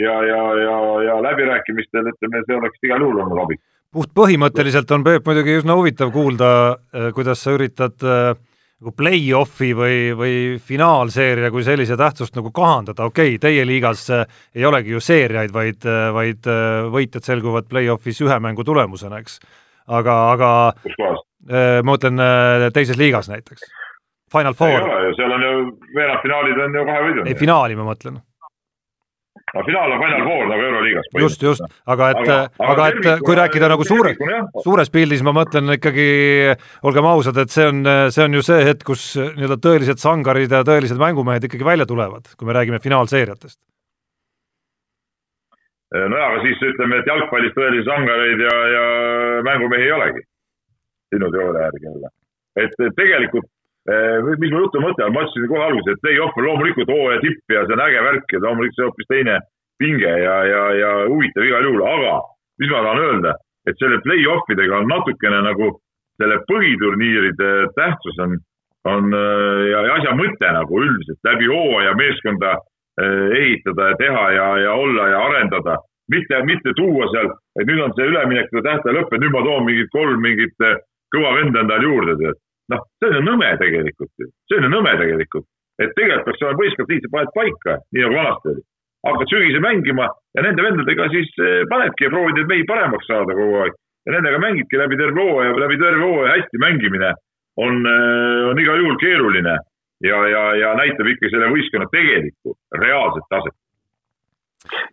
ja, 0.00 0.14
ja, 0.24 0.44
ja, 0.64 0.76
ja 1.04 1.16
läbirääkimistel, 1.26 2.08
ütleme, 2.14 2.40
see 2.46 2.56
oleks 2.56 2.86
igal 2.88 3.04
juhul 3.04 3.20
olnud 3.24 3.42
abiks. 3.44 3.64
puht 3.92 4.14
põhimõtteliselt 4.16 4.94
on, 4.96 5.04
Peep, 5.04 5.26
muidugi 5.26 5.58
üsna 5.60 5.76
huvitav 5.76 6.12
kuulda, 6.14 6.52
äh, 6.94 7.10
kuidas 7.16 7.44
sa 7.44 7.52
üritad 7.56 8.00
äh, 8.06 8.32
nagu 8.80 8.94
play-off'i 8.96 9.74
või, 9.76 9.96
või 10.16 10.34
finaalseeria 10.64 11.50
kui 11.52 11.64
sellise 11.66 11.98
tähtsust 12.00 12.36
nagu 12.38 12.52
kahandada, 12.56 13.10
okei 13.10 13.34
okay,, 13.34 13.40
teie 13.42 13.66
liigas 13.68 14.06
ei 14.12 14.64
olegi 14.64 14.94
ju 14.94 15.02
seeriaid, 15.04 15.52
vaid, 15.52 15.84
vaid 16.16 16.48
võitjad 16.94 17.28
selguvad 17.28 17.68
play-off'is 17.68 18.22
ühe 18.24 18.38
mängu 18.40 18.64
tulemusena, 18.64 19.20
eks 19.20 19.36
aga, 19.86 20.16
aga? 20.34 20.50
Äh, 21.50 21.80
ma 21.82 21.94
mõtlen 21.94 22.20
äh, 22.20 22.70
teises 22.74 22.98
liigas 23.00 23.30
näiteks. 23.30 23.68
Final 24.30 24.54
Four. 24.54 24.84
seal 25.18 25.32
on 25.34 25.42
ju 25.42 25.54
veerandfinaalid 25.96 26.58
on 26.66 26.74
ju 26.76 26.82
kahe 26.86 27.06
võidu. 27.06 27.24
ei, 27.26 27.38
finaali 27.38 27.78
ma 27.78 27.88
mõtlen 27.88 28.20
no 28.20 29.64
finaal 29.66 29.94
on 29.96 30.02
Final 30.04 30.22
Four 30.28 30.44
nagu 30.46 30.66
Euroliigas. 30.68 31.08
just, 31.18 31.42
just, 31.42 31.64
aga 31.90 32.10
et, 32.12 32.20
aga, 32.22 32.36
aga 32.74 32.86
et 32.92 33.24
kui 33.26 33.38
rääkida 33.38 33.70
nagu 33.72 33.86
suure, 33.88 34.14
suures 34.62 34.92
pildis, 34.94 35.24
ma 35.26 35.34
mõtlen 35.34 35.74
ikkagi, 35.74 36.06
olgem 36.86 37.08
ausad, 37.10 37.40
et 37.42 37.50
see 37.50 37.66
on, 37.66 37.82
see 38.14 38.28
on 38.28 38.38
ju 38.38 38.44
see 38.46 38.62
hetk, 38.68 38.86
kus 38.92 39.08
nii-öelda 39.18 39.58
tõelised 39.64 40.02
sangarid 40.02 40.54
ja 40.54 40.62
tõelised 40.66 41.00
mängumehed 41.00 41.48
ikkagi 41.48 41.66
välja 41.66 41.88
tulevad, 41.90 42.30
kui 42.36 42.46
me 42.46 42.54
räägime 42.54 42.78
finaalseeriatest 42.84 43.58
Äh, 45.90 46.06
no 46.06 46.18
aga 46.22 46.42
siis 46.44 46.60
ütleme, 46.62 47.00
et 47.00 47.08
jalgpallis 47.10 47.54
tõelisi 47.56 47.82
sangareid 47.88 48.42
ja, 48.44 48.50
ja 48.74 48.82
mängumehi 49.46 49.88
ei 49.88 49.96
olegi. 49.96 50.22
sinu 51.10 51.30
teooria 51.34 51.64
järgi 51.66 51.86
jälle. 51.86 52.08
et 52.62 52.76
tegelikult, 52.96 53.48
äh, 53.90 54.22
mis 54.38 54.52
mu 54.52 54.60
jutu 54.62 54.82
mõte 54.84 55.02
on, 55.02 55.12
ma 55.12 55.24
ütlesin 55.26 55.48
kohe 55.50 55.64
alguses, 55.66 55.96
et 55.96 56.02
play-off 56.04 56.38
on 56.38 56.46
loomulikult 56.46 56.92
hooaja 56.94 57.20
tipp 57.24 57.54
ja 57.56 57.64
see 57.66 57.74
on 57.74 57.82
äge 57.88 58.04
värk 58.06 58.32
ja 58.32 58.42
loomulikult 58.46 58.78
see 58.78 58.86
hoopis 58.86 59.10
teine 59.10 59.40
pinge 59.82 60.14
ja, 60.22 60.36
ja, 60.52 60.62
ja 60.78 60.90
huvitav 61.10 61.48
igal 61.48 61.66
juhul, 61.66 61.82
aga 61.82 62.14
mis 62.62 62.70
ma 62.70 62.84
tahan 62.86 63.04
öelda, 63.08 63.34
et 63.66 63.82
selle 63.82 63.98
play-off 64.06 64.54
idega 64.54 64.78
on 64.78 64.90
natukene 64.94 65.42
nagu 65.48 65.72
selle 66.22 66.38
põhiturniiride 66.46 67.50
tähtsus 67.74 68.22
on, 68.22 68.38
on 68.86 69.10
äh, 69.10 69.66
ja, 69.74 69.86
ja 69.88 69.98
asja 69.98 70.14
mõte 70.14 70.54
nagu 70.54 70.84
üldiselt 70.86 71.18
läbi 71.26 71.50
hooaja 71.50 71.98
meeskonda 71.98 72.60
Eh, 72.60 72.69
ehitada 73.36 73.90
ja 73.90 73.96
teha 73.96 74.24
ja, 74.32 74.46
ja 74.64 74.72
olla 74.74 75.08
ja 75.08 75.24
arendada. 75.26 75.78
mitte, 76.10 76.42
mitte 76.42 76.72
tuua 76.74 77.06
seal, 77.12 77.28
et 77.60 77.68
nüüd 77.68 77.80
on 77.84 77.92
see 77.94 78.08
üleminekute 78.10 78.64
tähtaja 78.66 78.96
lõppenud, 78.96 79.22
nüüd 79.22 79.34
ma 79.34 79.42
toon 79.46 79.66
mingid 79.68 79.90
kolm 79.94 80.18
mingit 80.18 80.64
eh, 80.66 80.80
kõva 81.14 81.36
venda 81.36 81.62
endale 81.62 81.86
juurde, 81.86 82.16
tead. 82.18 82.40
noh, 82.74 82.82
see 82.98 83.10
on 83.10 83.14
ju 83.14 83.20
nõme 83.28 83.50
tegelikult 83.60 84.10
ju, 84.18 84.26
see 84.50 84.58
on 84.58 84.66
ju 84.66 84.72
nõme 84.72 84.96
tegelikult. 84.98 85.46
et 85.78 85.94
tegelikult 85.94 86.26
peaks 86.26 86.42
olema 86.42 86.62
võistkond 86.62 86.90
sa 86.90 87.12
paned 87.14 87.32
paika, 87.36 87.78
nii 87.94 88.02
nagu 88.04 88.18
vanasti 88.18 88.52
oli. 88.52 88.66
hakkad 89.06 89.32
sügisel 89.32 89.62
mängima 89.64 90.10
ja 90.34 90.42
nende 90.48 90.66
vendadega 90.66 91.08
siis 91.14 91.30
eh, 91.38 91.62
panedki 91.70 92.08
ja 92.08 92.12
proovid 92.16 92.40
neid 92.40 92.50
mehi 92.52 92.66
paremaks 92.72 93.06
saada 93.06 93.38
kogu 93.38 93.62
aeg. 93.62 93.78
ja 94.06 94.16
nendega 94.16 94.42
mängidki 94.42 94.82
läbi 94.82 94.98
terve 94.98 95.22
hooaja, 95.22 95.54
läbi 95.62 95.78
terve 95.78 96.02
hooaja 96.02 96.34
hästi 96.36 96.64
mängimine 96.66 97.14
on, 97.56 97.86
eh, 97.86 98.50
on 98.50 98.58
igal 98.58 98.82
juhul 98.82 98.98
keeruline 98.98 99.58
ja, 100.04 100.20
ja, 100.28 100.44
ja 100.62 100.74
näitab 100.78 101.08
ikka 101.12 101.32
selle 101.32 101.50
võistkonna 101.54 101.88
tegelikku 101.92 102.56
reaalset 102.80 103.26
taset 103.30 103.56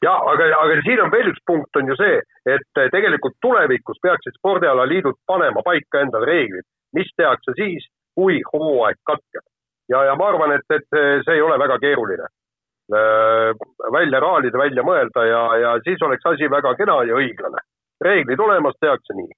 ja 0.02 0.14
aga, 0.32 0.48
aga 0.62 0.80
siin 0.86 1.02
on 1.04 1.12
veel 1.12 1.32
üks 1.32 1.44
punkt, 1.48 1.76
on 1.80 1.92
ju 1.92 1.98
see, 2.00 2.22
et 2.48 2.82
tegelikult 2.94 3.38
tulevikus 3.44 4.00
peaksid 4.04 4.38
spordialaliidud 4.40 5.20
panema 5.28 5.64
paika 5.66 6.04
endale 6.06 6.30
reeglid, 6.30 6.68
mis 6.96 7.12
tehakse 7.20 7.56
siis, 7.60 7.88
kui 8.16 8.40
hooaeg 8.54 9.00
katkeb. 9.10 9.46
ja, 9.92 10.04
ja 10.10 10.16
ma 10.16 10.30
arvan, 10.32 10.56
et, 10.56 10.68
et 10.72 10.88
see 11.26 11.36
ei 11.36 11.42
ole 11.42 11.60
väga 11.60 11.80
keeruline. 11.84 12.30
Äh, 12.88 13.52
välja 13.92 14.20
raalida, 14.24 14.58
välja 14.58 14.84
mõelda 14.88 15.26
ja, 15.28 15.42
ja 15.60 15.74
siis 15.84 16.00
oleks 16.08 16.24
asi 16.26 16.48
väga 16.50 16.72
kena 16.80 17.02
ja 17.04 17.18
õiglane. 17.20 17.60
reeglid 18.02 18.40
olemas, 18.40 18.80
tehakse 18.80 19.14
nii. 19.18 19.32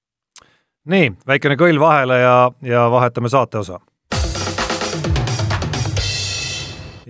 nii, 0.94 1.12
väikene 1.26 1.56
kõll 1.58 1.80
vahele 1.82 2.20
ja, 2.20 2.36
ja 2.62 2.86
vahetame 2.90 3.28
saateosa 3.28 3.80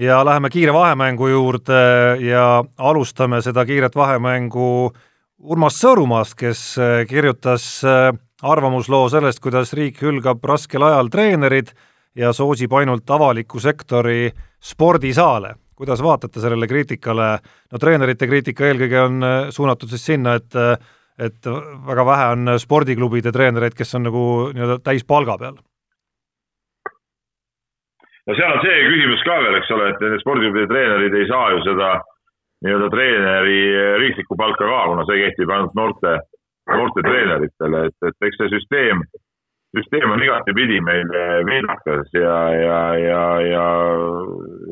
ja 0.00 0.24
läheme 0.24 0.48
kiire 0.50 0.72
vahemängu 0.72 1.28
juurde 1.28 2.16
ja 2.20 2.64
alustame 2.78 3.42
seda 3.42 3.64
kiiret 3.68 3.96
vahemängu 3.96 4.92
Urmas 5.40 5.78
Sõõrumaast, 5.80 6.36
kes 6.36 6.60
äh, 6.80 7.04
kirjutas 7.08 7.64
äh, 7.84 8.10
arvamusloo 8.42 9.08
sellest, 9.12 9.40
kuidas 9.40 9.72
riik 9.76 10.02
hülgab 10.04 10.44
raskel 10.44 10.84
ajal 10.84 11.08
treenerid 11.12 11.72
ja 12.16 12.32
soosib 12.36 12.72
ainult 12.76 13.08
avaliku 13.10 13.60
sektori 13.60 14.30
spordisaale. 14.60 15.54
kuidas 15.80 16.02
vaatate 16.04 16.40
sellele 16.40 16.66
kriitikale, 16.68 17.38
no 17.72 17.78
treenerite 17.78 18.26
kriitika 18.28 18.66
eelkõige 18.68 19.00
on 19.00 19.24
äh, 19.24 19.38
suunatud 19.50 19.88
siis 19.88 20.04
sinna, 20.12 20.34
et 20.34 20.56
et 21.20 21.46
väga 21.86 22.04
vähe 22.06 22.26
on 22.32 22.52
spordiklubide 22.56 23.32
treenereid, 23.32 23.74
kes 23.76 23.94
on 23.94 24.06
nagu 24.08 24.22
nii-öelda 24.54 24.78
täispalga 24.80 25.36
peal 25.36 25.58
no 28.30 28.36
seal 28.38 28.52
on 28.54 28.62
see 28.62 28.82
küsimus 28.86 29.22
ka 29.26 29.36
veel, 29.42 29.56
eks 29.58 29.70
ole, 29.74 29.86
et 29.90 30.02
need 30.04 30.22
spordiklubide 30.22 30.68
treenerid 30.70 31.16
ei 31.18 31.26
saa 31.30 31.48
ju 31.50 31.62
seda 31.66 31.88
nii-öelda 32.64 32.90
treeneri 32.92 33.62
riiklikku 34.04 34.36
palka 34.38 34.68
ka, 34.68 34.82
kuna 34.92 35.06
see 35.08 35.24
kehtib 35.24 35.50
ainult 35.50 35.74
noorte, 35.78 36.12
noorte 36.70 37.04
treeneritele, 37.06 37.80
et, 37.88 38.06
et 38.06 38.28
eks 38.28 38.38
see 38.38 38.52
süsteem, 38.52 39.02
süsteem 39.74 40.14
on 40.14 40.22
igatepidi 40.22 40.78
meil 40.84 41.10
vildakas 41.48 42.14
ja, 42.14 42.36
ja, 42.54 42.78
ja, 43.02 43.24
ja 43.48 43.66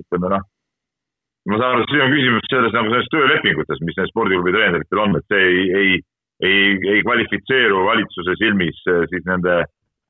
ütleme 0.05 0.35
noh, 0.37 0.47
ma 1.51 1.59
saan 1.59 1.75
aru, 1.75 1.87
et 1.87 1.95
siin 1.95 2.07
on 2.07 2.15
küsimus 2.15 2.51
selles 2.53 2.77
nagu 2.77 2.93
selles 2.95 3.11
töölepingutes, 3.15 3.83
mis 3.89 3.99
need 3.99 4.13
spordiklubi 4.13 4.55
treeneritel 4.55 5.03
on, 5.03 5.19
et 5.19 5.35
see 5.35 5.49
ei, 5.49 5.65
ei, 5.81 5.95
ei, 6.47 6.67
ei 6.95 7.07
kvalifitseeru 7.07 7.87
valitsuse 7.89 8.39
silmis 8.39 8.85
siis 8.87 9.25
nende, 9.27 9.65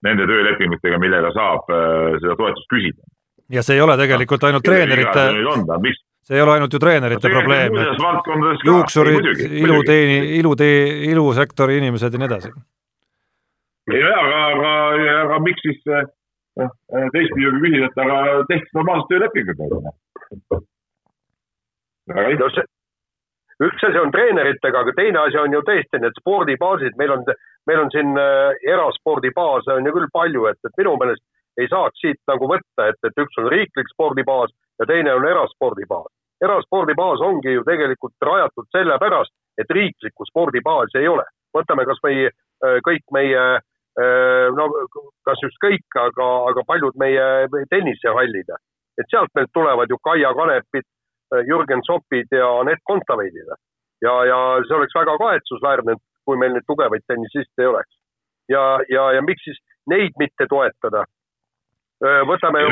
nende 0.04 0.26
töölepingutega, 0.28 1.00
millega 1.00 1.32
saab 1.38 1.70
äh, 1.72 2.18
seda 2.18 2.36
toetust 2.36 2.68
küsida 2.74 3.14
ja 3.48 3.64
see 3.64 3.78
ei 3.78 3.82
ole 3.84 3.96
tegelikult 4.00 4.44
ainult 4.48 4.64
treenerite, 4.64 5.24
see 6.28 6.36
ei 6.36 6.44
ole 6.44 6.56
ainult 6.56 6.74
ju 6.74 6.80
treenerite 6.82 7.32
probleem, 7.32 7.78
et 7.82 8.66
juuksurid, 8.68 9.30
iluteeni, 9.62 10.18
ilutee, 10.38 10.80
ilusektori 11.10 11.78
inimesed 11.80 12.12
ja 12.12 12.22
nii 12.22 12.30
edasi. 12.30 12.52
no 13.88 14.00
jaa, 14.02 14.22
aga, 14.24 14.40
aga, 14.52 14.72
aga 15.24 15.42
miks 15.46 15.64
siis 15.64 15.84
noh, 15.88 16.72
teistpidi 17.14 17.48
võib 17.48 17.62
küsida, 17.66 17.92
et 17.92 18.02
aga 18.04 18.18
tehke 18.50 18.80
normaalsed 18.80 19.12
töölepingud 19.12 19.62
nagu 19.62 19.84
noh. 19.86 19.94
no 22.08 22.50
see, 22.56 22.66
üks 23.64 23.88
asi 23.88 24.00
on 24.02 24.12
treeneritega, 24.14 24.84
aga 24.84 24.94
teine 24.98 25.24
asi 25.24 25.40
on 25.40 25.56
ju 25.56 25.64
tõesti 25.66 26.02
need 26.02 26.20
spordibaasid, 26.20 26.98
meil 27.00 27.16
on, 27.16 27.24
meil 27.70 27.84
on 27.84 27.92
siin 27.94 28.12
äh, 28.20 28.52
eraspordibaase 28.74 29.78
on 29.78 29.88
ju 29.88 29.96
küll 29.96 30.12
palju, 30.12 30.46
et, 30.52 30.60
et 30.68 30.80
minu 30.82 30.98
meelest 31.00 31.24
ei 31.58 31.68
saaks 31.70 32.00
siit 32.02 32.20
nagu 32.30 32.48
võtta, 32.50 32.88
et, 32.90 32.98
et 33.06 33.22
üks 33.24 33.38
on 33.42 33.50
riiklik 33.52 33.90
spordibaas 33.92 34.52
ja 34.78 34.86
teine 34.86 35.14
on 35.14 35.26
eraspordibaas. 35.26 36.12
eraspordibaas 36.44 37.20
ongi 37.20 37.52
ju 37.56 37.64
tegelikult 37.66 38.14
rajatud 38.22 38.66
sellepärast, 38.76 39.34
et 39.58 39.70
riiklikku 39.78 40.26
spordibaasi 40.30 41.02
ei 41.02 41.08
ole. 41.08 41.24
võtame 41.56 41.84
kasvõi 41.88 42.28
äh, 42.28 42.78
kõik 42.86 43.04
meie, 43.16 43.44
äh, 43.98 44.46
no 44.58 44.68
kas 45.26 45.42
just 45.42 45.58
kõik, 45.64 45.86
aga, 45.96 46.26
aga 46.50 46.64
paljud 46.66 46.98
meie 47.02 47.48
tennisehallid. 47.70 48.54
et 48.98 49.10
sealt 49.10 49.30
meilt 49.34 49.50
tulevad 49.54 49.90
ju 49.90 49.98
Kaia 50.04 50.34
Kanepid, 50.34 50.86
äh, 51.34 51.42
Jürgen 51.50 51.82
Sopid 51.86 52.28
ja 52.30 52.50
Anett 52.60 52.82
Kontaveidid. 52.84 53.50
ja, 54.06 54.14
ja 54.24 54.38
see 54.68 54.76
oleks 54.76 54.94
väga 54.94 55.18
kahetsusväärne, 55.18 55.96
kui 56.24 56.36
meil 56.36 56.52
neid 56.52 56.66
tugevaid 56.66 57.02
tennisiste 57.06 57.62
ei 57.62 57.72
oleks. 57.72 57.94
ja, 58.48 58.78
ja, 58.88 59.12
ja 59.12 59.22
miks 59.22 59.42
siis 59.44 59.58
neid 59.86 60.12
mitte 60.18 60.46
toetada, 60.46 61.04
võtame. 62.00 62.62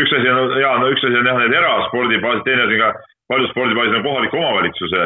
üks 0.00 0.12
asi 0.16 0.28
on, 0.28 0.54
jaa, 0.60 0.76
no 0.80 0.88
üks 0.92 1.04
asi 1.04 1.18
on 1.18 1.28
jah, 1.28 1.40
need 1.42 1.56
eraspordibaasid, 1.58 2.44
teine 2.46 2.64
asi 2.66 2.78
ka, 2.80 2.92
paljud 3.28 3.50
spordibaasid 3.52 3.98
on 3.98 4.06
kohaliku 4.06 4.40
omavalitsuse 4.40 5.02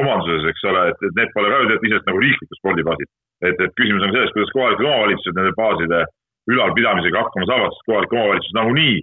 omanduses, 0.00 0.46
eks 0.52 0.64
ole, 0.70 0.86
et, 0.92 1.02
et 1.08 1.18
need 1.18 1.32
pole 1.34 1.50
ka 1.50 1.58
ju 1.60 1.68
iseenesest 1.74 2.08
nagu 2.08 2.22
riiklikud 2.22 2.60
spordibaasid. 2.60 3.10
et, 3.40 3.56
et 3.60 3.72
küsimus 3.76 4.04
on 4.06 4.14
selles, 4.14 4.32
kuidas 4.36 4.52
kohalikud 4.56 4.86
omavalitsused 4.86 5.36
nende 5.36 5.52
baaside 5.56 6.04
ülalpidamisega 6.50 7.24
hakkama 7.24 7.48
saavad, 7.48 7.74
sest 7.74 7.88
kohalik 7.88 8.14
omavalitsus 8.16 8.56
nagunii 8.56 9.00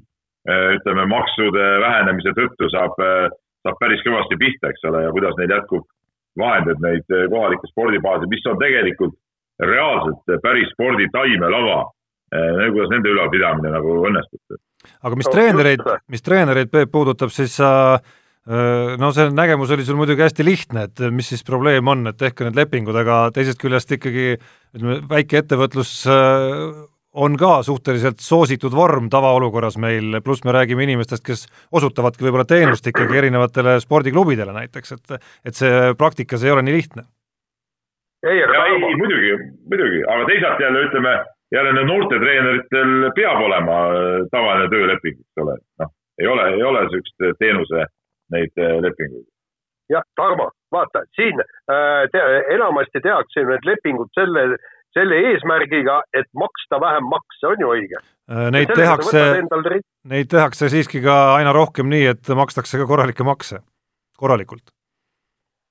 ütleme, 0.78 1.04
maksude 1.12 1.66
vähenemise 1.84 2.32
tõttu 2.38 2.70
saab, 2.72 2.96
saab 3.66 3.78
päris 3.82 4.04
kõvasti 4.06 4.38
pihta, 4.40 4.72
eks 4.72 4.86
ole, 4.88 5.02
ja 5.04 5.12
kuidas 5.12 5.36
neil 5.38 5.52
jätkub 5.52 5.84
vahendeid 6.40 6.80
neid 6.86 7.16
kohalikke 7.34 7.68
spordibaase, 7.68 8.30
mis 8.32 8.46
on 8.48 8.62
tegelikult 8.62 9.18
reaalselt 9.60 10.38
päris 10.46 10.70
spordi 10.72 11.10
taimelava 11.12 11.82
Äh, 11.82 11.97
kuidas 12.32 12.92
nende 12.92 13.12
ülalpidamine 13.14 13.72
nagu 13.72 13.98
õnnestub. 14.10 14.60
aga 15.02 15.20
mis 15.20 15.30
no, 15.30 15.34
treenereid, 15.36 15.84
mis 16.12 16.26
treenereid 16.26 16.72
Peep 16.72 16.92
puudutab, 16.92 17.32
siis 17.34 17.56
sa 17.60 17.70
äh, 17.96 18.98
no 19.00 19.12
see 19.16 19.30
nägemus 19.32 19.72
oli 19.76 19.86
sul 19.88 20.00
muidugi 20.00 20.26
hästi 20.26 20.46
lihtne, 20.46 20.88
et 20.90 21.08
mis 21.14 21.32
siis 21.34 21.46
probleem 21.48 21.88
on, 21.88 22.06
et 22.12 22.20
tehke 22.20 22.48
need 22.48 22.60
lepingud, 22.60 22.96
aga 23.00 23.28
teisest 23.36 23.62
küljest 23.62 23.92
ikkagi 23.96 24.36
ütleme, 24.38 25.02
väikeettevõtlus 25.10 25.94
äh, 26.12 26.86
on 27.18 27.38
ka 27.40 27.62
suhteliselt 27.66 28.20
soositud 28.22 28.76
vorm 28.76 29.08
tavaolukorras 29.10 29.80
meil, 29.82 30.20
pluss 30.24 30.44
me 30.46 30.54
räägime 30.54 30.86
inimestest, 30.86 31.24
kes 31.26 31.48
osutavadki 31.74 32.28
võib-olla 32.28 32.46
teenust 32.48 32.88
ikkagi 32.88 33.18
erinevatele 33.18 33.78
spordiklubidele 33.82 34.54
näiteks, 34.56 34.98
et 34.98 35.16
et 35.48 35.56
see 35.58 35.96
praktikas 35.98 36.44
ei 36.44 36.54
ole 36.54 36.66
nii 36.68 36.76
lihtne. 36.76 37.08
ei, 38.28 38.44
aga 38.44 38.68
ei, 38.68 38.78
muidugi, 39.00 39.34
muidugi, 39.72 40.04
aga 40.04 40.30
teisalt 40.30 40.62
jälle 40.62 40.86
ütleme 40.90 41.16
jälle 41.52 41.74
need 41.74 41.88
noortetreeneritel 41.88 43.12
peab 43.16 43.42
olema 43.42 43.80
äh, 43.88 44.28
tavaline 44.32 44.70
tööleping, 44.70 45.20
eks 45.22 45.44
ole, 45.44 45.58
noh, 45.80 45.92
ei 46.22 46.28
ole, 46.28 46.48
ei 46.56 46.64
ole 46.64 46.84
niisugust 46.86 47.40
teenuse 47.40 47.88
neid 48.34 48.64
äh, 48.64 48.78
lepinguid. 48.84 49.28
jah, 49.90 50.04
Tarmo, 50.16 50.50
vaata 50.72 51.06
siin 51.16 51.40
äh, 51.40 52.04
te, 52.12 52.24
enamasti 52.56 53.04
tehakse 53.04 53.46
need 53.48 53.68
lepingud 53.70 54.12
selle, 54.20 54.46
selle 54.98 55.20
eesmärgiga, 55.32 56.02
et 56.14 56.28
maksta 56.36 56.82
vähem 56.84 57.08
makse, 57.16 57.44
on 57.48 57.64
ju 57.64 57.74
õige? 57.76 58.04
Neid 58.52 58.74
tehakse, 58.76 59.22
neid 60.12 60.28
tehakse 60.32 60.68
siiski 60.74 61.00
ka 61.04 61.18
aina 61.38 61.54
rohkem 61.56 61.88
nii, 61.92 62.10
et 62.12 62.34
makstakse 62.36 62.80
ka 62.82 62.88
korralikke 62.90 63.24
makse, 63.24 63.62
korralikult. 64.20 64.74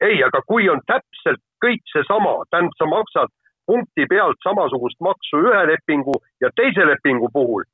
ei, 0.01 0.23
aga 0.25 0.41
kui 0.49 0.69
on 0.73 0.81
täpselt 0.89 1.43
kõik 1.65 1.85
seesama, 1.93 2.39
tähendab, 2.51 2.77
sa 2.79 2.89
maksad 2.89 3.33
punkti 3.67 4.07
pealt 4.11 4.39
samasugust 4.45 5.01
maksu 5.01 5.41
ühe 5.49 5.63
lepingu 5.71 6.19
ja 6.41 6.51
teise 6.57 6.87
lepingu 6.87 7.31
puhul, 7.33 7.65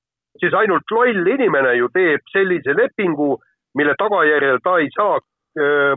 siis 0.40 0.54
ainult 0.54 0.94
loll 0.96 1.32
inimene 1.34 1.76
ju 1.78 1.88
teeb 1.94 2.24
sellise 2.32 2.76
lepingu, 2.76 3.36
mille 3.78 3.94
tagajärjel 3.98 4.60
ta 4.64 4.76
ei 4.80 4.90
saa 4.96 5.16
äh, 5.16 5.94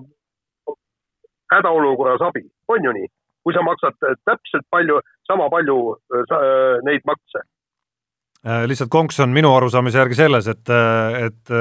hädaolukorras 1.54 2.24
abi, 2.28 2.46
on 2.68 2.90
ju 2.90 2.96
nii? 3.00 3.12
kui 3.46 3.54
sa 3.54 3.62
maksad 3.62 3.94
täpselt 4.26 4.66
palju, 4.74 4.98
sama 5.30 5.50
palju 5.54 5.78
äh, 6.18 6.82
neid 6.88 7.04
makse. 7.06 7.44
lihtsalt 8.72 8.90
konks 8.90 9.20
on 9.22 9.30
minu 9.34 9.54
arusaamise 9.54 10.02
järgi 10.02 10.18
selles, 10.18 10.48
et, 10.50 10.70
et 11.28 11.54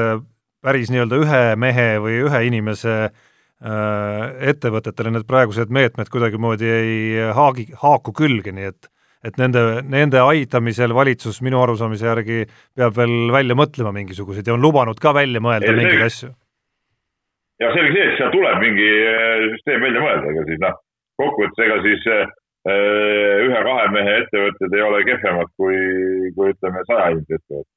päris 0.64 0.90
nii-öelda 0.92 1.20
ühe 1.20 1.44
mehe 1.60 1.86
või 2.00 2.18
ühe 2.24 2.40
inimese 2.48 2.96
äh, 3.04 3.14
Äh, 3.14 3.33
ettevõtetele 3.62 5.12
need 5.14 5.24
praegused 5.28 5.70
meetmed 5.72 6.10
kuidagimoodi 6.12 6.68
ei 6.68 6.96
haagi, 7.32 7.68
haaku 7.80 8.12
külge, 8.16 8.52
nii 8.52 8.66
et 8.72 8.90
et 9.24 9.38
nende, 9.40 9.60
nende 9.88 10.20
aitamisel 10.20 10.92
valitsus 10.96 11.40
minu 11.44 11.62
arusaamise 11.62 12.04
järgi 12.04 12.42
peab 12.76 12.96
veel 12.98 13.32
välja 13.32 13.56
mõtlema 13.56 13.92
mingisuguseid 13.96 14.48
ja 14.48 14.56
on 14.56 14.64
lubanud 14.64 15.00
ka 15.00 15.14
välja 15.16 15.40
mõelda 15.40 15.70
ei, 15.70 15.78
mingeid 15.78 16.04
asju. 16.06 16.30
ja 17.64 17.70
selge 17.72 17.94
see, 17.94 18.08
et 18.10 18.18
seal 18.20 18.32
tuleb 18.34 18.58
mingi 18.60 18.90
äh, 19.08 19.46
süsteem 19.54 19.86
välja 19.86 20.02
mõelda, 20.04 20.32
ega 20.34 20.44
siis 20.50 20.60
noh, 20.66 20.76
kokkuvõttes 21.22 21.64
ega 21.66 21.78
siis 21.86 22.08
äh, 22.12 22.34
ühe-kahe 23.46 23.86
mehe 23.96 24.18
ettevõtted 24.24 24.76
ei 24.76 24.84
ole 24.90 25.00
kehvemad 25.08 25.54
kui, 25.56 25.80
kui 26.36 26.52
ütleme, 26.52 26.84
saja 26.90 27.08
inimese 27.14 27.40
ettevõtted 27.40 27.72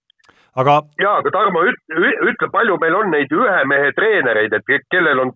aga. 0.61 0.77
ja, 1.01 1.17
aga 1.21 1.33
Tarmo, 1.33 1.63
ütle, 1.67 2.51
palju 2.53 2.77
meil 2.81 2.95
on 2.97 3.11
neid 3.13 3.33
ühe 3.33 3.57
mehe 3.69 3.91
treenereid, 3.97 4.53
et 4.57 4.87
kellel 4.91 5.21
on 5.25 5.33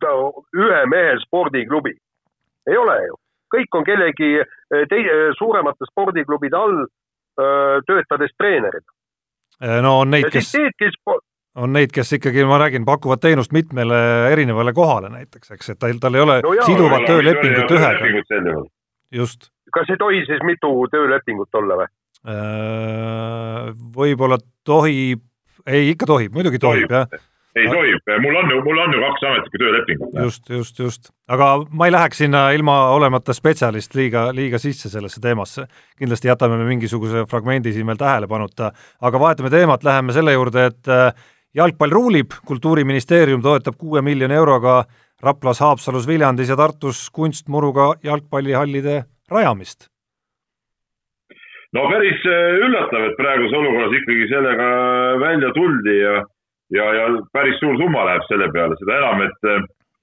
ühe 0.57 0.85
mehe 0.91 1.17
spordiklubi? 1.25 1.93
ei 2.69 2.77
ole 2.77 2.97
ju, 3.07 3.17
kõik 3.55 3.77
on 3.77 3.85
kellegi 3.87 4.33
eh, 4.41 4.83
teise, 4.89 5.17
suuremate 5.37 5.87
spordiklubide 5.89 6.57
all 6.57 6.83
öö, 6.83 7.79
töötades 7.87 8.33
treenerid. 8.37 8.85
Eh, 9.61 9.79
no 9.81 9.99
on 10.03 10.11
neid, 10.13 10.29
kes, 10.33 10.51
on 11.55 11.73
neid, 11.73 11.93
kes 11.93 12.13
ikkagi, 12.19 12.45
ma 12.47 12.59
räägin, 12.61 12.85
pakuvad 12.85 13.23
teenust 13.23 13.53
mitmele 13.55 13.97
erinevale 14.31 14.73
kohale 14.77 15.09
näiteks, 15.09 15.55
eks, 15.57 15.73
et 15.73 15.79
tal, 15.81 15.97
tal 16.01 16.19
ei 16.19 16.25
ole 16.25 16.37
no 16.45 16.53
jaa, 16.57 16.67
siduvat 16.69 17.07
töölepingut 17.09 17.73
ühega. 17.77 18.53
just. 19.11 19.49
kas 19.73 19.89
ei 19.89 19.97
tohi 19.97 20.23
siis 20.29 20.45
mitu 20.47 20.71
töölepingut 20.91 21.61
olla 21.61 21.81
või? 21.83 21.91
Äh, 22.21 23.71
võib-olla 23.95 24.37
tohib, 24.67 25.23
ei 25.65 25.89
ikka 25.95 26.05
tohib, 26.09 26.33
muidugi 26.35 26.61
tohib, 26.61 26.89
tohib. 26.89 27.11
jah 27.11 27.29
ei 27.55 27.67
tohib, 27.67 28.11
mul 28.23 28.37
on 28.39 28.51
ju, 28.51 28.59
mul 28.63 28.79
on 28.79 28.93
ju 28.95 29.01
kaks 29.01 29.25
ametlikku 29.27 29.59
töölepingut. 29.59 30.13
just, 30.23 30.49
just, 30.49 30.79
just, 30.79 31.11
aga 31.27 31.49
ma 31.69 31.87
ei 31.87 31.91
läheks 31.91 32.21
sinna 32.23 32.45
ilma 32.55 32.77
olemata 32.95 33.35
spetsialist 33.35 33.95
liiga, 33.95 34.29
liiga 34.35 34.59
sisse 34.61 34.89
sellesse 34.89 35.21
teemasse. 35.21 35.67
kindlasti 35.99 36.31
jätame 36.31 36.57
me 36.57 36.69
mingisuguse 36.69 37.25
fragmendi 37.29 37.73
siin 37.75 37.87
veel 37.87 37.99
tähelepanuta, 37.99 38.71
aga 39.01 39.19
vahetame 39.19 39.51
teemat, 39.51 39.83
läheme 39.83 40.15
selle 40.15 40.33
juurde, 40.37 40.65
et 40.71 40.91
äh, 40.91 41.13
jalgpall 41.55 41.91
ruulib, 41.91 42.37
kultuuriministeerium 42.45 43.43
toetab 43.43 43.75
kuue 43.77 44.01
miljoni 44.01 44.33
euroga 44.33 44.83
Raplas, 45.21 45.59
Haapsalus, 45.59 46.07
Viljandis 46.07 46.49
ja 46.49 46.55
Tartus 46.57 47.09
kunstmuruga 47.13 47.93
jalgpallihallide 48.03 49.03
rajamist 49.29 49.91
no 51.75 51.87
päris 51.91 52.25
äh, 52.27 52.57
üllatav, 52.59 53.07
et 53.07 53.19
praeguses 53.19 53.57
olukorras 53.57 53.95
ikkagi 53.99 54.27
sellega 54.31 54.69
välja 55.21 55.51
tuldi 55.55 55.97
ja, 55.99 56.15
ja, 56.75 56.87
ja 56.97 57.05
päris 57.35 57.59
suur 57.61 57.77
summa 57.79 58.07
läheb 58.09 58.25
selle 58.29 58.49
peale, 58.55 58.77
seda 58.81 58.97
enam, 58.99 59.23
et 59.27 59.49
äh, 59.49 59.61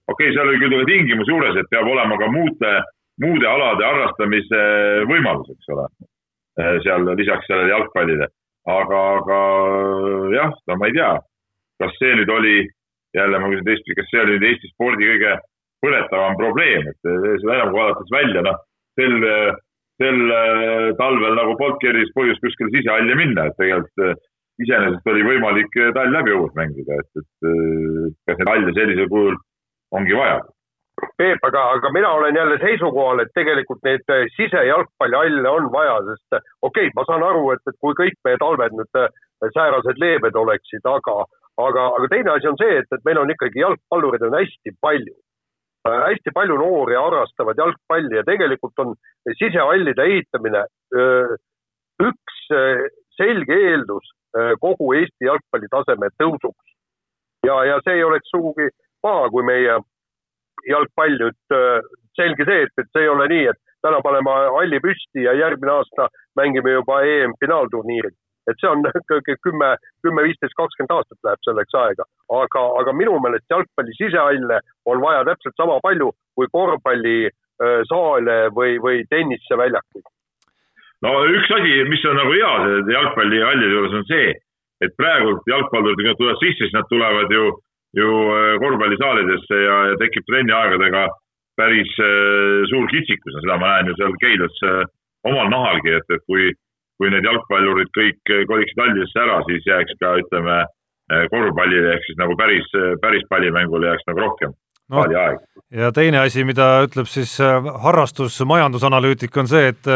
okei 0.09 0.31
okay,, 0.31 0.37
seal 0.37 0.49
oli 0.49 0.63
küll 0.63 0.87
tingimus 0.89 1.31
juures, 1.31 1.59
et 1.61 1.71
peab 1.73 1.91
olema 1.91 2.19
ka 2.21 2.31
muude, 2.33 2.73
muude 3.25 3.51
alade 3.51 3.85
harrastamise 3.85 4.63
võimalus, 5.11 5.53
eks 5.55 5.75
ole. 5.75 5.89
Seal 6.83 7.05
lisaks 7.15 7.47
sellele 7.47 7.71
jalgpallile, 7.71 8.27
aga, 8.67 9.03
aga 9.21 9.37
jah, 10.33 10.57
no 10.67 10.77
ma 10.81 10.89
ei 10.89 10.97
tea, 10.97 11.13
kas 11.79 11.93
see 12.01 12.17
nüüd 12.19 12.33
oli 12.35 12.57
jälle 13.15 13.39
ma 13.39 13.51
küsin 13.53 13.69
teistpidi, 13.69 13.95
kas 14.01 14.09
see 14.11 14.25
oli 14.25 14.35
nüüd 14.35 14.47
Eesti 14.49 14.71
spordi 14.73 15.07
kõige 15.07 15.37
põletavam 15.85 16.35
probleem, 16.41 16.89
et 16.91 16.99
seda 17.07 17.55
enam 17.55 17.71
kui 17.71 17.79
vaadates 17.79 18.11
välja, 18.11 18.43
noh, 18.49 18.59
sel 18.99 19.15
sel 20.03 20.19
äh, 20.31 20.91
talvel 20.99 21.39
nagu 21.39 21.57
polnud 21.59 21.81
Keris 21.83 22.13
põhjust 22.17 22.43
kuskile 22.45 22.71
sisehalli 22.75 23.17
minna, 23.19 23.49
et 23.49 23.57
tegelikult 23.61 24.05
äh, 24.07 24.21
iseenesest 24.63 25.11
oli 25.13 25.25
võimalik 25.27 25.81
äh, 25.81 25.91
tall 25.97 26.15
läbi 26.15 26.35
õues 26.37 26.55
mängida, 26.59 27.01
et, 27.03 27.23
et 27.23 27.51
kas 28.29 28.39
neid 28.39 28.53
halle 28.53 28.77
sellisel 28.79 29.11
kujul 29.11 29.37
ongi 29.99 30.17
vaja. 30.19 30.39
Peep, 31.19 31.45
aga, 31.47 31.61
aga 31.77 31.91
mina 31.95 32.09
olen 32.11 32.35
jälle 32.35 32.57
seisukohal, 32.59 33.23
et 33.23 33.31
tegelikult 33.35 33.85
neid 33.87 34.03
sisejalgpallihalle 34.35 35.51
on 35.51 35.69
vaja, 35.75 36.01
sest 36.09 36.39
okei 36.39 36.89
okay,, 36.89 36.95
ma 36.97 37.05
saan 37.07 37.23
aru, 37.23 37.45
et, 37.55 37.63
et 37.71 37.79
kui 37.83 37.95
kõik 38.01 38.19
meie 38.27 38.41
talved 38.43 38.75
nüüd 38.75 38.99
säärased 39.55 40.03
leebed 40.03 40.39
oleksid, 40.43 40.83
aga, 40.91 41.21
aga, 41.69 41.87
aga 42.01 42.11
teine 42.11 42.35
asi 42.35 42.51
on 42.51 42.59
see, 42.59 42.81
et, 42.83 42.91
et 42.91 43.07
meil 43.07 43.23
on 43.23 43.31
ikkagi 43.31 43.63
jalgpallureid 43.63 44.27
on 44.27 44.39
hästi 44.41 44.75
palju 44.83 45.15
hästi 45.87 46.33
palju 46.35 46.57
noori 46.61 46.97
harrastavad 46.99 47.59
jalgpalli 47.59 48.17
ja 48.17 48.25
tegelikult 48.27 48.79
on 48.83 48.95
sisehallide 49.39 50.05
ehitamine 50.05 50.65
äh, 51.03 51.37
üks 52.03 52.41
äh, 52.55 52.89
selge 53.19 53.61
eeldus 53.71 54.15
kogu 54.61 54.93
Eesti 54.93 55.25
jalgpalli 55.25 55.71
taseme 55.73 56.11
tõusuks. 56.21 56.75
ja, 57.47 57.55
ja 57.65 57.79
see 57.83 57.95
ei 57.97 58.05
oleks 58.05 58.29
sugugi 58.31 58.67
paha, 59.03 59.31
kui 59.33 59.43
meie 59.43 59.79
jalgpall 60.69 61.17
nüüd, 61.23 61.39
selge 62.15 62.45
see, 62.45 62.67
et, 62.67 62.75
et 62.79 62.91
see 62.93 63.07
ei 63.07 63.09
ole 63.09 63.25
nii, 63.33 63.47
et 63.49 63.59
täna 63.83 64.03
paneme 64.05 64.35
halli 64.59 64.81
püsti 64.85 65.25
ja 65.25 65.33
järgmine 65.39 65.73
aasta 65.79 66.11
mängime 66.39 66.77
juba 66.77 67.01
EM-finaalturniirid 67.09 68.15
et 68.51 68.61
see 68.61 68.71
on 68.71 68.85
kümme, 69.47 69.71
kümme, 70.05 70.25
viisteist, 70.27 70.57
kakskümmend 70.59 70.95
aastat 70.97 71.19
läheb 71.27 71.45
selleks 71.47 71.79
aega, 71.83 72.07
aga, 72.41 72.65
aga 72.83 72.95
minu 72.97 73.19
meelest 73.25 73.47
jalgpalli 73.53 73.97
sisehalle 73.99 74.61
on 74.89 75.03
vaja 75.05 75.25
täpselt 75.29 75.57
sama 75.61 75.79
palju 75.85 76.11
kui 76.39 76.51
korvpallisaale 76.55 78.39
või, 78.57 78.79
või 78.83 79.05
tenniseväljakuid. 79.13 80.07
no 81.07 81.15
üks 81.37 81.55
asi, 81.61 81.79
mis 81.93 82.05
on 82.11 82.21
nagu 82.23 82.35
hea 82.35 82.53
jalgpallihallide 82.97 83.73
juures 83.75 83.97
on 84.01 84.11
see, 84.11 84.35
et 84.85 84.93
praegu 84.99 85.39
jalgpallurid, 85.51 85.99
kui 85.99 86.07
nad 86.11 86.21
tulevad 86.21 86.43
sisse, 86.43 86.65
siis 86.65 86.77
nad 86.77 86.87
tulevad 86.91 87.33
ju, 87.35 87.49
ju 87.99 88.13
korvpallisaalidesse 88.63 89.65
ja, 89.65 89.81
ja 89.93 89.97
tekib 90.03 90.27
trenniaegadega 90.29 91.09
päris 91.59 91.91
äh, 91.99 92.63
suur 92.71 92.87
kitsikus 92.93 93.35
ja 93.35 93.43
seda 93.43 93.59
ma 93.59 93.75
näen 93.75 93.91
ju 93.91 93.99
seal 93.99 94.17
Keilas 94.23 94.59
äh, 94.71 94.83
omal 95.29 95.51
nahalgi, 95.51 95.97
et, 95.99 96.15
et 96.15 96.25
kui 96.31 96.53
kui 96.99 97.11
need 97.15 97.27
jalgpallurid 97.27 97.91
kõik 97.95 98.35
koliksid 98.51 98.81
hallidesse 98.83 99.23
ära, 99.23 99.43
siis 99.47 99.67
jääks 99.67 99.99
ka 100.03 100.17
ütleme 100.23 100.63
korvpallile 101.33 101.95
ehk 101.95 102.03
siis 102.05 102.19
nagu 102.21 102.35
päris, 102.37 102.67
päris 103.01 103.23
pallimängule 103.31 103.87
jääks 103.89 104.09
nagu 104.11 104.27
rohkem 104.27 104.57
no, 104.89 105.03
aega. 105.03 105.39
ja 105.71 105.93
teine 105.93 106.19
asi, 106.25 106.45
mida 106.45 106.69
ütleb 106.87 107.09
siis 107.11 107.37
äh, 107.45 107.71
harrastus, 107.85 108.41
majandusanalüütik, 108.47 109.37
on 109.37 109.51
see, 109.51 109.73
et 109.73 109.91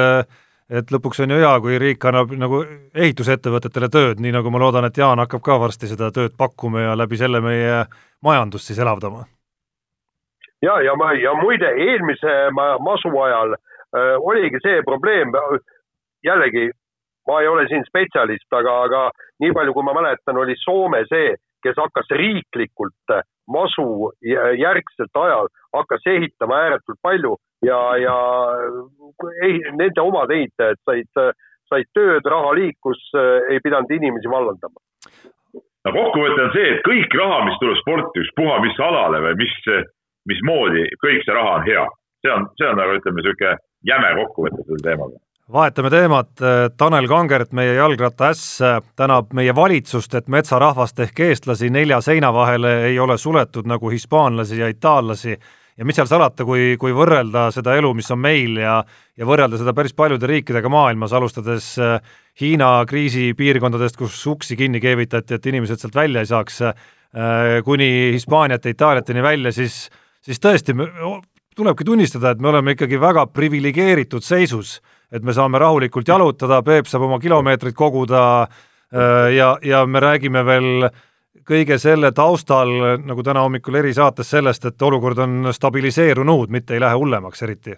et 0.73 0.89
lõpuks 0.95 1.21
on 1.21 1.35
ju 1.35 1.37
hea, 1.43 1.53
kui 1.61 1.77
riik 1.81 2.05
annab 2.09 2.31
nagu 2.39 2.63
ehitusettevõtetele 2.95 3.91
tööd, 3.93 4.23
nii 4.25 4.33
nagu 4.33 4.49
ma 4.51 4.63
loodan, 4.63 4.87
et 4.89 4.97
Jaan 4.97 5.21
hakkab 5.21 5.43
ka 5.45 5.59
varsti 5.61 5.91
seda 5.91 6.09
tööd 6.15 6.33
pakkuma 6.39 6.87
ja 6.87 6.95
läbi 6.97 7.19
selle 7.21 7.43
meie 7.45 7.83
majandust 8.25 8.71
siis 8.71 8.81
elavdama. 8.81 9.27
ja, 10.63 10.79
ja 10.81 10.95
ma, 10.97 11.13
ja 11.13 11.35
muide, 11.43 11.75
eelmise 11.89 12.37
masu 12.57 13.13
ajal 13.27 13.57
äh, 13.57 14.15
oligi 14.21 14.63
see 14.65 14.81
probleem, 14.89 15.35
jällegi 16.25 16.71
ma 17.29 17.41
ei 17.41 17.49
ole 17.49 17.67
siin 17.71 17.85
spetsialist, 17.87 18.49
aga, 18.57 18.77
aga 18.87 19.03
nii 19.43 19.55
palju, 19.57 19.75
kui 19.77 19.87
ma 19.87 19.95
mäletan, 19.99 20.39
oli 20.39 20.57
Soome 20.59 21.05
see, 21.11 21.35
kes 21.63 21.79
hakkas 21.79 22.11
riiklikult 22.19 23.15
masu 23.53 24.11
järgselt 24.59 25.21
ajal, 25.25 25.51
hakkas 25.77 26.07
ehitama 26.11 26.59
ääretult 26.65 26.99
palju 27.03 27.37
ja, 27.67 27.79
ja 28.03 28.17
ei, 29.47 29.59
nende 29.79 30.03
omad 30.03 30.35
ehitajad 30.35 30.81
said, 30.87 31.11
said 31.71 31.91
tööd, 31.95 32.27
raha 32.35 32.55
liikus, 32.59 33.03
ei 33.51 33.63
pidanud 33.65 33.91
inimesi 33.95 34.31
vallandama. 34.31 34.83
no 35.87 35.95
kokkuvõte 35.99 36.47
on 36.47 36.55
see, 36.57 36.69
et 36.77 36.87
kõik 36.87 37.19
raha, 37.19 37.43
mis 37.49 37.59
tuleb 37.63 37.79
sporti, 37.83 38.23
ükspuha 38.27 38.61
mis 38.67 38.79
alale 38.91 39.23
või 39.29 39.43
mis, 39.43 39.59
mismoodi, 40.31 40.87
kõik 41.03 41.27
see 41.27 41.37
raha 41.39 41.59
on 41.61 41.69
hea. 41.71 41.91
see 42.23 42.31
on, 42.31 42.49
see 42.59 42.71
on 42.71 42.79
nagu 42.79 42.99
ütleme, 42.99 43.23
niisugune 43.23 43.59
jäme 43.87 44.17
kokkuvõte 44.23 44.67
selle 44.67 44.87
teemaga 44.87 45.19
vahetame 45.53 45.91
teemat, 45.91 46.31
Tanel 46.77 47.09
Kangert, 47.09 47.53
meie 47.53 47.75
jalgrattaäss, 47.75 48.61
tänab 48.97 49.33
meie 49.35 49.55
valitsust, 49.55 50.15
et 50.15 50.29
metsarahvast 50.31 51.01
ehk 51.03 51.25
eestlasi 51.27 51.71
nelja 51.71 52.01
seina 52.01 52.33
vahele 52.33 52.77
ei 52.87 52.99
ole 52.99 53.19
suletud 53.19 53.67
nagu 53.67 53.91
hispaanlasi 53.91 54.61
ja 54.61 54.71
itaallasi. 54.71 55.37
Ja 55.77 55.87
mis 55.89 55.97
seal 55.97 56.07
salata, 56.07 56.45
kui, 56.45 56.77
kui 56.79 56.93
võrrelda 56.93 57.47
seda 57.51 57.75
elu, 57.81 57.95
mis 57.97 58.11
on 58.13 58.21
meil 58.21 58.59
ja 58.61 58.83
ja 59.19 59.29
võrrelda 59.29 59.59
seda 59.61 59.75
päris 59.77 59.95
paljude 59.97 60.29
riikidega 60.29 60.71
maailmas, 60.73 61.13
alustades 61.17 61.73
äh, 61.81 61.99
Hiina 62.41 62.85
kriisipiirkondadest, 62.89 63.99
kus 64.01 64.17
uksi 64.27 64.57
kinni 64.57 64.81
keevitati, 64.81 65.37
et 65.37 65.49
inimesed 65.51 65.83
sealt 65.83 65.97
välja 65.97 66.23
ei 66.23 66.31
saaks, 66.31 66.63
äh, 66.65 67.59
kuni 67.65 68.13
Hispaaniat 68.15 68.65
ja 68.65 68.73
Itaaliateni 68.73 69.25
välja, 69.25 69.53
siis 69.53 69.85
siis 70.23 70.39
tõesti, 70.41 70.75
tulebki 71.57 71.85
tunnistada, 71.85 72.33
et 72.33 72.41
me 72.41 72.53
oleme 72.53 72.77
ikkagi 72.77 73.01
väga 73.01 73.27
priviligeeritud 73.35 74.25
seisus 74.25 74.79
et 75.13 75.23
me 75.23 75.35
saame 75.37 75.61
rahulikult 75.61 76.09
jalutada, 76.09 76.63
Peep 76.65 76.89
saab 76.89 77.07
oma 77.09 77.21
kilomeetrid 77.21 77.77
koguda 77.77 78.25
äh, 78.43 79.33
ja, 79.37 79.55
ja 79.63 79.85
me 79.87 80.01
räägime 80.01 80.45
veel 80.47 80.89
kõige 81.49 81.79
selle 81.81 82.13
taustal, 82.17 82.71
nagu 83.03 83.23
täna 83.27 83.43
hommikul 83.45 83.81
erisaates, 83.81 84.29
sellest, 84.31 84.69
et 84.69 84.83
olukord 84.83 85.19
on 85.25 85.49
stabiliseerunud, 85.53 86.53
mitte 86.55 86.77
ei 86.77 86.83
lähe 86.83 86.99
hullemaks 86.99 87.43
eriti. 87.43 87.75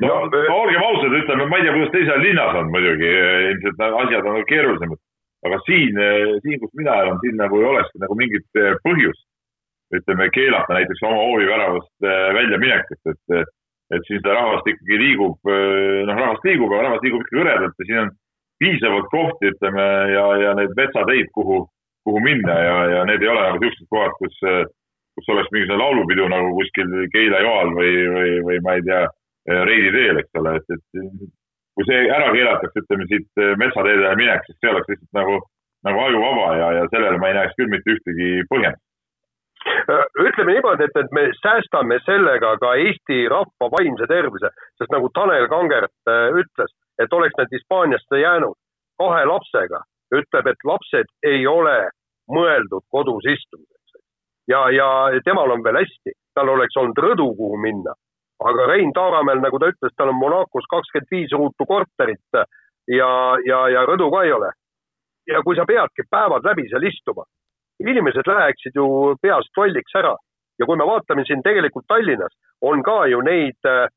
no, 0.00 0.14
olgem 0.54 0.82
ausad, 0.86 1.12
ütleme, 1.20 1.48
ma 1.50 1.58
ei 1.58 1.66
tea, 1.66 1.74
kuidas 1.74 1.92
teisel 1.92 2.22
linnas 2.24 2.56
on 2.56 2.70
muidugi, 2.72 3.10
ilmselt 3.50 3.84
asjad 3.86 4.30
on 4.30 4.40
keerulisemad, 4.48 5.02
aga 5.46 5.60
siin, 5.66 6.00
siin, 6.46 6.60
kus 6.62 6.72
mina 6.80 6.96
elan, 7.02 7.20
siin 7.20 7.36
nagu 7.42 7.60
ei 7.60 7.68
olekski 7.74 8.00
nagu 8.00 8.16
mingit 8.16 8.62
põhjust, 8.86 9.26
ütleme, 10.00 10.30
keelata 10.32 10.78
näiteks 10.78 11.04
oma 11.04 11.20
hooviväravast 11.20 12.08
väljaminekut, 12.38 13.12
et 13.12 13.52
et 13.94 14.06
siis 14.08 14.22
rahvast 14.24 14.66
ikkagi 14.70 14.98
liigub, 15.00 15.38
eh, 15.50 16.02
noh, 16.08 16.18
rahvast 16.18 16.46
liigub, 16.48 16.72
aga 16.72 16.88
rahvast 16.88 17.06
liigub 17.06 17.22
ikkagi 17.22 17.42
hõredalt 17.42 17.76
ja 17.78 17.88
siin 17.88 18.00
on 18.02 18.10
piisavalt 18.62 19.08
kohti, 19.12 19.52
ütleme, 19.52 19.86
ja, 20.14 20.24
ja 20.42 20.54
need 20.58 20.74
metsateid, 20.78 21.30
kuhu, 21.36 21.60
kuhu 22.08 22.22
minna 22.24 22.56
ja, 22.64 22.76
ja 22.94 23.04
need 23.08 23.22
ei 23.22 23.30
ole 23.30 23.44
nagu 23.44 23.60
niisugused 23.62 23.90
kohad, 23.92 24.14
kus, 24.20 24.38
kus 25.16 25.32
oleks 25.34 25.52
mingisugune 25.52 25.82
laulupidu 25.82 26.28
nagu 26.32 26.54
kuskil 26.56 26.94
Keila 27.12 27.42
joal 27.44 27.74
või, 27.76 27.92
või, 28.16 28.32
või 28.48 28.62
ma 28.64 28.78
ei 28.78 28.86
tea, 28.86 29.02
reidi 29.68 29.92
teel, 29.94 30.22
eks 30.22 30.40
ole, 30.40 30.56
et, 30.58 30.78
et 30.78 31.28
kui 31.76 31.86
see 31.86 32.08
ära 32.10 32.32
keelatakse, 32.32 32.82
ütleme 32.82 33.06
siit 33.12 33.44
metsateedele 33.60 34.16
minek, 34.18 34.48
siis 34.48 34.58
see 34.58 34.72
oleks 34.72 34.88
lihtsalt 34.90 35.20
nagu, 35.20 35.36
nagu 35.86 36.02
ajuvaba 36.08 36.48
ja, 36.58 36.72
ja 36.80 36.88
sellele 36.90 37.20
ma 37.20 37.30
ei 37.30 37.38
näeks 37.38 37.54
küll 37.60 37.70
mitte 37.70 37.94
ühtegi 37.94 38.32
põhjendust 38.50 38.85
ütleme 40.26 40.52
niimoodi, 40.52 40.86
et, 40.86 40.96
et 41.00 41.12
me 41.14 41.26
säästame 41.40 41.98
sellega 42.04 42.54
ka 42.62 42.74
Eesti 42.82 43.26
rahva 43.30 43.70
vaimse 43.72 44.06
tervise, 44.10 44.50
sest 44.78 44.92
nagu 44.94 45.10
Tanel 45.14 45.48
Kangert 45.52 46.10
ütles, 46.40 46.72
et 47.02 47.12
oleks 47.12 47.36
nad 47.38 47.52
Hispaaniasse 47.52 48.20
jäänud 48.20 48.56
kahe 48.98 49.24
lapsega, 49.28 49.82
ütleb, 50.14 50.50
et 50.50 50.68
lapsed 50.70 51.10
ei 51.26 51.46
ole 51.46 51.76
mõeldud 52.32 52.84
kodus 52.90 53.26
istumiseks. 53.26 54.02
ja, 54.48 54.60
ja 54.70 54.88
temal 55.24 55.50
on 55.50 55.64
veel 55.64 55.80
hästi, 55.82 56.14
tal 56.34 56.48
oleks 56.48 56.76
olnud 56.76 56.98
rõdu, 56.98 57.30
kuhu 57.36 57.56
minna. 57.62 57.94
aga 58.44 58.66
Rein 58.66 58.92
Taaramäel, 58.92 59.40
nagu 59.40 59.58
ta 59.58 59.70
ütles, 59.72 59.92
tal 59.96 60.12
on 60.12 60.20
Monacos 60.20 60.66
kakskümmend 60.70 61.10
viis 61.10 61.32
ruutu 61.32 61.66
korterit 61.66 62.40
ja, 62.88 63.10
ja, 63.46 63.60
ja 63.68 63.84
rõdu 63.88 64.10
ka 64.12 64.22
ei 64.24 64.32
ole. 64.32 64.50
ja 65.26 65.42
kui 65.42 65.56
sa 65.56 65.64
peadki 65.66 66.06
päevad 66.10 66.44
läbi 66.44 66.68
seal 66.70 66.84
istuma, 66.86 67.24
inimesed 67.80 68.26
läheksid 68.26 68.76
ju 68.76 69.16
peast 69.22 69.56
lolliks 69.56 69.94
ära. 69.94 70.14
Ja 70.58 70.66
kui 70.66 70.76
me 70.80 70.86
vaatame 70.88 71.24
siin 71.28 71.42
tegelikult 71.44 71.84
Tallinnas, 71.88 72.32
on 72.64 72.82
ka 72.82 73.04
ju 73.12 73.20
neid 73.20 73.68
äh, 73.68 73.88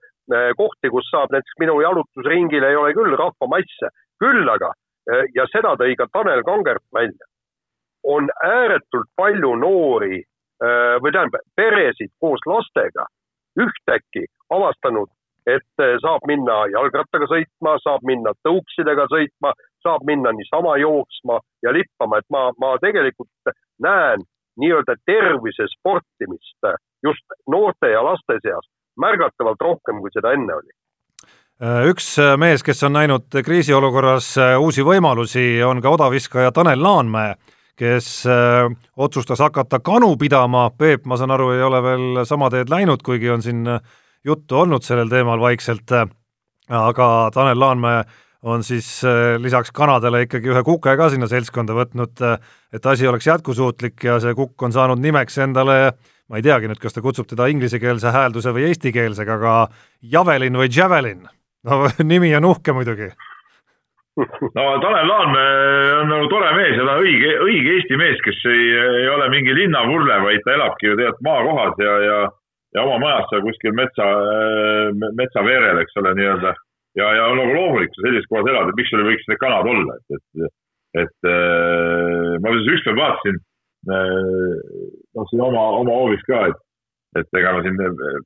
kohti, 0.59 0.91
kus 0.91 1.07
saab 1.11 1.31
näiteks 1.31 1.59
minu 1.59 1.79
jalutusringil 1.81 2.63
ei 2.67 2.75
ole 2.75 2.93
küll 2.97 3.15
rahvamasse, 3.15 3.91
küll 4.19 4.49
aga 4.51 4.73
äh, 5.11 5.23
ja 5.35 5.47
seda 5.53 5.77
tõi 5.79 5.95
ka 5.95 6.09
Tanel 6.11 6.43
Kangert 6.43 6.83
välja, 6.95 7.29
on 8.03 8.27
ääretult 8.43 9.07
palju 9.15 9.53
noori 9.61 10.19
äh, 10.19 10.99
või 10.99 11.15
tähendab, 11.15 11.47
peresid 11.55 12.11
koos 12.19 12.43
lastega 12.45 13.07
ühtäkki 13.59 14.27
avastanud, 14.51 15.07
et 15.47 15.81
saab 16.03 16.27
minna 16.27 16.65
jalgrattaga 16.69 17.25
sõitma, 17.31 17.79
saab 17.81 18.03
minna 18.05 18.35
tõuksidega 18.45 19.07
sõitma, 19.09 19.55
saab 19.83 20.03
minna 20.07 20.31
niisama 20.35 20.77
jooksma 20.77 21.39
ja 21.63 21.73
lippama, 21.73 22.19
et 22.19 22.27
ma, 22.29 22.49
ma 22.59 22.75
tegelikult 22.81 23.53
näen 23.83 24.25
nii-öelda 24.59 24.95
tervise 25.05 25.67
sportimist 25.75 26.67
just 27.03 27.39
noorte 27.47 27.91
ja 27.91 28.03
laste 28.03 28.39
seas 28.43 28.67
märgatavalt 28.99 29.61
rohkem, 29.61 30.01
kui 30.03 30.11
seda 30.13 30.33
enne 30.35 30.55
oli. 30.55 30.73
Üks 31.89 32.13
mees, 32.39 32.63
kes 32.63 32.83
on 32.87 32.93
näinud 32.95 33.35
kriisiolukorras 33.45 34.31
uusi 34.63 34.83
võimalusi, 34.87 35.57
on 35.67 35.81
ka 35.83 35.91
odaviskaja 35.91 36.53
Tanel 36.55 36.79
Laanmäe, 36.83 37.33
kes 37.79 38.07
äh, 38.27 38.69
otsustas 38.95 39.39
hakata 39.43 39.81
kanu 39.83 40.13
pidama, 40.19 40.69
Peep, 40.77 41.03
ma 41.07 41.17
saan 41.19 41.35
aru, 41.35 41.51
ei 41.55 41.63
ole 41.63 41.81
veel 41.83 42.23
sama 42.27 42.47
teed 42.51 42.71
läinud, 42.71 43.03
kuigi 43.03 43.31
on 43.31 43.43
siin 43.43 43.67
juttu 44.23 44.59
olnud 44.59 44.83
sellel 44.83 45.11
teemal 45.11 45.39
vaikselt, 45.39 45.91
aga 46.69 47.09
Tanel 47.35 47.59
Laanmäe 47.59 48.03
on 48.43 48.63
siis 48.63 48.87
äh, 49.03 49.35
lisaks 49.41 49.71
kanadele 49.75 50.23
ikkagi 50.25 50.51
ühe 50.53 50.63
kuke 50.63 50.95
ka 50.97 51.09
sinna 51.11 51.27
seltskonda 51.27 51.75
võtnud, 51.75 52.21
äh, 52.23 52.37
et 52.73 52.85
asi 52.85 53.07
oleks 53.07 53.27
jätkusuutlik 53.27 54.03
ja 54.07 54.19
see 54.23 54.35
kukk 54.37 54.63
on 54.63 54.75
saanud 54.75 55.01
nimeks 55.03 55.37
endale, 55.43 55.79
ma 56.29 56.39
ei 56.39 56.45
teagi 56.45 56.69
nüüd, 56.71 56.79
kas 56.79 56.95
ta 56.95 57.03
kutsub 57.03 57.27
teda 57.27 57.49
inglisekeelse 57.51 58.13
häälduse 58.15 58.53
või 58.55 58.69
eestikeelsega, 58.69 59.39
aga 59.39 59.55
Javelin 60.01 60.59
või 60.59 60.71
Javelin. 60.71 61.27
no 61.67 61.83
nimi 62.13 62.31
on 62.35 62.47
uhke 62.53 62.75
muidugi 62.75 63.11
no 64.19 64.63
Tanel 64.83 65.07
Laanmäe 65.07 65.91
on 65.99 66.09
nagu 66.11 66.27
tore 66.31 66.49
mees 66.55 66.75
ja 66.75 66.85
ta 66.85 66.95
on 66.95 67.03
õige, 67.03 67.35
õige 67.43 67.75
Eesti 67.75 67.99
mees, 67.99 68.19
kes 68.23 68.39
ei, 68.51 68.65
ei 69.03 69.09
ole 69.11 69.29
mingi 69.31 69.55
linnavurle, 69.55 70.21
vaid 70.23 70.43
ta 70.45 70.55
elabki 70.55 70.89
ju 70.89 70.97
tegelikult 70.99 71.27
maakohas 71.27 71.83
ja, 71.83 71.93
ja, 72.03 72.17
ja 72.75 72.87
oma 72.87 72.97
majas 73.03 73.29
seal 73.31 73.43
kuskil 73.45 73.75
metsa, 73.75 74.09
metsa 75.19 75.43
veerel, 75.43 75.79
eks 75.83 75.99
ole, 76.01 76.15
nii-öelda 76.19 76.55
ja, 76.99 77.11
ja 77.17 77.27
nagu 77.37 77.53
loomulik 77.55 77.93
sa 77.95 78.05
sellises 78.05 78.27
kohas 78.31 78.49
elad, 78.51 78.71
et 78.71 78.79
miks 78.79 78.91
sul 78.91 79.03
ei 79.03 79.09
võiks 79.11 79.29
need 79.29 79.41
kanad 79.43 79.69
olla, 79.71 79.95
et, 79.99 80.19
et, 80.19 80.57
et 81.03 81.29
äh, 81.31 82.33
ma 82.43 82.55
ükskord 82.59 82.99
vaatasin 82.99 83.39
äh,, 83.39 84.59
noh, 85.15 85.29
siin 85.31 85.45
oma, 85.45 85.63
oma 85.79 85.97
hoovis 86.01 86.25
ka, 86.27 86.43
et, 86.51 86.61
et 87.21 87.41
ega 87.41 87.55
ma 87.55 87.63
siin 87.65 87.79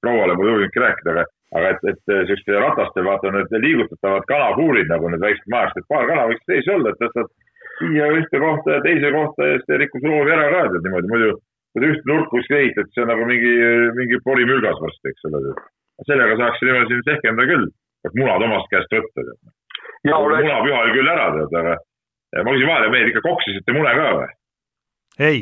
prouale 0.03 0.35
pole 0.39 0.51
julgenudki 0.55 0.83
rääkida, 0.83 1.15
aga, 1.15 1.25
aga 1.59 1.71
et, 1.75 1.87
et 1.93 2.03
selliste 2.11 2.59
ratastel 2.65 3.07
vaata 3.07 3.31
need 3.35 3.57
liigutatavad 3.67 4.27
kanapuurid 4.31 4.91
nagu 4.91 5.13
need 5.13 5.23
väiksed 5.23 5.49
majast, 5.53 5.79
et 5.79 5.89
paar 5.91 6.09
kana 6.09 6.27
võiks 6.31 6.45
sees 6.49 6.69
olla, 6.73 6.91
et 6.91 7.01
tõstad 7.03 7.31
siia 7.79 8.09
ühte 8.17 8.41
kohta 8.41 8.77
ja 8.77 8.83
teise 8.85 9.13
kohta 9.13 9.49
ja 9.49 9.61
siis 9.61 9.79
rikkus 9.81 10.05
loovi 10.05 10.33
ära 10.33 10.49
ka 10.51 10.65
tead 10.73 10.87
niimoodi, 10.87 11.13
muidu 11.13 11.37
kui 11.73 11.89
ühte 11.89 12.05
nurka 12.05 12.29
kuskil 12.29 12.59
ehitad, 12.59 12.89
see 12.93 13.01
on 13.01 13.09
nagu 13.09 13.23
mingi, 13.25 13.53
mingi 13.97 14.19
porimülgas 14.25 14.77
varsti, 14.81 15.09
eks 15.09 15.25
ole. 15.29 15.55
sellega 16.05 16.35
saaks 16.37 16.61
niimoodi 16.61 16.91
siin 16.91 17.07
sehkendada 17.07 17.49
küll 17.49 17.71
et 18.07 18.15
munad 18.19 18.45
omast 18.45 18.69
käest 18.71 18.93
võtta, 18.93 19.25
munapüha 20.07 20.79
oli 20.83 20.95
küll 20.97 21.11
ära, 21.13 21.29
tead, 21.37 21.57
aga 21.61 21.75
ma 22.43 22.55
küsin 22.55 22.69
vahele, 22.69 22.91
mehed 22.93 23.11
ikka 23.11 23.23
koksisite 23.27 23.75
mune 23.75 23.95
ka 23.97 24.11
või? 24.17 24.29
ei. 25.29 25.41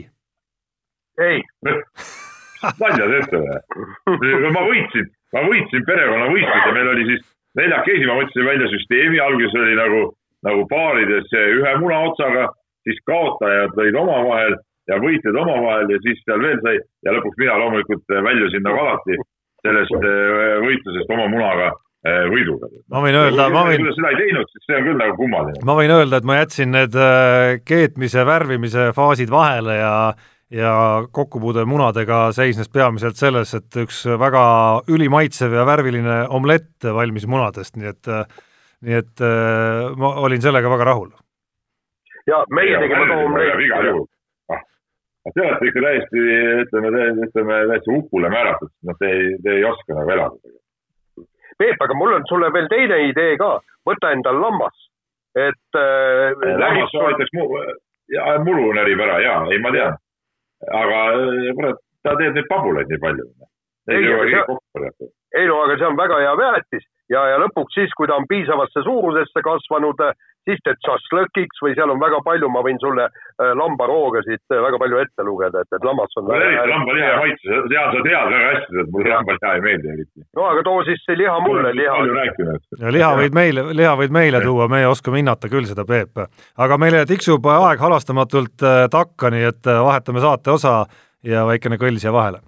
ei 1.29 1.41
nalja 2.83 3.09
teete 3.15 3.43
või? 3.43 4.51
ma 4.55 4.65
võitsin, 4.67 5.11
ma 5.35 5.45
võitsin 5.47 5.85
perekonnavõistluse, 5.89 6.73
meil 6.77 6.91
oli 6.95 7.05
siis 7.11 7.29
neljakesi, 7.59 8.07
ma 8.07 8.17
mõtlesin 8.19 8.47
välja 8.47 8.71
süsteemi, 8.71 9.19
alguses 9.19 9.59
oli 9.59 9.77
nagu, 9.79 10.01
nagu 10.47 10.65
paarides 10.71 11.31
ühe 11.39 11.77
muna 11.81 12.03
otsaga, 12.09 12.49
siis 12.87 12.99
kaotajad 13.09 13.75
lõid 13.77 13.97
omavahel 13.97 14.57
ja 14.89 14.97
võitjad 15.01 15.37
omavahel 15.37 15.93
ja 15.93 15.99
siis 16.05 16.21
seal 16.25 16.41
veel 16.43 16.59
sai 16.65 16.79
ja 17.05 17.13
lõpuks 17.15 17.39
mina 17.41 17.57
loomulikult 17.61 18.15
väljusin 18.27 18.65
nagu 18.65 18.81
alati 18.81 19.17
sellest 19.61 19.97
äh, 19.99 20.57
võitlusest 20.65 21.13
oma 21.13 21.27
munaga 21.31 21.71
võiduga. 22.01 22.67
ma 22.89 23.01
võin 23.03 23.15
öelda, 23.19 23.47
ma 23.53 23.63
võin. 23.67 23.83
kui 23.83 23.91
ta 23.91 23.95
seda 23.97 24.11
ei 24.11 24.19
teinud, 24.23 24.51
siis 24.51 24.67
see 24.67 24.77
on 24.79 24.85
küll 24.89 24.99
nagu 25.01 25.17
kummaline. 25.19 25.63
ma 25.69 25.77
võin 25.77 25.93
öelda, 25.93 26.17
et 26.17 26.27
ma 26.27 26.37
jätsin 26.39 26.71
need 26.73 26.95
äh, 26.97 27.55
keetmise, 27.65 28.25
värvimise 28.25 28.91
faasid 28.97 29.33
vahele 29.33 29.79
ja 29.79 29.95
ja 30.51 30.71
kokkupuude 31.15 31.63
munadega 31.63 32.25
seisnes 32.35 32.67
peamiselt 32.67 33.15
selles, 33.15 33.53
et 33.55 33.77
üks 33.85 34.01
väga 34.19 34.43
ülimaitsev 34.91 35.53
ja 35.55 35.63
värviline 35.63 36.17
omlett 36.27 36.83
valmis 36.83 37.23
munadest, 37.29 37.77
nii 37.79 37.91
et 37.93 38.09
nii 38.81 38.97
et 38.97 39.23
äh, 39.23 39.91
ma 40.01 40.15
olin 40.25 40.41
sellega 40.41 40.69
väga 40.73 40.87
rahul. 40.89 41.11
ja 42.27 42.41
meie 42.49 42.79
tegime 42.81 43.05
ka 43.07 43.19
omletti. 43.25 43.67
igal 43.67 43.87
juhul 43.91 44.07
ah, 44.51 44.63
te 45.35 45.45
olete 45.45 45.69
ikka 45.69 45.85
täiesti, 45.85 46.25
ütleme, 46.65 47.05
ütleme 47.27 47.61
täiesti 47.71 47.93
hukule 47.93 48.33
määratud, 48.33 48.73
noh, 48.89 48.97
te 48.99 49.13
ei, 49.13 49.29
te 49.45 49.55
ei 49.59 49.69
oska 49.69 49.99
nagu 49.99 50.17
elada 50.17 50.57
Peep, 51.59 51.81
aga 51.81 51.97
mul 51.97 52.15
on 52.17 52.27
sulle 52.29 52.51
veel 52.53 52.69
teine 52.71 53.01
idee 53.09 53.37
ka, 53.41 53.53
võta 53.87 54.11
endal 54.15 54.39
lammas, 54.41 54.87
et 55.35 55.79
äh,. 55.79 56.31
lammas 56.61 56.93
soovitaks 56.93 57.33
mu, 57.37 57.47
ja 58.15 58.37
muru 58.45 58.71
närib 58.77 59.01
ära 59.03 59.19
ja, 59.23 59.35
ei, 59.51 59.59
ma 59.63 59.73
tean. 59.75 59.97
aga 60.81 60.99
äh, 61.17 61.51
kurat, 61.57 61.83
ta 62.05 62.15
teeb 62.19 62.37
neid 62.37 62.49
pabulaid 62.49 62.91
nii 62.91 63.01
palju. 63.01 63.27
ei, 63.89 64.03
ei 65.39 65.47
no 65.49 65.61
aga 65.65 65.77
see 65.77 65.87
on 65.89 65.97
väga 65.99 66.19
hea 66.21 66.33
väetis 66.37 66.85
ja, 67.11 67.27
ja 67.33 67.39
lõpuks 67.43 67.77
siis, 67.77 67.93
kui 67.97 68.09
ta 68.09 68.17
on 68.19 68.27
piisavasse 68.29 68.83
suurusesse 68.85 69.43
kasvanud, 69.45 70.03
siis 70.47 70.61
teed 70.65 70.79
šašlõkiks 70.85 71.61
või 71.63 71.75
seal 71.77 71.91
on 71.93 71.99
väga 72.01 72.21
palju, 72.25 72.49
ma 72.49 72.63
võin 72.65 72.79
sulle 72.81 73.05
äh, 73.07 73.51
lambaroogasid 73.57 74.41
äh, 74.53 74.61
väga 74.65 74.79
palju 74.81 75.01
ette 75.03 75.25
lugeda, 75.25 75.61
et, 75.61 75.77
et 75.77 75.85
lammas 75.85 76.17
on. 76.17 76.31
lambaliha 76.31 77.11
maitse, 77.19 77.59
tead, 77.73 77.75
sa 77.75 78.03
tead 78.07 78.31
väga 78.35 78.47
hästi, 78.47 78.79
et 78.83 78.93
mulle 78.95 79.13
lambaliha 79.13 79.53
ei 79.57 79.65
meeldi 79.67 79.93
eriti. 79.95 80.25
no 80.37 80.47
aga 80.49 80.65
too 80.67 80.85
siis 80.87 81.03
see 81.05 81.19
liha 81.21 81.37
mulle, 81.45 81.75
liha. 81.77 81.99
ja 82.85 82.95
liha 82.97 83.11
võid 83.21 83.37
meile, 83.37 83.67
liha 83.77 83.93
võid 83.99 84.17
meile 84.17 84.41
tuua, 84.45 84.69
meie 84.71 84.89
oskame 84.89 85.21
hinnata 85.21 85.51
küll 85.51 85.69
seda, 85.69 85.85
Peep. 85.85 86.25
aga 86.57 86.79
meile 86.81 87.05
tiksub 87.09 87.45
aeg 87.57 87.85
halastamatult 87.85 88.65
äh, 88.65 88.85
takka, 88.91 89.33
nii 89.33 89.49
et 89.51 89.71
vahetame 89.71 90.23
saate 90.23 90.55
osa 90.57 90.79
ja 91.27 91.45
väikene 91.45 91.77
kõll 91.81 92.01
siia 92.01 92.13
vahele 92.15 92.41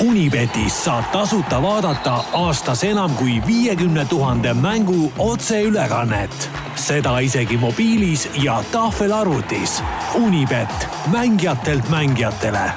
Unibetis 0.00 0.84
saab 0.84 1.10
tasuta 1.12 1.58
vaadata 1.62 2.22
aastas 2.32 2.84
enam 2.88 3.12
kui 3.18 3.34
viiekümne 3.46 4.04
tuhande 4.08 4.54
mängu 4.54 5.12
otseülekannet. 5.18 6.50
seda 6.74 7.18
isegi 7.18 7.56
mobiilis 7.56 8.30
ja 8.42 8.62
tahvelarvutis. 8.72 9.82
Unibet, 10.14 10.88
mängijatelt 11.12 11.88
mängijatele 11.90 12.70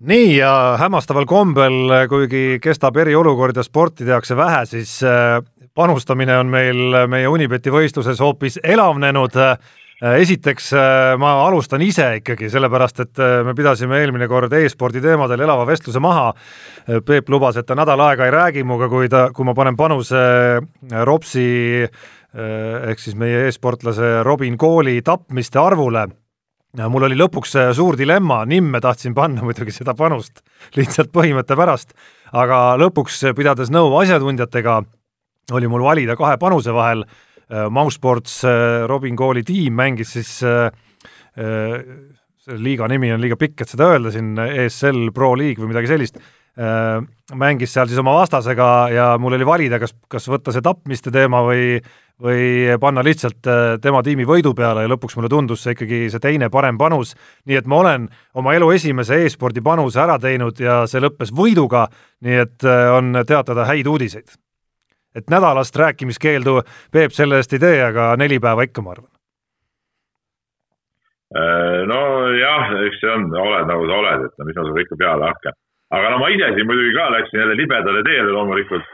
nii 0.00 0.36
ja 0.36 0.76
hämmastaval 0.80 1.26
kombel, 1.26 1.72
kuigi 2.08 2.58
kestab 2.62 2.96
eriolukord 2.96 3.56
ja 3.56 3.62
sporti 3.62 4.04
tehakse 4.04 4.36
vähe, 4.36 4.66
siis 4.66 5.02
äh, 5.02 5.42
panustamine 5.74 6.38
on 6.38 6.46
meil 6.46 7.06
meie 7.10 7.28
Unibeti 7.28 7.70
võistluses 7.70 8.20
hoopis 8.20 8.60
elavnenud 8.62 9.36
esiteks 9.98 10.72
äh, 10.78 11.14
ma 11.18 11.32
alustan 11.46 11.82
ise 11.82 12.06
ikkagi, 12.20 12.50
sellepärast 12.52 13.02
et 13.02 13.22
äh, 13.22 13.40
me 13.46 13.54
pidasime 13.58 13.98
eelmine 13.98 14.28
kord 14.30 14.52
e-spordi 14.54 15.02
teemadel 15.02 15.42
elava 15.46 15.66
vestluse 15.66 16.02
maha. 16.02 16.30
Peep 17.04 17.28
lubas, 17.28 17.58
et 17.58 17.66
ta 17.68 17.74
nädal 17.76 18.00
aega 18.00 18.28
ei 18.28 18.32
räägi 18.32 18.62
minuga, 18.64 18.88
kui 18.88 19.10
ta, 19.12 19.26
kui 19.34 19.44
ma 19.44 19.52
panen 19.58 19.76
panuse 19.76 20.20
Ropsi 21.04 21.48
ehk 22.38 23.00
siis 23.00 23.16
meie 23.18 23.46
e-sportlase 23.48 24.22
Robin 24.24 24.56
Kooli 24.60 25.00
tapmiste 25.02 25.58
arvule 25.60 26.06
mul 26.76 27.06
oli 27.08 27.16
lõpuks 27.16 27.56
suur 27.74 27.96
dilemma, 27.98 28.42
nimme 28.46 28.80
tahtsin 28.84 29.14
panna 29.16 29.42
muidugi 29.46 29.74
seda 29.74 29.94
panust 29.98 30.44
lihtsalt 30.76 31.10
põhimõtte 31.12 31.56
pärast, 31.58 31.94
aga 32.32 32.76
lõpuks, 32.80 33.24
pidades 33.36 33.72
nõu 33.74 33.96
asjatundjatega, 34.00 34.82
oli 35.56 35.70
mul 35.70 35.82
valida 35.82 36.16
kahe 36.16 36.36
panuse 36.38 36.74
vahel, 36.76 37.04
Mausports 37.48 38.42
Robin 38.90 39.16
Kooli 39.16 39.40
tiim 39.46 39.78
mängis 39.78 40.10
siis 40.18 40.32
selle 40.38 42.60
liiga 42.60 42.88
nimi 42.90 43.08
on 43.14 43.22
liiga 43.22 43.38
pikk, 43.40 43.62
et 43.62 43.70
seda 43.70 43.86
öelda 43.94 44.10
siin, 44.12 44.34
ESL 44.36 45.14
Pro 45.16 45.30
League 45.38 45.62
või 45.62 45.70
midagi 45.70 45.88
sellist, 45.88 46.18
mängis 47.38 47.72
seal 47.72 47.88
siis 47.88 48.00
oma 48.02 48.16
vastasega 48.18 48.66
ja 48.92 49.06
mul 49.22 49.38
oli 49.38 49.46
valida, 49.46 49.78
kas, 49.80 49.94
kas 50.10 50.26
võtta 50.28 50.52
see 50.52 50.64
tapmiste 50.64 51.12
teema 51.14 51.40
või 51.46 51.78
või 52.22 52.76
panna 52.80 53.02
lihtsalt 53.04 53.46
äh, 53.46 53.76
tema 53.82 54.02
tiimi 54.02 54.26
võidu 54.26 54.52
peale 54.58 54.84
ja 54.84 54.90
lõpuks 54.90 55.16
mulle 55.16 55.30
tundus 55.30 55.62
see 55.62 55.76
ikkagi 55.76 56.00
see 56.10 56.22
teine 56.22 56.50
parem 56.50 56.78
panus, 56.78 57.14
nii 57.46 57.58
et 57.60 57.70
ma 57.70 57.82
olen 57.82 58.08
oma 58.38 58.54
elu 58.58 58.72
esimese 58.74 59.20
e-spordi 59.24 59.62
panuse 59.62 60.00
ära 60.02 60.18
teinud 60.22 60.58
ja 60.60 60.82
see 60.90 61.02
lõppes 61.02 61.32
võiduga, 61.34 61.86
nii 62.26 62.42
et 62.42 62.66
äh, 62.66 62.90
on 62.94 63.22
teatada 63.26 63.68
häid 63.70 63.86
uudiseid. 63.86 64.34
Et 65.14 65.30
nädalast 65.30 65.76
rääkimiskeeldu 65.76 66.60
Peep 66.92 67.12
selle 67.12 67.40
eest 67.40 67.52
ei 67.52 67.62
tee, 67.62 67.78
aga 67.84 68.14
neli 68.16 68.40
päeva 68.40 68.66
ikka, 68.66 68.82
ma 68.82 68.94
arvan. 68.96 69.10
Äh, 71.36 71.80
nojah, 71.88 72.72
eks 72.86 73.00
see 73.02 73.12
on, 73.12 73.28
oled 73.36 73.68
nagu 73.68 73.88
sa 73.88 73.98
oled, 74.02 74.28
et 74.28 74.38
no 74.38 74.48
mis 74.48 74.56
ma 74.56 74.68
sulle 74.68 74.86
ikka 74.86 74.96
peale 75.00 75.28
hakkan. 75.32 75.58
aga 75.90 76.10
no 76.12 76.18
ma 76.20 76.28
ise 76.28 76.48
siin 76.54 76.66
muidugi 76.68 76.96
ka 76.96 77.10
läksin 77.12 77.40
jälle 77.40 77.56
libedale 77.56 78.02
teele 78.04 78.32
loomulikult, 78.32 78.88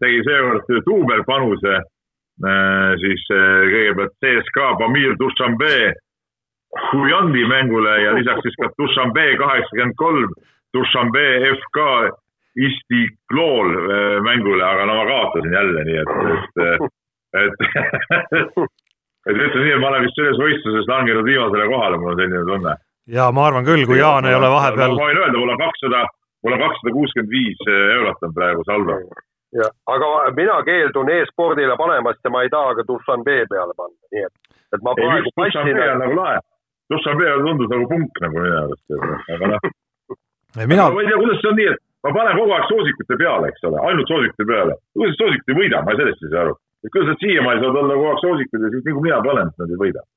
tegin 0.00 0.24
seekord 0.24 0.70
duubelpanuse 0.86 1.80
Äh, 2.40 2.92
siis 2.98 3.22
äh, 3.30 3.66
kõigepealt 3.70 4.14
CSKA 4.24 4.72
Pamir 4.80 5.12
Dushanbe 5.20 5.92
Huyandi 6.88 7.44
mängule 7.46 7.92
ja 8.02 8.14
lisaks 8.16 8.40
siis 8.46 8.56
ka 8.56 8.70
Dushanbe 8.80 9.26
kaheksakümmend 9.38 9.94
kolm, 10.00 10.32
Dushanbe 10.74 11.22
FK 11.52 11.84
Istiklol 12.56 13.70
äh, 13.72 14.20
mängule, 14.24 14.64
aga 14.64 14.86
no 14.86 14.98
ma 15.00 15.04
kaotasin 15.08 15.54
jälle, 15.56 15.84
nii 15.88 16.00
et, 16.02 16.10
et, 17.40 17.58
et 18.12 18.56
et 19.26 19.36
ütleme 19.38 19.64
nii, 19.64 19.74
et 19.76 19.82
ma 19.82 19.90
olen 19.92 20.06
vist 20.06 20.18
selles 20.18 20.38
võistluses 20.40 20.88
langenud 20.90 21.26
viimasele 21.26 21.66
kohale, 21.70 21.98
mul 22.00 22.14
on 22.14 22.20
selline 22.20 22.46
tunne. 22.48 22.76
ja 23.16 23.28
ma 23.34 23.46
arvan 23.48 23.66
küll, 23.66 23.84
kui 23.86 24.00
Jaan 24.00 24.26
ei 24.26 24.38
ole 24.38 24.50
vahepeal. 24.50 24.96
ma 24.98 25.10
võin 25.10 25.20
öelda, 25.20 25.36
mul 25.38 25.54
on 25.54 25.60
kakssada, 25.60 26.00
mul 26.42 26.56
on 26.56 26.64
kakssada 26.64 26.94
kuuskümmend 26.96 27.36
viis 27.36 27.68
eurot 27.68 28.26
on 28.26 28.34
praegu 28.38 28.64
ja, 29.60 29.68
aga 29.94 30.08
mina 30.38 30.56
keeldun 30.66 31.12
e-spordile 31.12 31.76
panemast 31.78 32.24
ja 32.24 32.32
ma 32.34 32.42
ei 32.42 32.50
taha 32.50 32.74
ka 32.78 32.86
Dushanbe 32.88 33.38
peale 33.52 33.76
panna, 33.78 34.10
nii 34.16 34.26
et, 34.26 34.34
et 34.74 34.82
ma 34.82 34.96
praegu 34.98 35.34
passin. 35.38 35.70
nagu 36.02 36.18
lahe, 36.18 36.42
Dushanbe 36.90 37.30
tundus 37.46 37.70
nagu 37.70 37.88
punk 37.94 38.22
nagu 38.26 38.42
minu 38.42 38.60
arust, 38.64 38.98
aga 39.36 39.54
noh. 39.54 39.70
mina. 40.66 40.90
ma 40.90 41.04
ei 41.04 41.10
tea, 41.12 41.22
kuidas 41.22 41.42
see 41.44 41.52
on 41.52 41.58
nii, 41.60 41.70
et 41.76 41.82
ma 42.02 42.14
panen 42.16 42.38
kogu 42.38 42.56
aeg 42.56 42.68
soosikute 42.70 43.18
peale, 43.20 43.52
eks 43.52 43.68
ole, 43.68 43.82
ainult 43.88 44.10
soosikute 44.12 44.48
peale. 44.48 44.78
kuidas 44.96 45.18
soosikut 45.20 45.52
ei 45.52 45.60
võida, 45.60 45.84
ma 45.86 45.98
sellest 45.98 46.24
ei 46.26 46.32
saa 46.32 46.46
aru. 46.46 46.56
et 46.82 46.94
kuidas 46.94 47.12
nad 47.12 47.22
siiamaani 47.26 47.62
saavad 47.62 47.82
olla 47.82 48.00
kogu 48.00 48.10
aeg 48.12 48.24
soosikud 48.24 48.66
ja 48.66 48.72
siis 48.72 48.88
nii 48.88 48.96
kui 48.96 49.06
mina 49.10 49.20
panen, 49.28 49.54
nad 49.62 49.76
ei 49.76 49.84
võida 49.84 50.08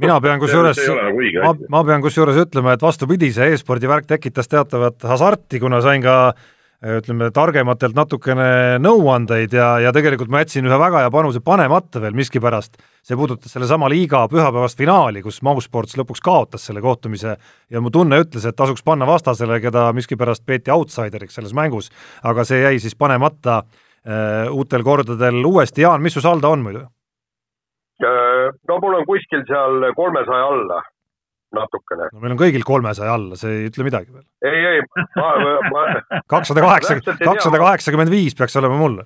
mina 0.00 0.18
pean 0.24 0.40
kusjuures, 0.44 0.82
nagu 0.88 1.28
ma, 1.44 1.54
ma 1.76 1.84
pean 1.90 2.04
kusjuures 2.04 2.42
ütlema, 2.46 2.74
et 2.74 2.82
vastupidi, 2.82 3.30
see 3.34 3.52
e-spordi 3.54 3.90
värk 3.90 4.10
tekitas 4.10 4.50
teatavat 4.50 5.06
hasarti, 5.10 5.60
kuna 5.62 5.82
sain 5.84 6.02
ka 6.04 6.16
äh, 6.30 6.50
ütleme, 6.84 7.30
targematelt 7.32 7.96
natukene 7.96 8.78
nõuandeid 8.82 9.54
ja, 9.56 9.68
ja 9.80 9.92
tegelikult 9.94 10.28
ma 10.32 10.42
jätsin 10.42 10.66
ühe 10.68 10.78
väga 10.80 11.04
hea 11.04 11.12
panuse 11.12 11.40
panemata 11.44 12.02
veel 12.02 12.16
miskipärast. 12.16 12.76
see 13.04 13.16
puudutas 13.16 13.52
sellesama 13.52 13.88
liiga 13.88 14.24
pühapäevast 14.28 14.78
finaali, 14.78 15.22
kus 15.22 15.42
Mausports 15.42 15.96
lõpuks 15.96 16.20
kaotas 16.24 16.66
selle 16.66 16.80
kohtumise 16.84 17.36
ja 17.70 17.80
mu 17.80 17.90
tunne 17.90 18.20
ütles, 18.20 18.44
et 18.44 18.56
tasuks 18.56 18.84
panna 18.84 19.06
vastasele, 19.06 19.60
keda 19.60 19.92
miskipärast 19.92 20.44
peeti 20.46 20.70
outsideriks 20.70 21.34
selles 21.34 21.54
mängus, 21.56 21.90
aga 22.22 22.44
see 22.44 22.60
jäi 22.62 22.78
siis 22.78 22.96
panemata 22.96 23.62
äh, 23.62 24.52
uutel 24.52 24.84
kordadel 24.84 25.44
uuesti, 25.44 25.82
Jaan, 25.82 26.02
mis 26.02 26.12
su 26.12 26.20
saldo 26.20 26.50
on 26.52 26.64
muidu? 26.64 26.84
Äh, 28.04 28.52
no 28.68 28.80
mul 28.80 29.00
on 29.00 29.06
kuskil 29.08 29.44
seal 29.48 29.92
kolmesaja 29.96 30.52
alla 30.52 30.82
natukene. 31.56 32.08
no 32.12 32.22
meil 32.22 32.34
on 32.34 32.40
kõigil 32.40 32.64
kolmesaja 32.66 33.16
alla, 33.16 33.38
see 33.38 33.58
ei 33.58 33.68
ütle 33.70 33.86
midagi 33.86 34.12
veel. 34.12 34.24
ei, 34.46 34.62
ei, 34.70 34.80
ma, 35.18 35.28
ma 35.72 35.84
kakssada 36.34 36.64
kaheksa, 36.64 36.98
kakssada 37.20 37.60
kaheksakümmend 37.62 38.12
viis 38.12 38.36
peaks 38.38 38.56
olema 38.60 38.78
mul. 38.80 38.98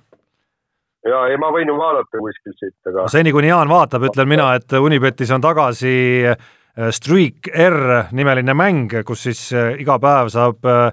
ja 1.07 1.25
ei, 1.29 1.37
ma 1.41 1.51
võin 1.55 1.71
ju 1.71 1.77
vaadata 1.79 2.21
kuskilt 2.21 2.57
siit, 2.61 2.75
aga 2.89 3.05
no,. 3.05 3.11
seni, 3.11 3.33
kuni 3.35 3.51
Jaan 3.51 3.71
vaatab, 3.71 4.09
ütlen 4.09 4.31
mina, 4.31 4.51
et 4.59 4.77
Unibetis 4.79 5.31
on 5.35 5.45
tagasi 5.45 5.93
äh, 6.33 6.49
Streak 6.95 7.51
R 7.53 8.11
nimeline 8.15 8.57
mäng, 8.57 8.99
kus 9.07 9.25
siis 9.29 9.45
äh, 9.53 9.73
iga 9.81 9.99
päev 10.01 10.33
saab 10.33 10.69
äh, 10.69 10.91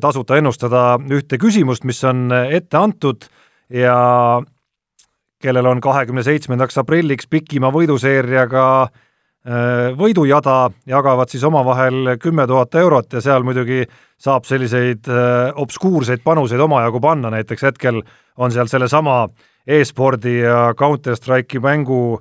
tasuta 0.00 0.40
ennustada 0.40 0.94
ühte 1.12 1.38
küsimust, 1.40 1.84
mis 1.84 2.00
on 2.08 2.30
ette 2.32 2.80
antud 2.80 3.26
ja 3.68 3.96
kellel 5.44 5.66
on 5.68 5.80
kahekümne 5.84 6.22
seitsmendaks 6.24 6.78
aprilliks 6.80 7.28
pikima 7.28 7.68
võiduseeriaga 7.74 8.64
Äh, 8.86 9.03
võidujada, 9.44 10.70
jagavad 10.88 11.28
siis 11.28 11.42
omavahel 11.44 12.14
kümme 12.16 12.46
tuhat 12.48 12.74
eurot 12.80 13.12
ja 13.12 13.20
seal 13.20 13.44
muidugi 13.44 13.82
saab 14.20 14.46
selliseid 14.48 15.08
äh, 15.10 15.50
obskuurseid 15.60 16.22
panuseid 16.24 16.60
omajagu 16.64 17.00
panna, 17.02 17.32
näiteks 17.34 17.66
hetkel 17.68 18.00
on 18.40 18.54
seal 18.54 18.70
sellesama 18.70 19.26
e-spordi 19.66 20.38
ja 20.40 20.72
Counter-Strike'i 20.78 21.60
mängu 21.64 22.20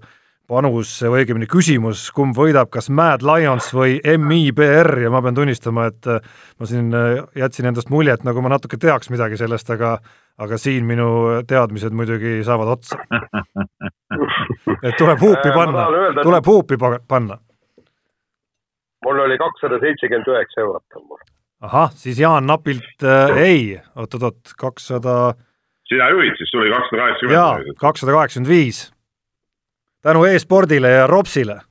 panus 0.50 0.98
või 1.06 1.24
õigemini 1.24 1.48
küsimus, 1.48 2.10
kumb 2.12 2.36
võidab, 2.38 2.68
kas 2.74 2.90
Mad 2.92 3.24
Lions 3.24 3.70
või 3.76 3.96
MIBR 4.04 5.06
ja 5.06 5.12
ma 5.14 5.22
pean 5.24 5.38
tunnistama, 5.38 5.88
et 5.94 6.12
äh, 6.12 6.20
ma 6.60 6.68
siin 6.70 6.92
jätsin 7.40 7.72
endast 7.72 7.94
muljet, 7.94 8.28
nagu 8.28 8.44
ma 8.44 8.52
natuke 8.52 8.80
teaks 8.82 9.14
midagi 9.14 9.40
sellest, 9.40 9.72
aga 9.72 9.96
aga 10.42 10.58
siin 10.58 10.86
minu 10.90 11.08
teadmised 11.48 11.94
muidugi 11.94 12.42
saavad 12.46 12.72
otsa. 12.76 12.98
et 14.88 14.96
tuleb 14.98 15.22
huupi 15.22 15.50
äh, 15.50 15.56
panna, 15.56 15.88
tuleb 16.22 16.48
huupi 16.48 16.78
panna. 17.08 17.38
mul 19.06 19.20
oli 19.26 19.38
kakssada 19.38 19.80
seitsekümmend 19.84 20.32
üheksa 20.34 20.62
eurot 20.66 20.98
on 20.98 21.08
mul. 21.08 21.22
ahah, 21.62 21.92
siis 21.92 22.20
Jaan 22.20 22.48
napilt 22.50 23.06
äh, 23.06 23.38
ei, 23.38 23.82
oot-oot-oot, 23.96 24.56
kakssada. 24.58 25.36
sina 25.90 26.10
juhid, 26.10 26.38
siis 26.38 26.50
sul 26.50 26.66
oli 26.66 26.74
kakssada 26.74 27.02
kaheksakümmend. 27.04 27.38
jaa, 27.38 27.78
kakssada 27.86 28.18
kaheksakümmend 28.18 28.56
viis. 28.56 28.82
tänu 30.02 30.26
e-spordile 30.26 30.98
ja 30.98 31.08
Ropsile 31.08 31.62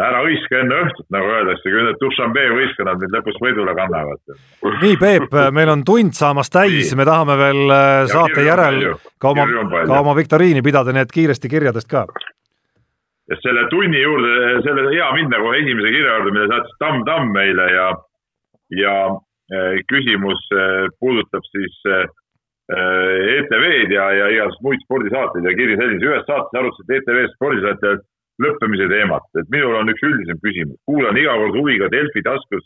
ära 0.00 0.22
hõiska 0.24 0.60
enne 0.62 0.78
õhtut, 0.86 1.06
nagu 1.12 1.28
öeldakse, 1.28 1.68
küll 1.68 1.86
need 1.86 1.98
Dušanbe 2.00 2.44
võistkonnad 2.56 3.00
mind 3.00 3.16
lõpus 3.16 3.40
võidule 3.42 3.74
kannavad. 3.76 4.36
nii, 4.80 4.96
Peep, 5.00 5.34
meil 5.52 5.72
on 5.72 5.82
tund 5.84 6.16
saamas 6.16 6.48
täis, 6.52 6.94
me 6.96 7.04
tahame 7.08 7.36
veel 7.40 7.74
äh, 7.74 8.04
saate 8.12 8.46
järel 8.46 8.94
ka 9.20 9.32
oma, 9.34 9.44
ka 9.74 9.98
oma 10.00 10.14
viktoriini 10.16 10.62
pidada, 10.64 10.94
nii 10.94 11.04
et 11.04 11.12
kiiresti 11.12 11.50
kirjadest 11.52 11.90
ka. 11.90 12.06
ja 13.28 13.38
selle 13.42 13.66
tunni 13.70 14.00
juurde, 14.00 14.62
selle 14.64 14.88
hea 14.94 15.10
minna 15.18 15.42
kohe 15.42 15.60
esimese 15.60 15.92
kirja 15.92 16.16
juurde, 16.16 16.32
mille 16.38 16.48
saatis 16.54 16.80
Tamm 16.80 17.04
Tamm 17.08 17.36
meile 17.36 17.68
ja, 17.74 17.90
ja 18.80 18.96
äh, 19.12 19.76
küsimus 19.92 20.48
äh, 20.56 20.88
puudutab 21.00 21.44
siis 21.52 21.78
ETV-d 22.72 23.90
ja, 23.92 24.04
ja 24.16 24.28
igasuguseid 24.32 24.64
muid 24.64 24.84
spordisaateid 24.86 25.44
ja 25.44 25.52
kiri 25.58 25.74
selline, 25.76 26.06
ühes 26.06 26.22
saates 26.24 26.56
arutasid 26.56 26.92
ETV 26.96 27.18
spordisaateid 27.34 28.04
lõppemise 28.40 28.88
teemat, 28.88 29.26
et 29.36 29.50
minul 29.52 29.76
on 29.80 29.90
üks 29.92 30.04
üldisem 30.06 30.38
küsimus, 30.40 30.78
kuulan 30.88 31.18
iga 31.20 31.34
kord 31.40 31.58
huviga 31.58 31.90
Delfi 31.92 32.22
taskus 32.24 32.64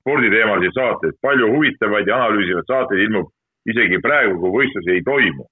sporditeemalisi 0.00 0.72
saateid, 0.74 1.18
palju 1.22 1.50
huvitavaid 1.54 2.06
ja 2.08 2.16
analüüsivaid 2.22 2.68
saateid 2.70 3.02
ilmub 3.06 3.32
isegi 3.68 4.00
praegu, 4.04 4.38
kui 4.40 4.54
võistlusi 4.58 4.94
ei 4.96 5.02
toimu. 5.04 5.46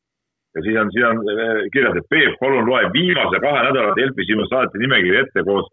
ja 0.56 0.62
siis 0.64 0.76
on, 0.80 0.90
siin 0.92 1.04
on 1.04 1.18
eh, 1.28 1.66
kirjas, 1.72 1.98
et 2.00 2.06
Peep, 2.08 2.38
palun 2.40 2.68
loe 2.68 2.86
viimase 2.94 3.40
kahe 3.44 3.64
nädala 3.66 3.96
Delfi 3.98 4.24
sinu 4.24 4.46
saate 4.48 4.78
nimekiri 4.80 5.18
ette 5.20 5.44
koos 5.44 5.66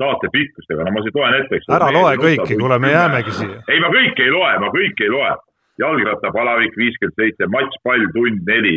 saate 0.00 0.26
pikkustega, 0.32 0.82
no 0.82 0.94
ma 0.94 1.02
siis 1.04 1.14
loen 1.14 1.36
ette, 1.38 1.60
ära 1.70 1.90
loe 1.94 2.16
kõiki, 2.18 2.56
kuule, 2.58 2.80
me 2.82 2.90
jäämegi 2.90 3.36
siia. 3.36 3.60
ei, 3.70 3.78
ma 3.84 3.92
kõike 3.94 4.26
ei 4.26 4.32
loe, 4.34 4.56
ma 4.64 4.72
kõike 4.74 5.06
ei 5.06 5.12
loe. 5.12 5.34
jalgrattapalavik 5.78 6.76
viiskümmend 6.78 7.16
seitse, 7.18 7.46
matšpall 7.50 8.04
tund 8.14 8.44
neli, 8.46 8.74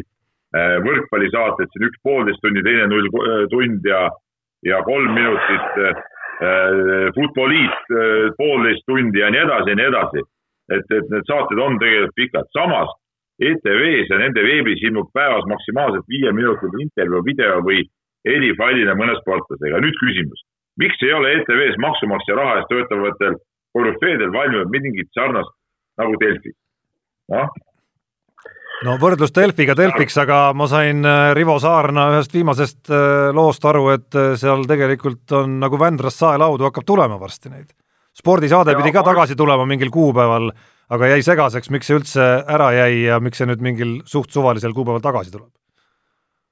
eh, 0.58 0.78
võrkpallisaated 0.86 1.74
siin 1.74 1.90
üks 1.90 2.00
poolteist 2.06 2.42
tundi, 2.42 2.64
teine 2.66 2.88
null 2.90 3.10
eh, 3.10 3.44
tund 3.50 3.86
ja 3.86 4.08
ja 4.66 4.82
kolm 4.84 5.14
minutit 5.14 5.68
äh, 5.86 5.96
Futboliit 7.16 7.92
äh, 7.92 8.32
poolteist 8.38 8.86
tundi 8.86 9.20
ja 9.20 9.30
nii 9.34 9.44
edasi 9.46 9.70
ja 9.70 9.76
nii 9.76 9.90
edasi. 9.92 10.24
et, 10.76 10.88
et 10.92 11.10
need 11.10 11.24
saated 11.30 11.60
on 11.64 11.78
tegelikult 11.80 12.16
pikad, 12.16 12.48
samas 12.52 12.90
ETV-s 13.40 14.10
ja 14.12 14.18
nende 14.20 14.44
veebis 14.44 14.82
ilmub 14.84 15.08
päevas 15.14 15.46
maksimaalselt 15.48 16.10
viieminutiline 16.10 16.84
intervjuu, 16.84 17.22
video 17.24 17.62
või 17.64 17.86
helifailina 18.28 18.96
mõne 18.98 19.16
sportlasega. 19.22 19.80
nüüd 19.84 19.96
küsimus, 20.02 20.44
miks 20.82 21.04
ei 21.06 21.14
ole 21.14 21.38
ETV-s 21.38 21.80
maksumaksja 21.80 22.36
raha 22.36 22.58
eest 22.60 22.72
töötavatel 22.74 23.38
korüfeedel 23.78 24.34
valminud 24.34 24.74
mingit 24.74 25.10
sarnast 25.14 25.54
nagu 26.02 26.20
Delfi? 26.20 26.52
noh 27.32 27.48
no 28.86 28.98
võrdlus 29.02 29.34
Delfiga 29.34 29.76
Delfiks, 29.78 30.18
aga 30.22 30.52
ma 30.58 30.68
sain 30.70 31.02
äh, 31.06 31.32
Rivo 31.38 31.58
Saarna 31.62 32.08
ühest 32.14 32.34
viimasest 32.36 32.92
äh, 32.92 33.30
loost 33.36 33.66
aru, 33.66 33.88
et 33.96 34.18
äh, 34.18 34.36
seal 34.40 34.66
tegelikult 34.70 35.34
on 35.38 35.58
nagu 35.64 35.80
Vändrast 35.82 36.22
saelaudu 36.22 36.68
hakkab 36.68 36.86
tulema 36.88 37.20
varsti 37.22 37.54
neid. 37.54 37.74
spordisaade 38.18 38.74
ja, 38.74 38.80
pidi 38.80 38.94
ka 38.94 39.04
tagasi 39.06 39.36
tulema 39.38 39.66
mingil 39.70 39.92
kuupäeval, 39.94 40.52
aga 40.94 41.12
jäi 41.14 41.22
segaseks, 41.26 41.70
miks 41.74 41.90
see 41.90 41.98
üldse 42.00 42.26
ära 42.48 42.72
jäi 42.76 43.06
ja 43.08 43.20
miks 43.22 43.42
see 43.42 43.50
nüüd 43.50 43.62
mingil 43.66 44.00
suht 44.06 44.34
suvalisel 44.34 44.74
kuupäeval 44.78 45.02
tagasi 45.06 45.34
tuleb? 45.34 45.52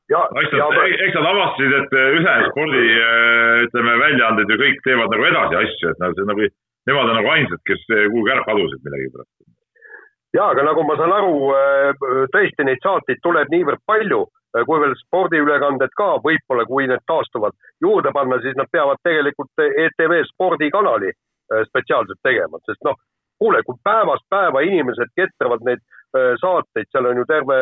ja, 0.09 0.25
eks 0.41 0.53
nad, 0.53 0.81
eks 1.07 1.15
nad 1.17 1.31
avastasid, 1.31 1.79
et 1.79 1.95
ühe 2.19 2.35
spordi 2.51 2.83
ütleme, 3.65 3.97
väljaanded 4.01 4.53
ju 4.53 4.61
kõik 4.61 4.85
teevad 4.85 5.13
nagu 5.13 5.31
edasi 5.31 5.61
asju, 5.61 5.93
et 5.93 6.03
nad 6.03 6.21
nagu, 6.29 6.51
nemad 6.89 7.09
on 7.09 7.17
nagu 7.21 7.33
ainsad, 7.37 7.61
kes 7.69 7.87
kuhugi 7.89 8.33
ära 8.33 8.45
kadusid 8.45 8.85
millegipärast 8.85 9.34
jaa, 10.35 10.49
aga 10.51 10.63
nagu 10.67 10.83
ma 10.83 10.95
saan 10.99 11.13
aru, 11.15 11.35
äh, 11.55 12.05
tõesti 12.33 12.67
neid 12.67 12.81
saateid 12.83 13.21
tuleb 13.23 13.51
niivõrd 13.53 13.81
palju, 13.87 14.21
äh, 14.55 14.63
kui 14.67 14.81
veel 14.83 14.95
spordiülekanded 14.99 15.93
ka 15.99 16.09
võib-olla, 16.25 16.65
kui 16.69 16.87
need 16.91 17.03
taastuvad, 17.11 17.55
juurde 17.83 18.11
panna, 18.15 18.39
siis 18.43 18.57
nad 18.59 18.71
peavad 18.71 19.01
tegelikult 19.07 19.65
ETV 19.65 20.17
spordikanali 20.31 21.11
äh, 21.11 21.65
spetsiaalselt 21.69 22.21
tegema, 22.23 22.61
sest 22.69 22.81
noh, 22.87 22.97
kuule, 23.39 23.61
kui 23.67 23.77
päevast 23.83 24.25
päeva 24.31 24.63
inimesed 24.63 25.11
ketravad 25.19 25.63
neid 25.67 25.83
saateid, 26.39 26.87
seal 26.87 27.09
on 27.09 27.17
ju 27.19 27.25
terve 27.27 27.55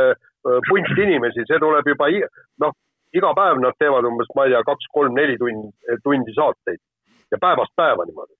punt 0.68 1.00
inimesi, 1.02 1.42
see 1.50 1.58
tuleb 1.58 1.88
juba 1.90 2.06
noh, 2.62 2.76
iga 3.18 3.32
päev 3.34 3.58
nad 3.58 3.74
teevad 3.82 4.06
umbes, 4.06 4.30
ma 4.38 4.46
ei 4.46 4.54
tea, 4.54 4.60
kaks-kolm-neli 4.68 5.40
tundi, 5.42 5.72
tundi 6.06 6.36
saateid 6.38 6.78
ja 7.34 7.40
päevast 7.42 7.74
päeva 7.74 8.06
niimoodi. 8.06 8.36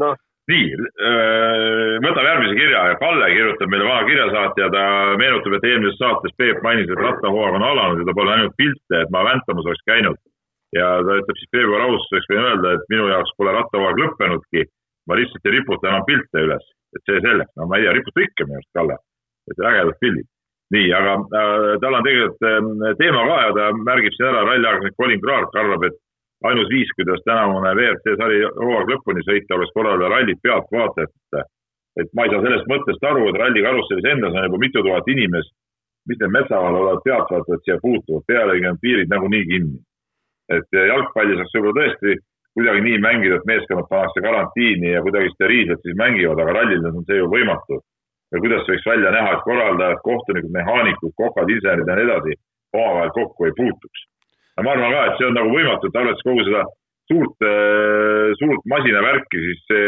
noh 0.00 0.16
nii, 0.50 0.66
äh, 0.74 1.96
võtame 2.02 2.30
järgmise 2.32 2.58
kirja. 2.58 2.82
Kalle 3.00 3.30
kirjutab 3.30 3.70
meile 3.70 3.86
vana 3.86 4.08
kirjasaatja, 4.08 4.68
ta 4.74 4.84
meenutab, 5.20 5.56
et 5.58 5.68
eelmises 5.70 5.98
saates 6.00 6.34
Peep 6.38 6.62
mainis, 6.66 6.90
et 6.90 7.02
rattahooaeg 7.02 7.58
on 7.58 7.66
alanud 7.68 8.02
ja 8.02 8.08
ta 8.08 8.16
pole 8.18 8.34
ainult 8.34 8.56
pilte, 8.58 9.02
et 9.02 9.14
ma 9.14 9.24
Väntamas 9.28 9.68
oleks 9.68 9.86
käinud. 9.86 10.18
ja 10.72 10.86
ta 11.04 11.18
ütleb 11.20 11.36
siis 11.36 11.50
veebruari 11.52 11.84
alustuseks 11.84 12.30
võin 12.30 12.46
öelda, 12.48 12.70
et 12.72 12.84
minu 12.88 13.10
jaoks 13.10 13.34
pole 13.36 13.52
rattahooaeg 13.52 13.98
lõppenudki. 14.02 14.62
ma 15.06 15.18
lihtsalt 15.18 15.46
ei 15.46 15.52
riputa 15.58 15.88
enam 15.90 16.04
pilte 16.06 16.44
üles, 16.46 16.64
et 16.96 17.02
see 17.06 17.20
selleks, 17.20 17.50
no 17.56 17.66
ma 17.66 17.76
ei 17.76 17.84
tea, 17.84 17.92
riputa 17.98 18.22
ikka 18.22 18.46
minu 18.46 18.60
arust, 18.60 18.70
Kalle. 18.78 18.96
et 19.50 19.58
ägedad 19.70 19.98
pildid. 20.00 20.28
nii, 20.72 20.92
aga 20.96 21.12
äh, 21.38 21.66
tal 21.82 21.98
on 21.98 22.06
tegelikult 22.06 22.46
äh, 22.48 22.94
teema 22.98 23.26
ka 23.28 23.38
ja 23.46 23.50
ta 23.58 23.64
märgib 23.76 24.14
siin 24.16 24.30
ära, 24.30 24.46
ralliajaknik 24.48 24.96
Colin 24.96 25.20
Clark 25.20 25.58
arvab, 25.62 25.84
et 25.84 25.98
ainus 26.48 26.68
viis, 26.68 26.90
kuidas 26.96 27.22
tänavune 27.24 27.74
WRC 27.78 28.16
sari 28.18 28.38
hooaeg 28.44 28.90
lõpuni 28.92 29.24
sõita, 29.26 29.56
oleks 29.56 29.74
korraldada 29.76 30.10
rallit 30.14 30.40
pealtvaatajatele. 30.42 31.44
et 32.00 32.08
ma 32.16 32.24
ei 32.24 32.30
saa 32.32 32.42
sellest 32.42 32.68
mõttest 32.72 33.02
aru, 33.04 33.28
et 33.28 33.38
ralli 33.40 33.62
karussellis 33.62 34.06
endas 34.14 34.34
on 34.34 34.46
juba 34.46 34.58
mitu 34.64 34.82
tuhat 34.82 35.08
inimest, 35.14 35.52
mis 36.08 36.18
need 36.20 36.34
metsaval 36.36 36.76
olevad 36.80 37.02
pealtvaatajad 37.04 37.64
siia 37.64 37.78
puutuvad, 37.86 38.24
pealegi 38.26 38.68
on 38.70 38.78
piirid 38.84 39.10
nagunii 39.14 39.46
kinni. 39.50 39.78
et 40.56 40.78
jalgpalli 40.92 41.36
saaks 41.38 41.54
võib-olla 41.54 41.78
tõesti 41.80 42.16
kuidagi 42.54 42.80
nii 42.86 42.98
mängida, 43.06 43.36
et 43.36 43.48
meeskonnad 43.50 43.88
pannakse 43.88 44.20
karantiini 44.26 44.88
ja 44.92 45.02
kuidagi 45.04 45.30
steriilselt 45.34 45.80
siis 45.82 45.96
mängivad, 45.96 46.40
aga 46.42 46.56
rallil 46.58 46.88
on 46.90 47.04
see 47.08 47.20
ju 47.20 47.28
võimatu. 47.34 47.80
ja 48.32 48.40
kuidas 48.40 48.68
võiks 48.68 48.88
välja 48.88 49.10
näha, 49.12 49.32
et 49.36 49.44
korraldajad, 49.48 50.00
kohtunikud, 50.08 50.52
mehaanikud, 50.58 51.12
kokad, 51.16 51.50
insenerid 51.54 51.88
ja 51.88 51.96
nii 51.96 52.08
edasi 52.08 52.40
omavahel 52.72 53.10
kokku 53.20 53.44
ei 53.44 53.52
puutuks 53.60 54.11
ma 54.60 54.74
arvan 54.74 54.92
ka, 54.92 55.04
et 55.08 55.20
see 55.20 55.28
on 55.28 55.38
nagu 55.38 55.52
võimatu, 55.54 55.88
et 55.88 56.00
arvestades 56.02 56.26
kogu 56.28 56.48
seda 56.48 56.64
suurt, 57.12 57.46
äh, 57.46 58.32
suurt 58.40 58.66
masinavärki, 58.72 59.44
siis 59.46 59.62
see, 59.70 59.86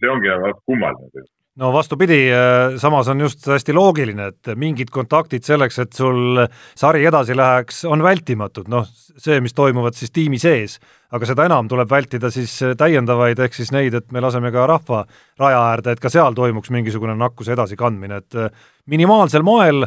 see 0.00 0.12
ongi 0.12 0.30
nagu 0.32 0.50
natuke 0.50 0.68
kummaline 0.72 1.24
no 1.60 1.68
vastupidi, 1.72 2.30
äh, 2.32 2.78
samas 2.80 3.08
on 3.12 3.20
just 3.20 3.44
hästi 3.48 3.74
loogiline, 3.76 4.30
et 4.32 4.52
mingid 4.56 4.88
kontaktid 4.92 5.44
selleks, 5.44 5.78
et 5.82 5.92
sul 5.96 6.40
sari 6.78 7.04
edasi 7.08 7.36
läheks, 7.36 7.82
on 7.84 8.04
vältimatud, 8.04 8.70
noh, 8.72 8.88
see, 8.88 9.36
mis 9.44 9.52
toimuvad 9.56 9.96
siis 9.98 10.14
tiimi 10.14 10.40
sees, 10.40 10.78
aga 11.12 11.28
seda 11.28 11.46
enam 11.50 11.68
tuleb 11.68 11.90
vältida 11.92 12.32
siis 12.32 12.54
täiendavaid, 12.80 13.42
ehk 13.44 13.58
siis 13.58 13.72
neid, 13.74 13.98
et 13.98 14.08
me 14.16 14.24
laseme 14.24 14.52
ka 14.54 14.64
rahva 14.70 15.04
raja 15.40 15.60
äärde, 15.74 15.92
et 15.92 16.00
ka 16.00 16.12
seal 16.12 16.32
toimuks 16.38 16.72
mingisugune 16.72 17.16
nakkuse 17.20 17.52
edasikandmine, 17.56 18.22
et 18.24 18.40
äh, 18.40 18.72
minimaalsel 18.88 19.44
moel 19.44 19.84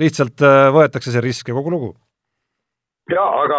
lihtsalt 0.00 0.42
võetakse 0.74 1.10
see 1.10 1.22
risk 1.22 1.48
ja 1.50 1.54
kogu 1.54 1.70
lugu 1.70 1.94
ja 3.10 3.24
aga 3.42 3.58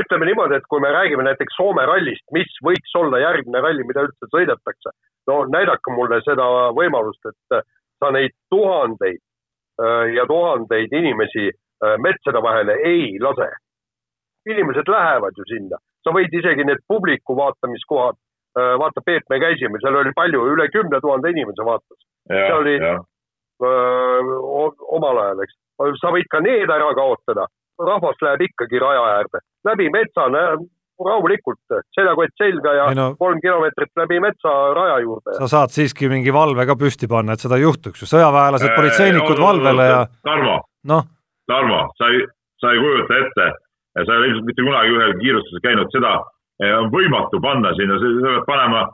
ütleme 0.00 0.28
niimoodi, 0.28 0.58
et 0.58 0.66
kui 0.70 0.80
me 0.80 0.90
räägime 0.94 1.24
näiteks 1.26 1.56
Soome 1.58 1.84
rallist, 1.88 2.24
mis 2.36 2.50
võiks 2.64 2.94
olla 2.98 3.20
järgmine 3.22 3.62
ralli, 3.64 3.84
mida 3.88 4.06
üldse 4.06 4.28
sõidetakse, 4.32 4.92
no 5.30 5.38
näidake 5.52 5.94
mulle 5.94 6.20
seda 6.24 6.46
võimalust, 6.76 7.22
et 7.30 7.62
sa 8.02 8.10
neid 8.14 8.34
tuhandeid 8.52 9.20
äh, 9.20 10.14
ja 10.16 10.26
tuhandeid 10.28 10.92
inimesi 10.92 11.48
äh, 11.50 11.96
metsade 12.02 12.42
vahele 12.42 12.78
ei 12.84 13.16
lase. 13.20 13.50
inimesed 14.46 14.88
lähevad 14.88 15.34
ju 15.36 15.44
sinna, 15.50 15.78
sa 16.06 16.12
võid 16.14 16.30
isegi 16.38 16.64
need 16.64 16.78
publiku 16.88 17.34
vaatamiskohad, 17.36 18.18
äh, 18.58 18.74
vaata 18.78 19.02
Peep, 19.06 19.26
me 19.30 19.40
käisime, 19.42 19.80
seal 19.82 19.98
oli 20.02 20.12
palju, 20.14 20.44
üle 20.54 20.68
kümne 20.70 21.00
tuhande 21.00 21.34
inimese 21.34 21.66
vaatas. 21.66 21.98
see 22.28 22.52
oli 22.52 22.78
öö, 22.82 24.60
omal 24.98 25.18
ajal, 25.22 25.42
eks. 25.44 25.54
sa 26.00 26.10
võid 26.14 26.26
ka 26.30 26.40
need 26.44 26.70
ära 26.70 26.88
kaotada 26.94 27.46
rahvas 27.78 28.22
läheb 28.24 28.46
ikkagi 28.48 28.80
raja 28.80 29.04
äärde, 29.18 29.42
läbi 29.68 29.90
metsa, 29.92 30.28
rahulikult, 30.96 31.60
seljakott 31.92 32.32
selga 32.40 32.72
ja 32.72 32.86
no, 32.96 33.10
kolm 33.20 33.40
kilomeetrit 33.44 33.92
läbi 34.00 34.20
metsa 34.24 34.52
raja 34.76 35.00
juurde. 35.04 35.34
sa 35.36 35.48
saad 35.50 35.74
siiski 35.74 36.08
mingi 36.08 36.32
valve 36.32 36.64
ka 36.66 36.76
püsti 36.80 37.08
panna, 37.10 37.36
et 37.36 37.44
seda 37.44 37.58
ei 37.60 37.66
juhtuks 37.66 38.02
ju, 38.02 38.08
sõjaväelased, 38.08 38.72
politseinikud 38.76 39.42
valvele 39.42 39.90
ja 39.90 40.00
Tarmo 40.24 40.62
noh. 40.88 41.04
Tarmo, 41.46 41.82
sa 41.98 42.08
ei, 42.10 42.24
sa 42.62 42.72
ei 42.74 42.80
kujuta 42.82 43.18
ette, 43.22 43.48
sa 43.98 44.06
ei 44.06 44.18
ole 44.18 44.30
ilmselt 44.30 44.48
mitte 44.48 44.64
kunagi 44.66 44.94
ühel 44.96 45.12
kiirustusel 45.20 45.62
käinud, 45.66 45.90
seda 45.94 46.14
eh, 46.62 46.72
on 46.74 46.88
võimatu 46.94 47.40
panna 47.44 47.74
sinna, 47.78 47.98
sa 48.02 48.12
pead 48.24 48.48
panema 48.48 48.86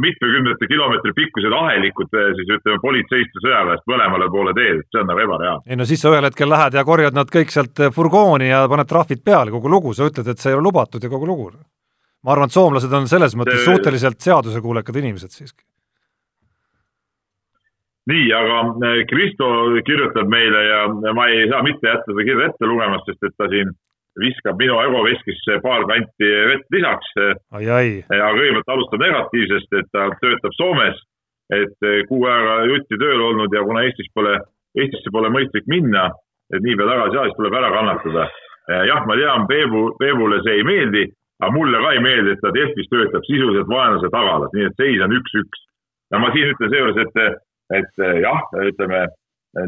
mitmekümnete 0.00 0.66
kilomeetri 0.68 1.12
pikkused 1.16 1.52
ahelikud 1.56 2.12
äh, 2.12 2.34
siis 2.36 2.50
ütleme 2.58 2.80
politseist 2.82 3.38
ja 3.38 3.44
sõjaväest 3.46 3.86
mõlemale 3.88 4.28
poole 4.28 4.52
teed, 4.52 4.82
see 4.92 5.00
on 5.00 5.08
nagu 5.08 5.22
ebareaalne. 5.24 5.64
ei 5.64 5.78
no 5.80 5.86
siis 5.88 6.02
sa 6.04 6.12
ühel 6.12 6.28
hetkel 6.28 6.50
lähed 6.52 6.76
ja 6.76 6.84
korjad 6.84 7.16
nad 7.16 7.32
kõik 7.32 7.54
sealt 7.54 7.80
äh, 7.80 7.88
furgooni 7.94 8.50
ja 8.50 8.66
paned 8.68 8.90
trahvid 8.90 9.24
peale, 9.24 9.54
kogu 9.54 9.72
lugu, 9.72 9.94
sa 9.96 10.10
ütled, 10.10 10.28
et 10.28 10.42
see 10.42 10.52
ei 10.52 10.58
ole 10.58 10.68
lubatud 10.68 11.00
ja 11.00 11.08
kogu 11.08 11.30
lugu. 11.30 11.48
ma 12.24 12.34
arvan, 12.34 12.52
et 12.52 12.58
soomlased 12.58 12.92
on 12.92 13.08
selles 13.08 13.38
mõttes 13.40 13.64
see... 13.64 13.72
suhteliselt 13.72 14.20
seadusekuulekad 14.20 15.00
inimesed 15.00 15.32
siiski. 15.32 15.64
nii, 18.12 18.28
aga 18.36 18.60
Kristo 19.08 19.48
kirjutab 19.88 20.28
meile 20.28 20.64
ja 20.68 20.84
ma 21.16 21.30
ei 21.32 21.48
saa 21.48 21.64
mitte 21.64 21.88
jätta 21.88 22.12
seda 22.12 22.28
kirja 22.28 22.52
ette 22.52 22.68
lugemast, 22.68 23.08
sest 23.08 23.30
et 23.30 23.40
ta 23.40 23.48
siin 23.48 23.72
viskab 24.22 24.58
minu 24.60 24.78
egoveskisse 24.82 25.58
paar 25.64 25.84
kanti 25.90 26.30
vett 26.52 26.74
lisaks. 26.74 27.10
aga 28.08 28.32
kõigepealt 28.38 28.72
alustab 28.74 29.04
negatiivsest, 29.04 29.76
et 29.80 29.90
ta 29.92 30.08
töötab 30.22 30.56
Soomes, 30.56 30.98
et 31.54 31.88
kuu 32.08 32.24
aega 32.28 32.56
jutti 32.68 32.98
tööl 33.00 33.22
olnud 33.30 33.54
ja 33.54 33.62
kuna 33.64 33.84
Eestis 33.86 34.10
pole, 34.14 34.34
Eestisse 34.78 35.12
pole 35.14 35.30
mõistlik 35.32 35.68
minna, 35.70 36.08
et 36.52 36.64
niipea 36.64 36.88
tagasi 36.88 37.20
ajas 37.20 37.36
tuleb 37.36 37.54
ära 37.60 37.70
kannatada. 37.74 38.28
jah, 38.68 39.06
ma 39.08 39.16
tean, 39.16 39.46
Peebu, 39.48 39.94
Peebule 40.00 40.42
see 40.44 40.58
ei 40.60 40.64
meeldi, 40.64 41.06
aga 41.40 41.52
mulle 41.54 41.78
ka 41.80 41.92
ei 41.96 42.02
meeldi, 42.04 42.34
et 42.34 42.42
ta 42.42 42.52
Delfis 42.52 42.90
töötab 42.92 43.24
sisuliselt 43.24 43.70
vaenlase 43.70 44.10
tagalas, 44.12 44.52
nii 44.52 44.66
et 44.68 44.76
seis 44.82 45.00
on 45.04 45.14
üks-üks. 45.16 45.62
ja 46.12 46.20
ma 46.20 46.32
siin 46.34 46.52
ütlen 46.52 46.74
seejuures, 46.74 47.00
et, 47.04 47.40
et 47.80 48.04
jah, 48.24 48.44
ütleme 48.64 49.06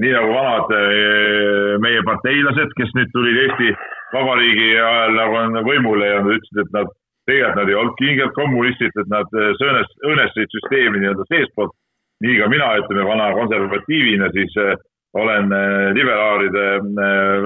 nii 0.02 0.12
nagu 0.12 0.34
vanad 0.34 1.80
meie 1.80 2.02
parteilased, 2.04 2.76
kes 2.76 2.92
nüüd 2.98 3.10
tulid 3.14 3.40
Eesti 3.46 3.72
vabariigi 4.12 4.70
ajal 4.78 5.14
nagu 5.16 5.38
on 5.40 5.60
võimule 5.66 6.08
ja 6.08 6.20
nad 6.22 6.34
ütlesid, 6.36 6.64
et 6.64 6.74
nad 6.76 6.90
tegelikult 7.30 7.58
nad 7.60 7.68
ei 7.68 7.78
olnud 7.78 7.98
kingelt 7.98 8.34
kommunistid, 8.34 8.94
et 9.02 9.10
nad 9.10 9.36
äh, 9.38 9.50
sõõnes, 9.60 9.90
õõnestasid 10.06 10.54
süsteemi 10.56 11.02
nii-öelda 11.02 11.26
seestpoolt. 11.30 11.76
nii 12.20 12.36
ka 12.36 12.46
mina, 12.52 12.66
ütleme 12.82 13.04
vana 13.08 13.30
konservatiivina, 13.32 14.28
siis 14.36 14.56
äh, 14.60 14.74
olen 15.16 15.52
äh, 15.56 15.92
liberaalide 15.96 16.66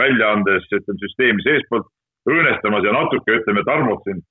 väljaandes, 0.01 0.67
ütleme 0.73 1.03
süsteemi 1.03 1.45
seestpoolt 1.47 1.87
õõnestamas 2.31 2.87
ja 2.87 2.93
natuke 2.97 3.39
ütleme 3.41 3.63
Tarmot 3.65 4.03
siin 4.05 4.23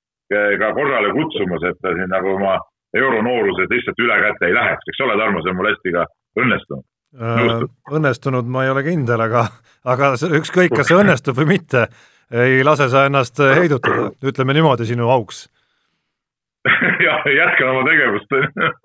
ka 0.58 0.70
korrale 0.74 1.12
kutsumas, 1.12 1.62
et 1.68 1.76
ta 1.84 1.92
siin 1.94 2.08
nagu 2.10 2.32
oma 2.34 2.56
euronoorused 2.96 3.70
lihtsalt 3.70 4.00
üle 4.02 4.16
käte 4.22 4.48
ei 4.48 4.54
läheks, 4.56 4.88
eks 4.90 5.02
ole, 5.04 5.16
Tarmo, 5.20 5.42
see 5.42 5.52
on 5.52 5.58
mul 5.58 5.68
hästi 5.68 5.92
ka 5.94 6.06
õnnestunud. 6.40 7.68
õnnestunud 7.98 8.48
ma 8.50 8.64
ei 8.64 8.72
ole 8.72 8.82
kindel, 8.86 9.20
aga, 9.20 9.44
aga 9.84 10.14
ükskõik, 10.40 10.74
kas 10.74 10.90
see 10.90 10.98
õnnestub 10.98 11.38
või 11.38 11.52
mitte 11.54 11.84
ei 12.30 12.64
lase 12.64 12.88
sa 12.88 13.04
ennast 13.08 13.40
äh, 13.40 13.56
heidutada, 13.58 14.10
ütleme 14.24 14.54
niimoodi 14.56 14.86
sinu 14.88 15.08
auks 15.12 15.44
jah, 17.06 17.26
jätkan 17.28 17.72
oma 17.72 17.82
tegevust 17.88 18.36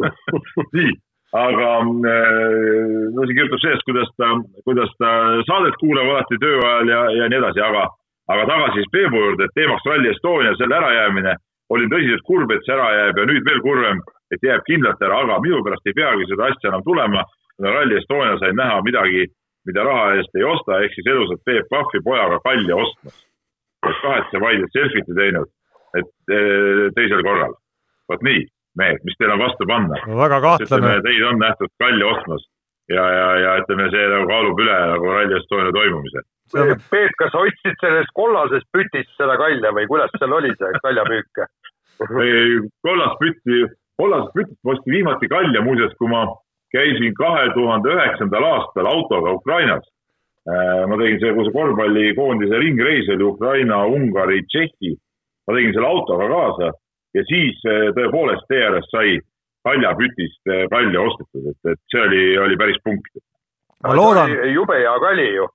nii, 0.75 0.91
aga 1.39 1.69
äh, 1.79 3.05
no 3.15 3.25
siin 3.25 3.37
kirjutab 3.37 3.63
sellest, 3.63 3.85
kuidas 3.87 4.11
ta, 4.17 4.33
kuidas 4.67 4.91
ta 4.99 5.13
saadet 5.47 5.79
kuulab 5.79 6.11
alati 6.13 6.41
töö 6.43 6.59
ajal 6.59 6.93
ja, 6.93 7.01
ja 7.21 7.31
nii 7.31 7.39
edasi, 7.41 7.63
aga, 7.63 7.87
aga 8.35 8.47
tagasi 8.51 8.79
siis 8.81 8.93
Peebu 8.95 9.23
juurde, 9.23 9.47
et 9.47 9.55
teemaks 9.55 9.87
Rally 9.87 10.11
Estonia, 10.13 10.55
selle 10.59 10.81
ärajäämine. 10.81 11.35
olin 11.69 11.89
tõsiselt 11.89 12.23
kurb, 12.25 12.51
et 12.51 12.63
see 12.65 12.73
ära 12.73 12.87
jääb 12.97 13.19
ja 13.21 13.25
nüüd 13.29 13.43
veel 13.45 13.59
kurvem, 13.61 13.99
et 14.33 14.41
jääb 14.41 14.63
kindlalt 14.65 15.03
ära, 15.05 15.19
aga 15.21 15.35
minu 15.43 15.59
pärast 15.61 15.85
ei 15.85 15.93
peagi 15.93 16.25
seda 16.25 16.47
asja 16.49 16.71
enam 16.71 16.81
tulema. 16.83 17.21
Rally 17.61 17.99
Estonia 17.99 18.39
sain 18.41 18.57
näha 18.57 18.79
midagi 18.81 19.27
mida 19.69 19.83
raha 19.85 20.13
eest 20.17 20.37
ei 20.37 20.45
osta, 20.47 20.79
ehk 20.83 20.95
siis 20.95 21.09
elusat 21.13 21.41
Peep 21.45 21.67
Pahvi 21.69 22.01
pojaga 22.05 22.39
kalja 22.45 22.77
ostmas. 22.83 23.17
Et 23.87 24.03
kahetsevaid, 24.03 24.63
et 24.65 24.75
selfit 24.75 25.11
teinud, 25.15 25.51
et 25.99 26.13
teisel 26.97 27.23
korral. 27.25 27.53
vot 28.09 28.23
nii, 28.25 28.45
mehed, 28.79 29.03
mis 29.05 29.17
teil 29.19 29.31
on 29.33 29.43
vastu 29.43 29.67
panna 29.69 29.99
väga 30.19 30.39
kahtlane. 30.45 30.95
Teid 31.05 31.25
on 31.29 31.39
nähtud 31.41 31.71
kalja 31.81 32.07
ostmas 32.13 32.43
ja, 32.89 33.05
ja, 33.13 33.27
ja 33.43 33.55
ütleme, 33.61 33.87
see 33.93 34.05
nagu 34.11 34.27
kaalub 34.29 34.61
üle 34.63 34.77
nagu 34.93 35.13
Rally 35.13 35.37
Estonia 35.37 35.73
toimumise. 35.75 36.25
Peep, 36.89 37.13
kas 37.21 37.33
sa 37.33 37.43
ostsid 37.45 37.77
sellest 37.83 38.13
kollasest 38.17 38.65
pütist 38.73 39.11
seda 39.19 39.35
kalja 39.37 39.73
või 39.75 39.85
kuidas 39.91 40.13
seal 40.17 40.33
oli 40.33 40.49
see 40.57 40.81
kaljamüük? 40.85 41.43
kollast 42.87 43.19
pütti, 43.21 43.61
kollasest 44.01 44.33
pütist 44.37 44.61
ma 44.65 44.73
ostsin 44.73 44.95
viimati 44.95 45.29
kalja 45.29 45.61
muuseas, 45.65 45.93
kui 46.01 46.09
ma 46.09 46.25
käisin 46.73 47.13
kahe 47.17 47.51
tuhande 47.53 47.93
üheksandal 47.93 48.47
aastal 48.49 48.89
autoga 48.89 49.35
Ukrainas. 49.37 49.85
Äh, 50.49 50.83
ma 50.89 50.97
tegin 50.97 51.19
see, 51.21 51.33
kui 51.35 51.45
see 51.45 51.55
korvpallikoondise 51.55 52.59
ringreis 52.63 53.09
oli 53.13 53.25
Ukraina, 53.27 53.83
Ungari, 53.85 54.41
Tšehhi. 54.47 54.95
ma 55.47 55.55
tegin 55.57 55.73
selle 55.75 55.89
autoga 55.89 56.29
kaasa 56.31 56.71
ja 57.17 57.23
siis 57.29 57.61
äh, 57.67 57.89
tõepoolest 57.97 58.47
TRS 58.49 58.89
sai 58.93 59.15
kaljapütist 59.67 60.51
äh, 60.53 60.65
kalja 60.73 61.05
ostetud, 61.05 61.51
et, 61.53 61.71
et 61.73 61.81
see 61.93 62.03
oli, 62.07 62.23
oli 62.47 62.57
päris 62.57 62.81
punkt. 62.83 63.21
ma 63.83 63.95
loodan. 63.95 64.35
jube 64.53 64.77
hea 64.81 64.97
kali 65.05 65.29
ju. 65.35 65.47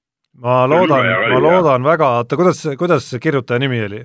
ma 0.45 0.65
loodan, 0.71 1.13
ma 1.33 1.43
loodan 1.43 1.91
väga, 1.91 2.11
oota, 2.21 2.37
kuidas, 2.37 2.65
kuidas 2.79 3.11
kirjutaja 3.23 3.63
nimi 3.63 3.85
oli? 3.89 4.03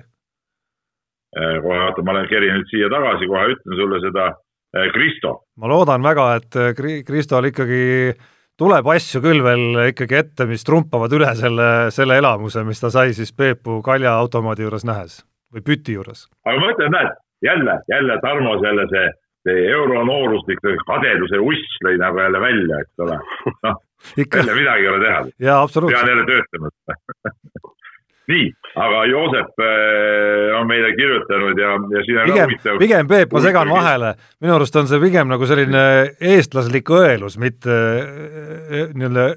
kohe, 1.38 1.82
oota, 1.86 2.02
ma 2.02 2.18
lähen 2.18 2.30
kerin 2.30 2.56
nüüd 2.58 2.70
siia 2.72 2.90
tagasi, 2.90 3.28
kohe 3.30 3.52
ütlen 3.54 3.78
sulle 3.78 4.00
seda 4.02 4.32
Äh, 4.70 4.90
Kristo. 4.94 5.46
ma 5.58 5.66
loodan 5.66 6.02
väga, 6.02 6.24
et 6.38 6.56
äh, 6.56 7.02
Kristol 7.02 7.48
ikkagi 7.48 8.12
tuleb 8.60 8.90
asju 8.92 9.22
küll 9.24 9.42
veel 9.44 9.80
ikkagi 9.88 10.18
ette, 10.20 10.46
mis 10.50 10.64
trumpavad 10.66 11.12
üle 11.16 11.32
selle, 11.38 11.70
selle 11.94 12.18
elamuse, 12.20 12.64
mis 12.66 12.82
ta 12.82 12.92
sai 12.92 13.14
siis 13.16 13.32
Peepu 13.36 13.80
kaljaautomaadi 13.86 14.66
juures 14.66 14.86
nähes 14.88 15.20
või 15.54 15.64
püti 15.66 15.96
juures. 15.96 16.26
aga 16.46 16.60
ma 16.60 16.70
ütlen, 16.74 16.94
näed, 16.94 17.18
jälle, 17.46 17.80
jälle 17.90 18.18
Tarmo 18.22 18.56
selle 18.62 18.86
see, 18.92 19.06
see 19.48 19.66
euronooruslik 19.72 20.60
kadeduse 20.86 21.40
uss 21.42 21.80
lõi 21.86 21.96
nagu 22.02 22.20
jälle 22.20 22.44
välja, 22.46 22.84
eks 22.84 23.06
ole. 23.06 23.18
noh, 23.66 23.82
jälle 24.20 24.58
midagi 24.62 24.86
ei 24.86 24.92
ole 24.94 25.04
teha. 25.06 25.20
pean 25.88 26.14
jälle 26.14 26.26
töötama 26.28 26.74
nii, 28.30 28.48
aga 28.80 29.04
Joosep 29.10 29.62
äh, 29.64 30.58
on 30.58 30.68
meile 30.70 30.90
kirjutanud 30.96 31.58
ja, 31.58 31.76
ja 31.94 32.02
siin 32.06 32.18
on 32.22 32.32
pigem, 32.32 32.80
pigem 32.82 33.08
Peep, 33.10 33.32
ma 33.34 33.42
segan 33.44 33.70
vahele, 33.72 34.12
minu 34.42 34.56
arust 34.56 34.76
on 34.80 34.90
see 34.90 35.00
pigem 35.02 35.30
nagu 35.30 35.48
selline 35.48 35.84
eestlaslik 36.32 36.90
õelus, 36.94 37.38
mitte 37.42 37.70
äh, 37.70 38.92
nii-öelda 38.94 39.30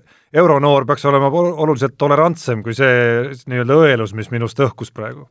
euronoor 0.43 0.87
peaks 0.89 1.05
olema 1.09 1.31
oluliselt 1.33 1.97
tolerantsem 2.01 2.63
kui 2.65 2.75
see 2.77 3.31
nii-öelda 3.49 3.79
õelus, 3.85 4.13
mis 4.17 4.29
minust 4.33 4.59
õhkus 4.63 4.93
praegu. 4.93 5.25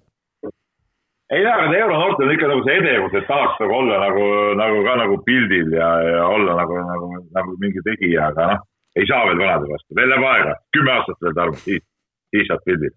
ei 1.32 1.44
tea, 1.44 1.54
aga 1.54 1.78
euronoortel 1.78 2.28
on 2.28 2.34
ikka 2.34 2.50
nagu 2.50 2.64
see 2.66 2.80
edevus, 2.82 3.14
et 3.18 3.28
tahaks 3.30 3.62
nagu 3.62 3.78
olla 3.78 4.00
nagu, 4.02 4.26
nagu 4.58 4.82
ka 4.88 4.98
nagu 5.04 5.20
pildil 5.28 5.72
ja, 5.78 5.92
ja 6.08 6.26
olla 6.26 6.58
nagu, 6.58 6.82
nagu, 6.90 7.14
nagu 7.38 7.56
mingi 7.62 7.84
tegija, 7.86 8.32
aga 8.32 8.50
noh, 8.54 8.66
ei 8.98 9.06
saa 9.08 9.24
veel 9.30 9.40
vanade 9.40 9.70
vastu, 9.70 9.96
veel 9.96 10.10
läheb 10.12 10.28
aega, 10.34 10.58
kümme 10.76 10.92
aastat 10.98 11.24
veel 11.24 11.38
Tarmo, 11.38 11.62
siis, 11.62 11.86
siis 12.34 12.50
saad 12.50 12.66
pildil 12.66 12.92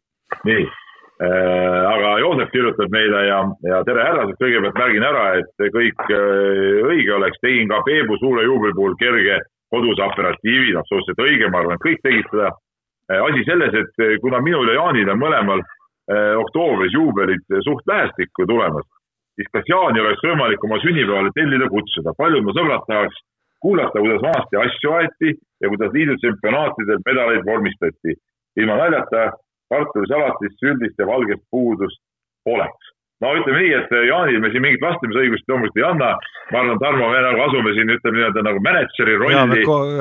nii 0.47 0.65
äh,, 0.65 1.81
aga 1.93 2.17
Joosep 2.19 2.51
kirjutab 2.51 2.91
meile 2.91 3.21
ja, 3.27 3.39
ja 3.69 3.81
tere 3.87 4.03
härrased, 4.07 4.37
kõigepealt 4.41 4.79
märgin 4.81 5.07
ära, 5.07 5.25
et 5.39 5.67
kõik 5.75 6.01
äh, 6.09 6.81
õige 6.89 7.13
oleks, 7.15 7.39
tegin 7.43 7.71
ka 7.71 7.81
Peebu 7.87 8.17
suure 8.21 8.43
juubeli 8.47 8.75
puhul 8.75 8.97
kerge 8.99 9.39
koduse 9.73 10.03
aperatiivi, 10.05 10.73
noh, 10.73 10.83
absoluutselt 10.83 11.23
õige, 11.23 11.49
ma 11.49 11.63
arvan, 11.63 11.79
et 11.79 11.85
kõik 11.87 12.03
tegid 12.03 12.27
seda 12.33 12.51
äh,. 12.51 13.21
asi 13.29 13.47
selles, 13.47 13.79
et 13.81 14.21
kuna 14.21 14.41
minul 14.43 14.69
ja 14.71 14.81
Jaanil 14.81 15.13
on 15.15 15.23
mõlemal 15.23 15.63
äh, 15.63 16.35
oktoobris 16.41 16.93
juubelid 16.97 17.57
suht 17.67 17.87
lähestikku 17.87 18.47
tulemas, 18.49 18.87
siis 19.35 19.47
kas 19.53 19.71
Jaani 19.71 20.03
oleks 20.03 20.23
võimalik 20.25 20.67
oma 20.67 20.81
sünnipäevale 20.83 21.31
tellida 21.35 21.69
kutsuda, 21.71 22.15
paljud 22.17 22.45
mu 22.45 22.55
sõbrad 22.55 22.85
tahaks 22.89 23.23
kuulata, 23.65 23.99
kuidas 23.99 24.21
vanasti 24.21 24.59
asju 24.61 24.93
aeti 24.99 25.33
ja 25.61 25.71
kuidas 25.71 25.93
liidu 25.95 26.15
tsempionaatidel 26.19 27.01
medaleid 27.05 27.45
vormistati. 27.49 28.15
ilma 28.55 28.75
naljata 28.79 29.31
kartulisalatist, 29.73 30.59
süldist 30.61 30.99
ja 30.99 31.07
valgest 31.07 31.43
puudust 31.51 32.01
poleks. 32.45 32.91
no 33.23 33.31
ütleme 33.39 33.61
nii, 33.63 33.73
et 33.79 33.93
Jaanil 34.09 34.41
me 34.43 34.51
siin 34.51 34.63
mingit 34.65 34.83
vastamisõigust 34.83 35.47
loomulikult 35.49 35.79
ei 35.79 35.87
anna. 35.87 36.11
ma 36.51 36.61
arvan, 36.61 36.79
Tarmo, 36.83 37.09
me 37.09 37.23
nagu 37.25 37.41
asume 37.47 37.73
siin 37.77 37.93
ütleme 37.95 38.19
nii-öelda 38.19 38.45
nagu 38.45 38.61
mänedžeri 38.67 39.17
rolli. 39.21 39.35
ja, 39.35 39.47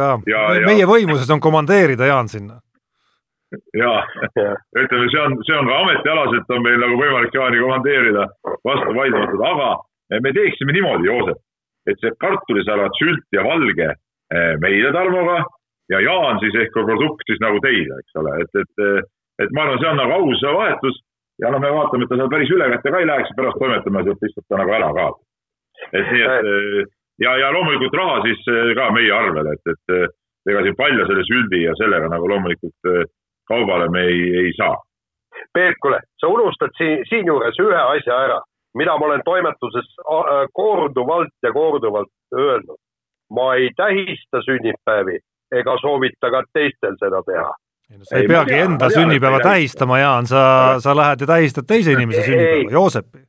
ja, 0.03 0.11
ja, 0.35 0.45
ja 0.61 0.69
meie 0.69 0.89
võimuses 0.91 1.31
on 1.31 1.41
komandeerida 1.41 2.11
Jaan 2.11 2.29
sinna. 2.29 2.61
ja, 3.83 3.95
ütleme, 4.83 5.09
see 5.15 5.23
on, 5.23 5.39
see 5.47 5.57
on 5.57 5.71
ka 5.71 5.81
ametialaselt 5.87 6.55
on 6.57 6.63
meil 6.69 6.79
nagu 6.83 7.01
võimalik 7.01 7.35
Jaani 7.39 7.65
komandeerida 7.65 8.29
vastu 8.67 8.95
vaidlematult, 9.01 9.49
aga 9.53 9.73
me 10.21 10.33
teeksime 10.37 10.75
niimoodi, 10.77 11.09
Joosep, 11.09 11.41
et 11.89 12.01
see 12.03 12.17
kartulisalat, 12.21 12.99
sült 12.99 13.25
ja 13.33 13.45
valge 13.47 13.93
eh, 13.95 14.55
meile 14.61 14.93
Tarmoga 14.93 15.45
ja 15.93 16.01
Jaan 16.01 16.41
siis 16.43 16.57
ehk 16.61 16.75
produkt 16.75 17.25
siis 17.29 17.41
nagu 17.45 17.61
teile, 17.65 18.01
eks 18.03 18.21
ole, 18.21 18.41
et, 18.43 18.65
et 18.65 19.13
et 19.43 19.51
ma 19.55 19.65
arvan, 19.65 19.81
see 19.81 19.91
on 19.91 20.01
nagu 20.01 20.13
aus 20.13 20.43
vahetus 20.57 21.01
ja 21.43 21.51
noh, 21.51 21.61
me 21.63 21.71
vaatame, 21.75 22.07
et 22.07 22.13
ta 22.13 22.19
seal 22.19 22.31
päris 22.33 22.53
ülekäte 22.55 22.93
ka 22.93 23.01
ei 23.03 23.09
läheks, 23.11 23.35
pärast 23.37 23.59
toimetame 23.59 24.05
sealt 24.07 24.23
lihtsalt 24.23 24.47
ta 24.49 24.61
nagu 24.61 24.77
ära 24.79 24.93
ka. 24.99 25.07
et 25.93 26.13
nii, 26.13 26.23
et 26.23 26.95
ja, 27.25 27.37
ja 27.43 27.51
loomulikult 27.53 27.99
raha 28.01 28.23
siis 28.27 28.47
äh, 28.53 28.73
ka 28.79 28.91
meie 28.95 29.13
arvel, 29.13 29.51
et, 29.53 29.73
et 29.75 29.95
äh, 29.97 30.09
ega 30.51 30.63
siin 30.63 30.79
palja 30.79 31.07
selle 31.11 31.27
süldi 31.27 31.65
ja 31.65 31.75
sellega 31.81 32.09
nagu 32.13 32.29
loomulikult 32.31 33.11
kaubale 33.49 33.89
me 33.93 34.03
ei, 34.09 34.21
ei 34.45 34.53
saa. 34.57 34.75
Peep, 35.55 35.77
kuule, 35.83 35.99
sa 36.21 36.29
unustad 36.31 36.73
siin, 36.79 37.03
siinjuures 37.09 37.59
ühe 37.65 37.81
asja 37.81 38.19
ära, 38.29 38.39
mida 38.79 38.95
ma 38.99 39.09
olen 39.09 39.25
toimetuses 39.25 39.89
korduvalt 40.53 41.35
ja 41.43 41.53
korduvalt 41.53 42.13
öelnud. 42.39 42.81
ma 43.35 43.55
ei 43.55 43.71
tähista 43.77 44.43
sünnipäevi 44.47 45.19
ega 45.59 45.77
soovita 45.81 46.31
ka 46.31 46.43
teistel 46.53 46.97
seda 47.01 47.23
teha 47.27 47.51
ei 47.91 47.99
no 47.99 48.05
sa 48.05 48.17
ei, 48.17 48.23
ei 48.23 48.29
peagi 48.29 48.55
tea, 48.55 48.65
enda 48.65 48.89
sünnipäeva 48.91 49.41
tähistama, 49.45 49.99
Jaan, 49.99 50.27
sa, 50.27 50.43
sa 50.81 50.97
lähed 50.97 51.25
ja 51.25 51.27
tähistad 51.27 51.69
teise 51.69 51.93
inimese 51.93 52.25
sünnipäeva, 52.27 52.71
Joosepi. 52.73 53.23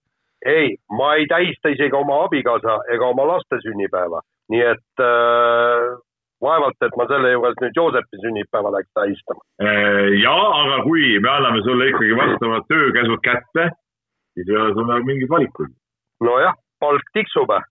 ei, 0.45 0.75
ma 0.97 1.13
ei 1.19 1.27
tähista 1.27 1.73
isegi 1.73 1.95
oma 1.95 2.23
abikaasa 2.25 2.79
ega 2.95 3.11
oma 3.11 3.27
laste 3.27 3.59
sünnipäeva, 3.65 4.21
nii 4.53 4.65
et 4.71 5.03
äh, 5.03 5.87
vaevalt, 6.45 6.77
et 6.87 6.97
ma 6.99 7.07
selle 7.11 7.31
juures 7.33 7.57
nüüd 7.61 7.79
Joosepi 7.81 8.21
sünnipäeva 8.23 8.71
läheks 8.75 8.91
tähistama. 8.99 9.41
Äh, 9.61 10.13
ja, 10.23 10.35
aga 10.61 10.83
kui 10.87 11.15
me 11.19 11.31
anname 11.33 11.63
sulle 11.67 11.89
ikkagi 11.91 12.19
vastavad 12.21 12.69
töökäsud 12.71 13.23
kätte, 13.27 13.69
siis 14.35 14.51
ei 14.51 14.61
ole 14.61 14.75
sul 14.77 14.87
nagu 14.91 15.07
mingeid 15.07 15.31
valikuid. 15.31 15.73
nojah, 16.23 16.55
palk 16.79 17.11
tiksub 17.13 17.51
äh,. 17.51 17.67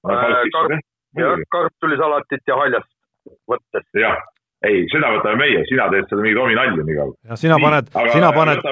Kar 0.00 0.72
jah, 1.18 1.40
kartulisalatit 1.52 2.46
ja 2.48 2.56
haljast 2.56 2.92
võttes. 3.50 3.84
jah 4.00 4.20
ei, 4.66 4.80
seda 4.92 5.10
võtame 5.14 5.40
meie, 5.40 5.60
sina 5.68 5.86
teed 5.92 6.08
seda 6.10 6.22
mingit 6.24 6.40
omi 6.40 6.56
nalja 6.58 6.84
nii 6.84 6.96
kaua. 6.98 7.14
ja 7.30 7.38
sina 7.40 7.56
paned, 7.62 7.90
sina 8.12 8.32
paned, 8.36 8.64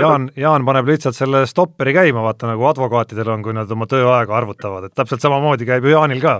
Jaan, 0.00 0.28
Jaan 0.38 0.66
paneb 0.68 0.88
lihtsalt 0.88 1.18
selle 1.18 1.44
stopperi 1.50 1.94
käima, 1.96 2.24
vaata 2.24 2.48
nagu 2.48 2.66
advokaatidel 2.70 3.34
on, 3.34 3.44
kui 3.44 3.56
nad 3.56 3.70
oma 3.74 3.88
tööaega 3.90 4.36
arvutavad, 4.38 4.88
et 4.88 4.96
täpselt 4.96 5.24
samamoodi 5.24 5.68
käib 5.68 5.84
ju 5.84 5.94
Jaanil 5.94 6.22
ka. 6.24 6.38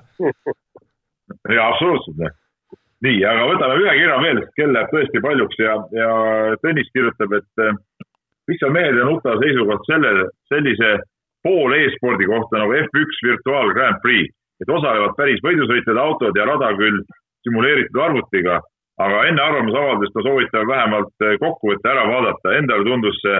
jaa, 1.56 1.68
absoluutselt. 1.68 2.40
nii, 3.04 3.22
aga 3.28 3.46
võtame 3.50 3.78
ühe 3.82 3.94
kirja 4.00 4.18
veel, 4.24 4.44
kell 4.56 4.76
läheb 4.76 4.92
tõesti 4.94 5.24
paljuks 5.24 5.60
ja, 5.60 5.78
ja 5.98 6.10
Tõnis 6.64 6.92
kirjutab, 6.96 7.38
et 7.40 7.64
eh, 7.66 7.80
mis 8.48 8.62
on 8.66 8.76
mehed 8.76 8.98
ja 8.98 9.08
nuta 9.08 9.36
seisukoht 9.42 9.88
selle, 9.88 10.28
sellise 10.52 10.94
pool 11.42 11.74
e-spordi 11.76 12.28
kohta 12.30 12.62
nagu 12.62 12.76
F1 12.86 13.26
Virtual 13.26 13.74
Grand 13.76 14.00
Prix, 14.04 14.32
et 14.62 14.70
osalevad 14.70 15.16
päris 15.18 15.42
võidusõitjad, 15.44 15.98
autod 15.98 16.38
ja 16.38 16.46
rada 16.46 16.70
küll 16.78 17.02
simuleeritud 17.46 18.00
arvutiga, 18.02 18.60
aga 19.02 19.24
enne 19.28 19.42
arvamusavaldust 19.42 20.14
ma 20.16 20.24
soovitan 20.26 20.68
vähemalt 20.68 21.26
eh, 21.26 21.36
kokkuvõtte 21.42 21.92
ära 21.92 22.06
vaadata, 22.08 22.56
endale 22.58 22.86
tundus 22.88 23.18
see 23.22 23.38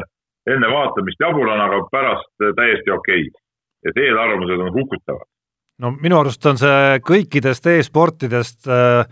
enne 0.52 0.70
vaatamist 0.72 1.20
jaburana, 1.22 1.68
aga 1.68 1.82
pärast 1.92 2.46
eh, 2.46 2.54
täiesti 2.58 2.94
okei. 2.94 3.26
Okay.. 3.28 3.40
et 3.88 3.96
eelarvamused 3.98 4.60
on 4.62 4.72
hukutavad. 4.74 5.28
no 5.82 5.90
minu 5.98 6.18
arust 6.20 6.46
on 6.46 6.58
see 6.58 7.02
kõikidest 7.06 7.66
e-sportidest 7.74 8.68
äh, 8.70 9.02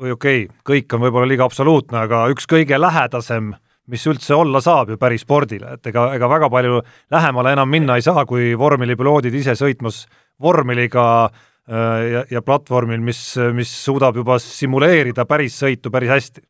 või 0.00 0.16
okei 0.16 0.44
okay,, 0.44 0.58
kõik 0.72 0.96
on 0.96 1.06
võib-olla 1.06 1.28
liiga 1.28 1.48
absoluutne, 1.48 2.04
aga 2.06 2.26
üks 2.32 2.48
kõige 2.48 2.80
lähedasem 2.80 3.54
mis 3.86 4.06
üldse 4.10 4.34
olla 4.34 4.58
saab 4.60 4.88
ju 4.90 4.96
päris 4.98 5.22
spordile, 5.22 5.76
et 5.76 5.86
ega, 5.86 6.08
ega 6.16 6.28
väga 6.28 6.48
palju 6.50 6.80
lähemale 7.12 7.52
enam 7.54 7.68
minna 7.70 7.96
ei 7.96 8.02
saa, 8.02 8.24
kui 8.26 8.56
vormelipiloodid 8.58 9.34
ise 9.34 9.54
sõitmas 9.54 10.06
vormeliga 10.42 11.04
Äh, 11.26 11.44
ja, 11.66 12.24
ja 12.30 12.42
platvormil, 12.46 13.00
mis, 13.02 13.20
mis 13.54 13.70
suudab 13.84 14.16
juba 14.16 14.38
simuleerida 14.42 15.24
päris 15.26 15.58
sõitu 15.62 15.90
päris 15.90 16.12
hästi? 16.12 16.44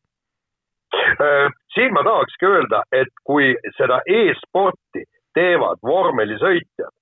Äh, 1.16 1.48
siin 1.74 1.92
ma 1.92 2.02
tahakski 2.04 2.46
öelda, 2.46 2.82
et 2.92 3.12
kui 3.24 3.54
seda 3.78 4.02
e-sporti 4.04 5.04
teevad 5.36 5.80
vormelisõitjad, 5.84 6.92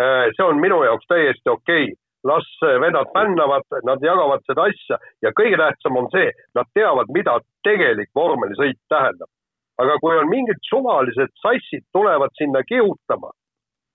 äh, 0.00 0.24
see 0.36 0.44
on 0.44 0.60
minu 0.60 0.82
jaoks 0.84 1.08
täiesti 1.08 1.52
okei 1.52 1.86
okay., 1.90 2.00
las 2.24 2.46
vennad 2.80 3.10
pännavad, 3.12 3.66
nad 3.84 4.00
jagavad 4.02 4.40
seda 4.48 4.64
asja 4.70 4.96
ja 5.22 5.32
kõige 5.36 5.58
tähtsam 5.60 5.98
on 6.00 6.06
see, 6.12 6.30
nad 6.56 6.68
teavad, 6.76 7.10
mida 7.12 7.36
tegelik 7.68 8.08
vormelisõit 8.16 8.80
tähendab. 8.88 9.28
aga 9.78 9.96
kui 10.00 10.16
on 10.16 10.28
mingid 10.30 10.60
suvalised 10.70 11.32
sassid 11.42 11.82
tulevad 11.92 12.30
sinna 12.38 12.62
kihutama 12.62 13.30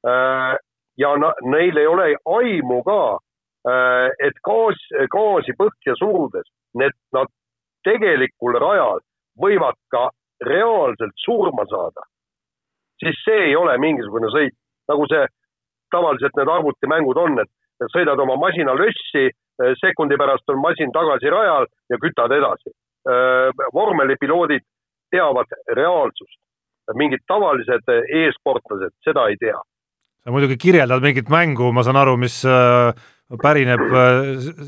äh, 0.08 0.56
ja 0.98 1.10
neil 1.42 1.78
ei 1.78 1.88
ole 1.88 2.08
aimu 2.26 2.84
ka, 2.84 3.02
äh, 3.16 3.29
et 4.26 4.38
gaas, 4.46 4.80
gaasi 5.12 5.54
põhja 5.60 5.96
surudes, 6.00 6.48
need, 6.80 6.96
nad 7.16 7.28
tegelikul 7.86 8.58
rajal 8.60 9.02
võivad 9.40 9.78
ka 9.94 10.10
reaalselt 10.46 11.16
surma 11.26 11.66
saada, 11.70 12.06
siis 13.04 13.20
see 13.26 13.50
ei 13.50 13.56
ole 13.56 13.76
mingisugune 13.82 14.32
sõit, 14.34 14.56
nagu 14.92 15.08
see 15.12 15.26
tavaliselt 15.92 16.36
need 16.38 16.52
arvutimängud 16.56 17.20
on, 17.20 17.40
et 17.44 17.92
sõidad 17.94 18.20
oma 18.20 18.36
masina 18.40 18.76
lössi, 18.78 19.30
eh, 19.30 19.74
sekundi 19.80 20.18
pärast 20.20 20.50
on 20.52 20.62
masin 20.64 20.92
tagasi 20.96 21.32
rajal 21.32 21.68
ja 21.90 21.98
kütad 21.98 22.36
edasi. 22.36 22.76
Eh, 23.10 23.66
vormelipiloodid 23.74 24.66
teavad 25.12 25.50
reaalsust, 25.76 26.40
mingid 26.96 27.24
tavalised 27.28 27.88
e-sportlased 27.90 28.94
seda 29.06 29.30
ei 29.30 29.38
tea. 29.38 29.60
sa 30.20 30.32
muidugi 30.36 30.58
kirjeldad 30.60 31.02
mingit 31.02 31.30
mängu, 31.32 31.72
ma 31.72 31.82
saan 31.84 31.96
aru, 31.96 32.18
mis 32.18 32.44
pärineb, 33.38 33.84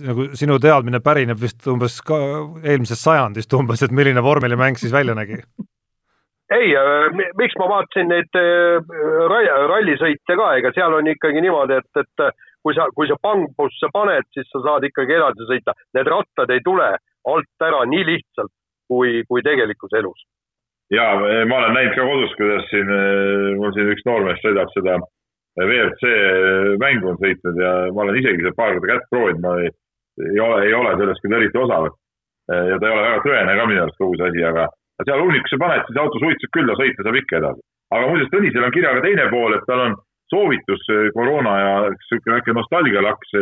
nagu 0.06 0.28
sinu 0.38 0.60
teadmine 0.62 1.02
pärineb 1.02 1.40
vist 1.42 1.66
umbes 1.72 2.00
ka 2.06 2.18
eelmisest 2.62 3.02
sajandist 3.02 3.54
umbes, 3.58 3.82
et 3.82 3.94
milline 3.96 4.22
vormelimäng 4.24 4.78
siis 4.78 4.94
välja 4.94 5.18
nägi? 5.18 5.42
ei, 6.52 6.74
miks 7.40 7.56
ma 7.58 7.68
vaatasin 7.72 8.10
neid 8.12 8.38
rallisõite 9.72 10.36
ka, 10.36 10.50
ega 10.60 10.74
seal 10.76 10.94
on 10.98 11.08
ikkagi 11.08 11.42
niimoodi, 11.42 11.80
et, 11.80 12.02
et 12.04 12.34
kui 12.62 12.76
sa, 12.78 12.90
kui 12.96 13.08
sa 13.10 13.18
pangbusse 13.22 13.90
paned, 13.94 14.28
siis 14.36 14.50
sa 14.52 14.62
saad 14.66 14.86
ikkagi 14.86 15.16
edasi 15.18 15.48
sõita. 15.50 15.76
Need 15.98 16.10
rattad 16.12 16.52
ei 16.54 16.62
tule 16.66 16.90
alt 17.32 17.66
ära 17.66 17.82
nii 17.90 18.04
lihtsalt 18.10 18.54
kui, 18.92 19.24
kui 19.30 19.44
tegelikus 19.46 19.98
elus. 19.98 20.28
ja 20.92 21.06
ma 21.48 21.58
olen 21.58 21.74
näinud 21.78 21.96
ka 21.96 22.06
kodus, 22.06 22.34
kuidas 22.36 22.66
siin, 22.70 22.90
mul 23.62 23.72
siin 23.76 23.92
üks 23.94 24.04
noormees 24.06 24.42
sõidab 24.44 24.74
seda 24.76 24.98
WRC 25.60 26.12
mängu 26.80 27.12
on 27.12 27.18
sõitnud 27.20 27.58
ja 27.60 27.72
ma 27.92 28.06
olen 28.06 28.20
isegi 28.22 28.46
seal 28.46 28.56
paar 28.56 28.78
korda 28.78 28.94
kätt 28.94 29.10
proovinud, 29.12 29.42
ma 29.44 29.56
ei, 29.60 29.72
ei 30.30 30.40
ole, 30.40 30.62
ei 30.68 30.76
ole 30.78 30.94
sellest 31.00 31.24
küll 31.26 31.36
eriti 31.40 31.60
osav. 31.60 31.90
ja 32.52 32.78
ta 32.80 32.88
ei 32.88 32.94
ole 32.94 33.04
väga 33.08 33.20
tõene 33.26 33.58
ka 33.58 33.66
minu 33.68 33.84
arust 33.84 34.00
kogu 34.00 34.16
see 34.20 34.30
asi, 34.32 34.46
aga 34.48 34.70
seal 35.06 35.24
hunnikusse 35.24 35.60
paned, 35.60 35.84
siis 35.88 36.00
auto 36.00 36.22
suitseb 36.22 36.54
küll 36.56 36.72
ja 36.72 36.78
sõita 36.80 37.06
saab 37.06 37.20
ikka 37.20 37.38
edasi. 37.42 37.62
aga 37.92 38.08
muuseas, 38.08 38.32
Tõnisel 38.32 38.66
on 38.68 38.74
kirja 38.76 38.96
ka 38.96 39.04
teine 39.04 39.28
pool, 39.34 39.56
et 39.56 39.68
tal 39.68 39.84
on 39.88 39.98
soovitus 40.32 40.88
koroona 41.18 41.54
ja 41.60 41.74
niisugune 41.92 42.38
väike 42.38 42.56
nostalgialaks, 42.56 43.36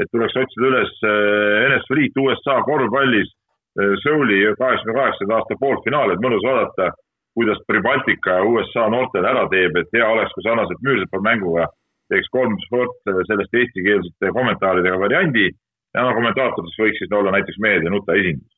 et 0.00 0.08
tuleks 0.12 0.36
otsida 0.40 0.68
üles 0.70 0.92
eh, 1.04 1.68
NS 1.68 1.88
Friit 1.90 2.20
USA 2.22 2.58
korvpallis 2.68 3.28
eh, 3.28 3.94
Souli 4.04 4.40
kaheksakümne 4.58 4.96
kaheksanda 4.98 5.38
aasta 5.38 5.58
poolfinaal, 5.60 6.14
et 6.14 6.24
mõnus 6.24 6.44
vaadata, 6.46 6.92
kuidas 7.34 7.60
Pribaltika 7.66 8.40
USA 8.44 8.88
noortele 8.92 9.28
ära 9.28 9.46
teeb, 9.52 9.76
et 9.80 9.92
hea 9.96 10.08
oleks, 10.08 10.34
kui 10.34 10.44
sarnaselt 10.46 10.82
Müürsepa 10.84 11.20
mänguga 11.24 11.68
teeks 12.12 12.28
kolm 12.32 12.58
sport 12.66 12.98
sellest 13.28 13.54
eestikeelsete 13.60 14.32
kommentaaridega 14.36 14.98
variandi 15.00 15.46
ja 15.48 16.04
no 16.04 16.12
kommentaatoriks 16.16 16.80
võiks 16.82 17.00
siis 17.00 17.14
olla 17.16 17.32
näiteks 17.32 17.60
Meedia 17.62 17.92
Nuta 17.92 18.16
esindus 18.20 18.52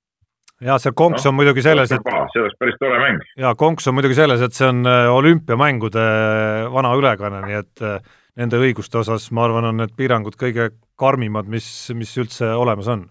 ja 0.63 0.77
see 0.83 0.95
konks 0.97 1.25
no, 1.25 1.31
on 1.31 1.39
muidugi 1.39 1.65
selles, 1.65 1.93
et 1.93 2.11
see 2.33 2.43
oleks 2.43 2.59
päris 2.61 2.77
tore 2.81 2.99
mäng. 3.03 3.23
ja 3.41 3.55
konks 3.59 3.89
on 3.91 3.97
muidugi 3.99 4.17
selles, 4.19 4.43
et 4.45 4.55
see 4.57 4.69
on 4.69 4.85
äh, 4.87 5.09
olümpiamängude 5.13 6.05
äh, 6.05 6.69
vana 6.73 6.93
ülekanne, 6.99 7.43
nii 7.49 7.59
et 7.59 7.85
äh, 7.85 7.99
nende 8.41 8.61
õiguste 8.63 9.01
osas 9.03 9.31
ma 9.35 9.47
arvan, 9.49 9.71
on 9.71 9.83
need 9.83 9.95
piirangud 9.99 10.39
kõige 10.39 10.71
karmimad, 11.01 11.51
mis, 11.51 11.67
mis 11.99 12.15
üldse 12.21 12.53
olemas 12.55 12.91
on. 12.91 13.09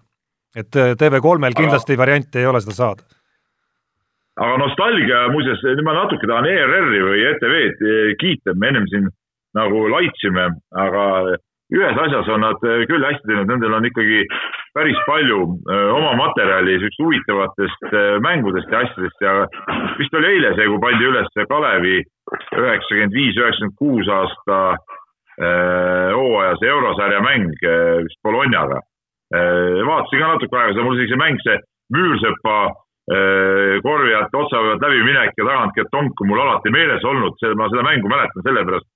et 0.56 0.70
TV3-l 0.72 1.56
kindlasti 1.56 1.96
aga... 1.96 2.00
varianti 2.04 2.40
ei 2.40 2.48
ole 2.48 2.62
seda 2.64 2.76
saada. 2.76 3.06
Aga 4.40 4.58
nostalgia, 4.58 5.26
muuseas, 5.30 5.62
nüüd 5.62 5.84
ma 5.86 5.94
natuke 6.00 6.26
tahan 6.26 6.48
ERR-i 6.50 7.02
või 7.06 7.26
ETV-d 7.30 7.90
kiita, 8.20 8.56
me 8.58 8.72
ennem 8.72 8.86
siin 8.90 9.10
nagu 9.54 9.84
laitsime, 9.92 10.48
aga 10.74 11.04
ühes 11.74 12.00
asjas 12.06 12.28
on 12.34 12.42
nad 12.44 12.66
äh, 12.66 12.82
küll 12.90 13.04
hästi 13.06 13.28
teinud, 13.28 13.48
nendel 13.50 13.76
on 13.76 13.86
ikkagi 13.88 14.24
päris 14.74 14.98
palju 15.06 15.38
oma 15.94 16.12
materjali 16.18 16.80
siuksest 16.82 17.02
huvitavatest 17.02 17.94
mängudest 18.24 18.72
ja 18.74 18.80
asjadest 18.82 19.22
ja 19.22 19.34
vist 20.00 20.16
oli 20.18 20.32
eile 20.32 20.50
see, 20.56 20.66
kui 20.66 20.80
pandi 20.82 21.06
üles 21.06 21.30
Kalevi 21.50 22.00
üheksakümmend 22.58 23.14
viis, 23.14 23.38
üheksakümmend 23.38 23.78
kuus 23.78 24.10
aasta 24.10 24.58
hooajas 25.38 26.66
eurosarja 26.66 27.22
mäng 27.22 27.54
vist 28.02 28.18
Bolognaga. 28.26 28.80
vaatasin 29.30 30.20
ka 30.20 30.32
natuke 30.34 30.58
aega 30.58 30.74
seda, 30.74 30.84
mul 30.86 30.98
isegi 30.98 31.14
see 31.14 31.22
mäng, 31.22 31.38
see 31.46 31.56
Müürsepa 31.94 32.58
korvijate 33.84 34.38
otsa 34.38 34.62
pealt 34.64 34.80
läbiminek 34.80 35.36
ja 35.36 35.44
tagant 35.44 35.74
ketonk 35.76 36.20
on 36.24 36.28
mul 36.30 36.40
alati 36.40 36.70
meeles 36.72 37.04
olnud, 37.04 37.36
ma 37.60 37.66
seda 37.68 37.84
mängu 37.84 38.08
mäletan 38.08 38.46
sellepärast 38.46 38.88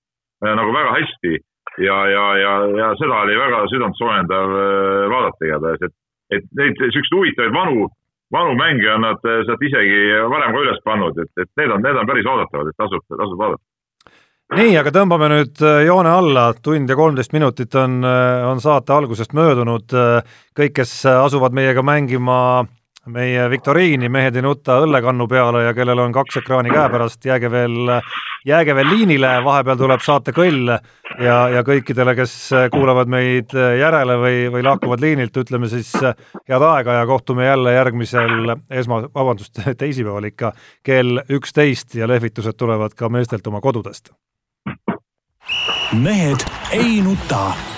nagu 0.56 0.72
väga 0.72 0.94
hästi. 0.96 1.34
Ja, 1.78 2.08
ja, 2.10 2.24
ja, 2.38 2.52
ja 2.78 2.88
seda 2.98 3.20
oli 3.22 3.36
väga 3.38 3.62
südantsoojendav 3.70 4.52
äh, 4.58 5.04
vaadata 5.12 5.46
igatahes, 5.46 5.82
et, 5.86 5.94
et 6.38 6.46
neid 6.58 6.80
siukseid 6.80 7.14
huvitavaid 7.14 7.54
vanu, 7.54 7.86
vanu 8.34 8.54
mänge 8.58 8.88
on 8.94 9.04
nad 9.06 9.28
äh, 9.28 9.42
sealt 9.46 9.62
isegi 9.62 10.00
varem 10.32 10.56
ka 10.56 10.62
üles 10.64 10.80
pannud, 10.86 11.20
et, 11.22 11.30
et 11.38 11.50
need 11.60 11.74
on, 11.74 11.84
need 11.84 12.00
on 12.00 12.08
päris 12.08 12.26
oodatavad, 12.26 12.72
et 12.72 12.78
tasub, 12.82 13.04
tasub 13.12 13.38
vaadata. 13.38 13.62
Nii, 14.58 14.74
aga 14.80 14.90
tõmbame 14.96 15.28
nüüd 15.34 15.62
äh, 15.62 15.82
joone 15.86 16.10
alla, 16.10 16.48
tund 16.64 16.90
ja 16.90 16.96
kolmteist 16.98 17.36
minutit 17.36 17.78
on, 17.78 18.00
on 18.48 18.64
saate 18.64 18.96
algusest 18.96 19.36
möödunud, 19.38 19.94
kõik, 20.58 20.74
kes 20.80 20.98
asuvad 21.12 21.54
meiega 21.54 21.84
mängima 21.86 22.40
meie 23.12 23.48
viktoriini 23.50 24.08
Mehed 24.12 24.36
ei 24.36 24.44
nuta 24.44 24.78
õllekannu 24.84 25.26
peale 25.30 25.64
ja 25.66 25.74
kellel 25.76 26.02
on 26.02 26.12
kaks 26.14 26.40
ekraani 26.42 26.72
käepärast, 26.72 27.24
jääge 27.24 27.50
veel, 27.50 27.92
jääge 28.46 28.74
veel 28.76 28.90
liinile, 28.92 29.30
vahepeal 29.44 29.78
tuleb 29.80 30.04
saate 30.04 30.34
kõll 30.36 30.72
ja, 30.72 31.38
ja 31.52 31.62
kõikidele, 31.66 32.14
kes 32.18 32.34
kuulavad 32.74 33.10
meid 33.12 33.54
järele 33.54 34.18
või, 34.20 34.36
või 34.52 34.64
lahkuvad 34.66 35.02
liinilt, 35.04 35.36
ütleme 35.44 35.70
siis 35.72 35.92
head 35.98 36.66
aega 36.70 37.00
ja 37.00 37.06
kohtume 37.08 37.48
jälle 37.48 37.74
järgmisel 37.76 38.54
esma-, 38.70 39.04
vabandust, 39.14 39.60
teisipäeval 39.82 40.30
ikka 40.30 40.52
kell 40.84 41.24
üksteist 41.28 41.98
ja 41.98 42.08
lehvitused 42.08 42.58
tulevad 42.58 42.96
ka 42.98 43.08
meestelt 43.08 43.46
oma 43.46 43.60
kodudest. 43.64 44.12
mehed 45.92 46.44
ei 46.72 47.00
nuta 47.02 47.77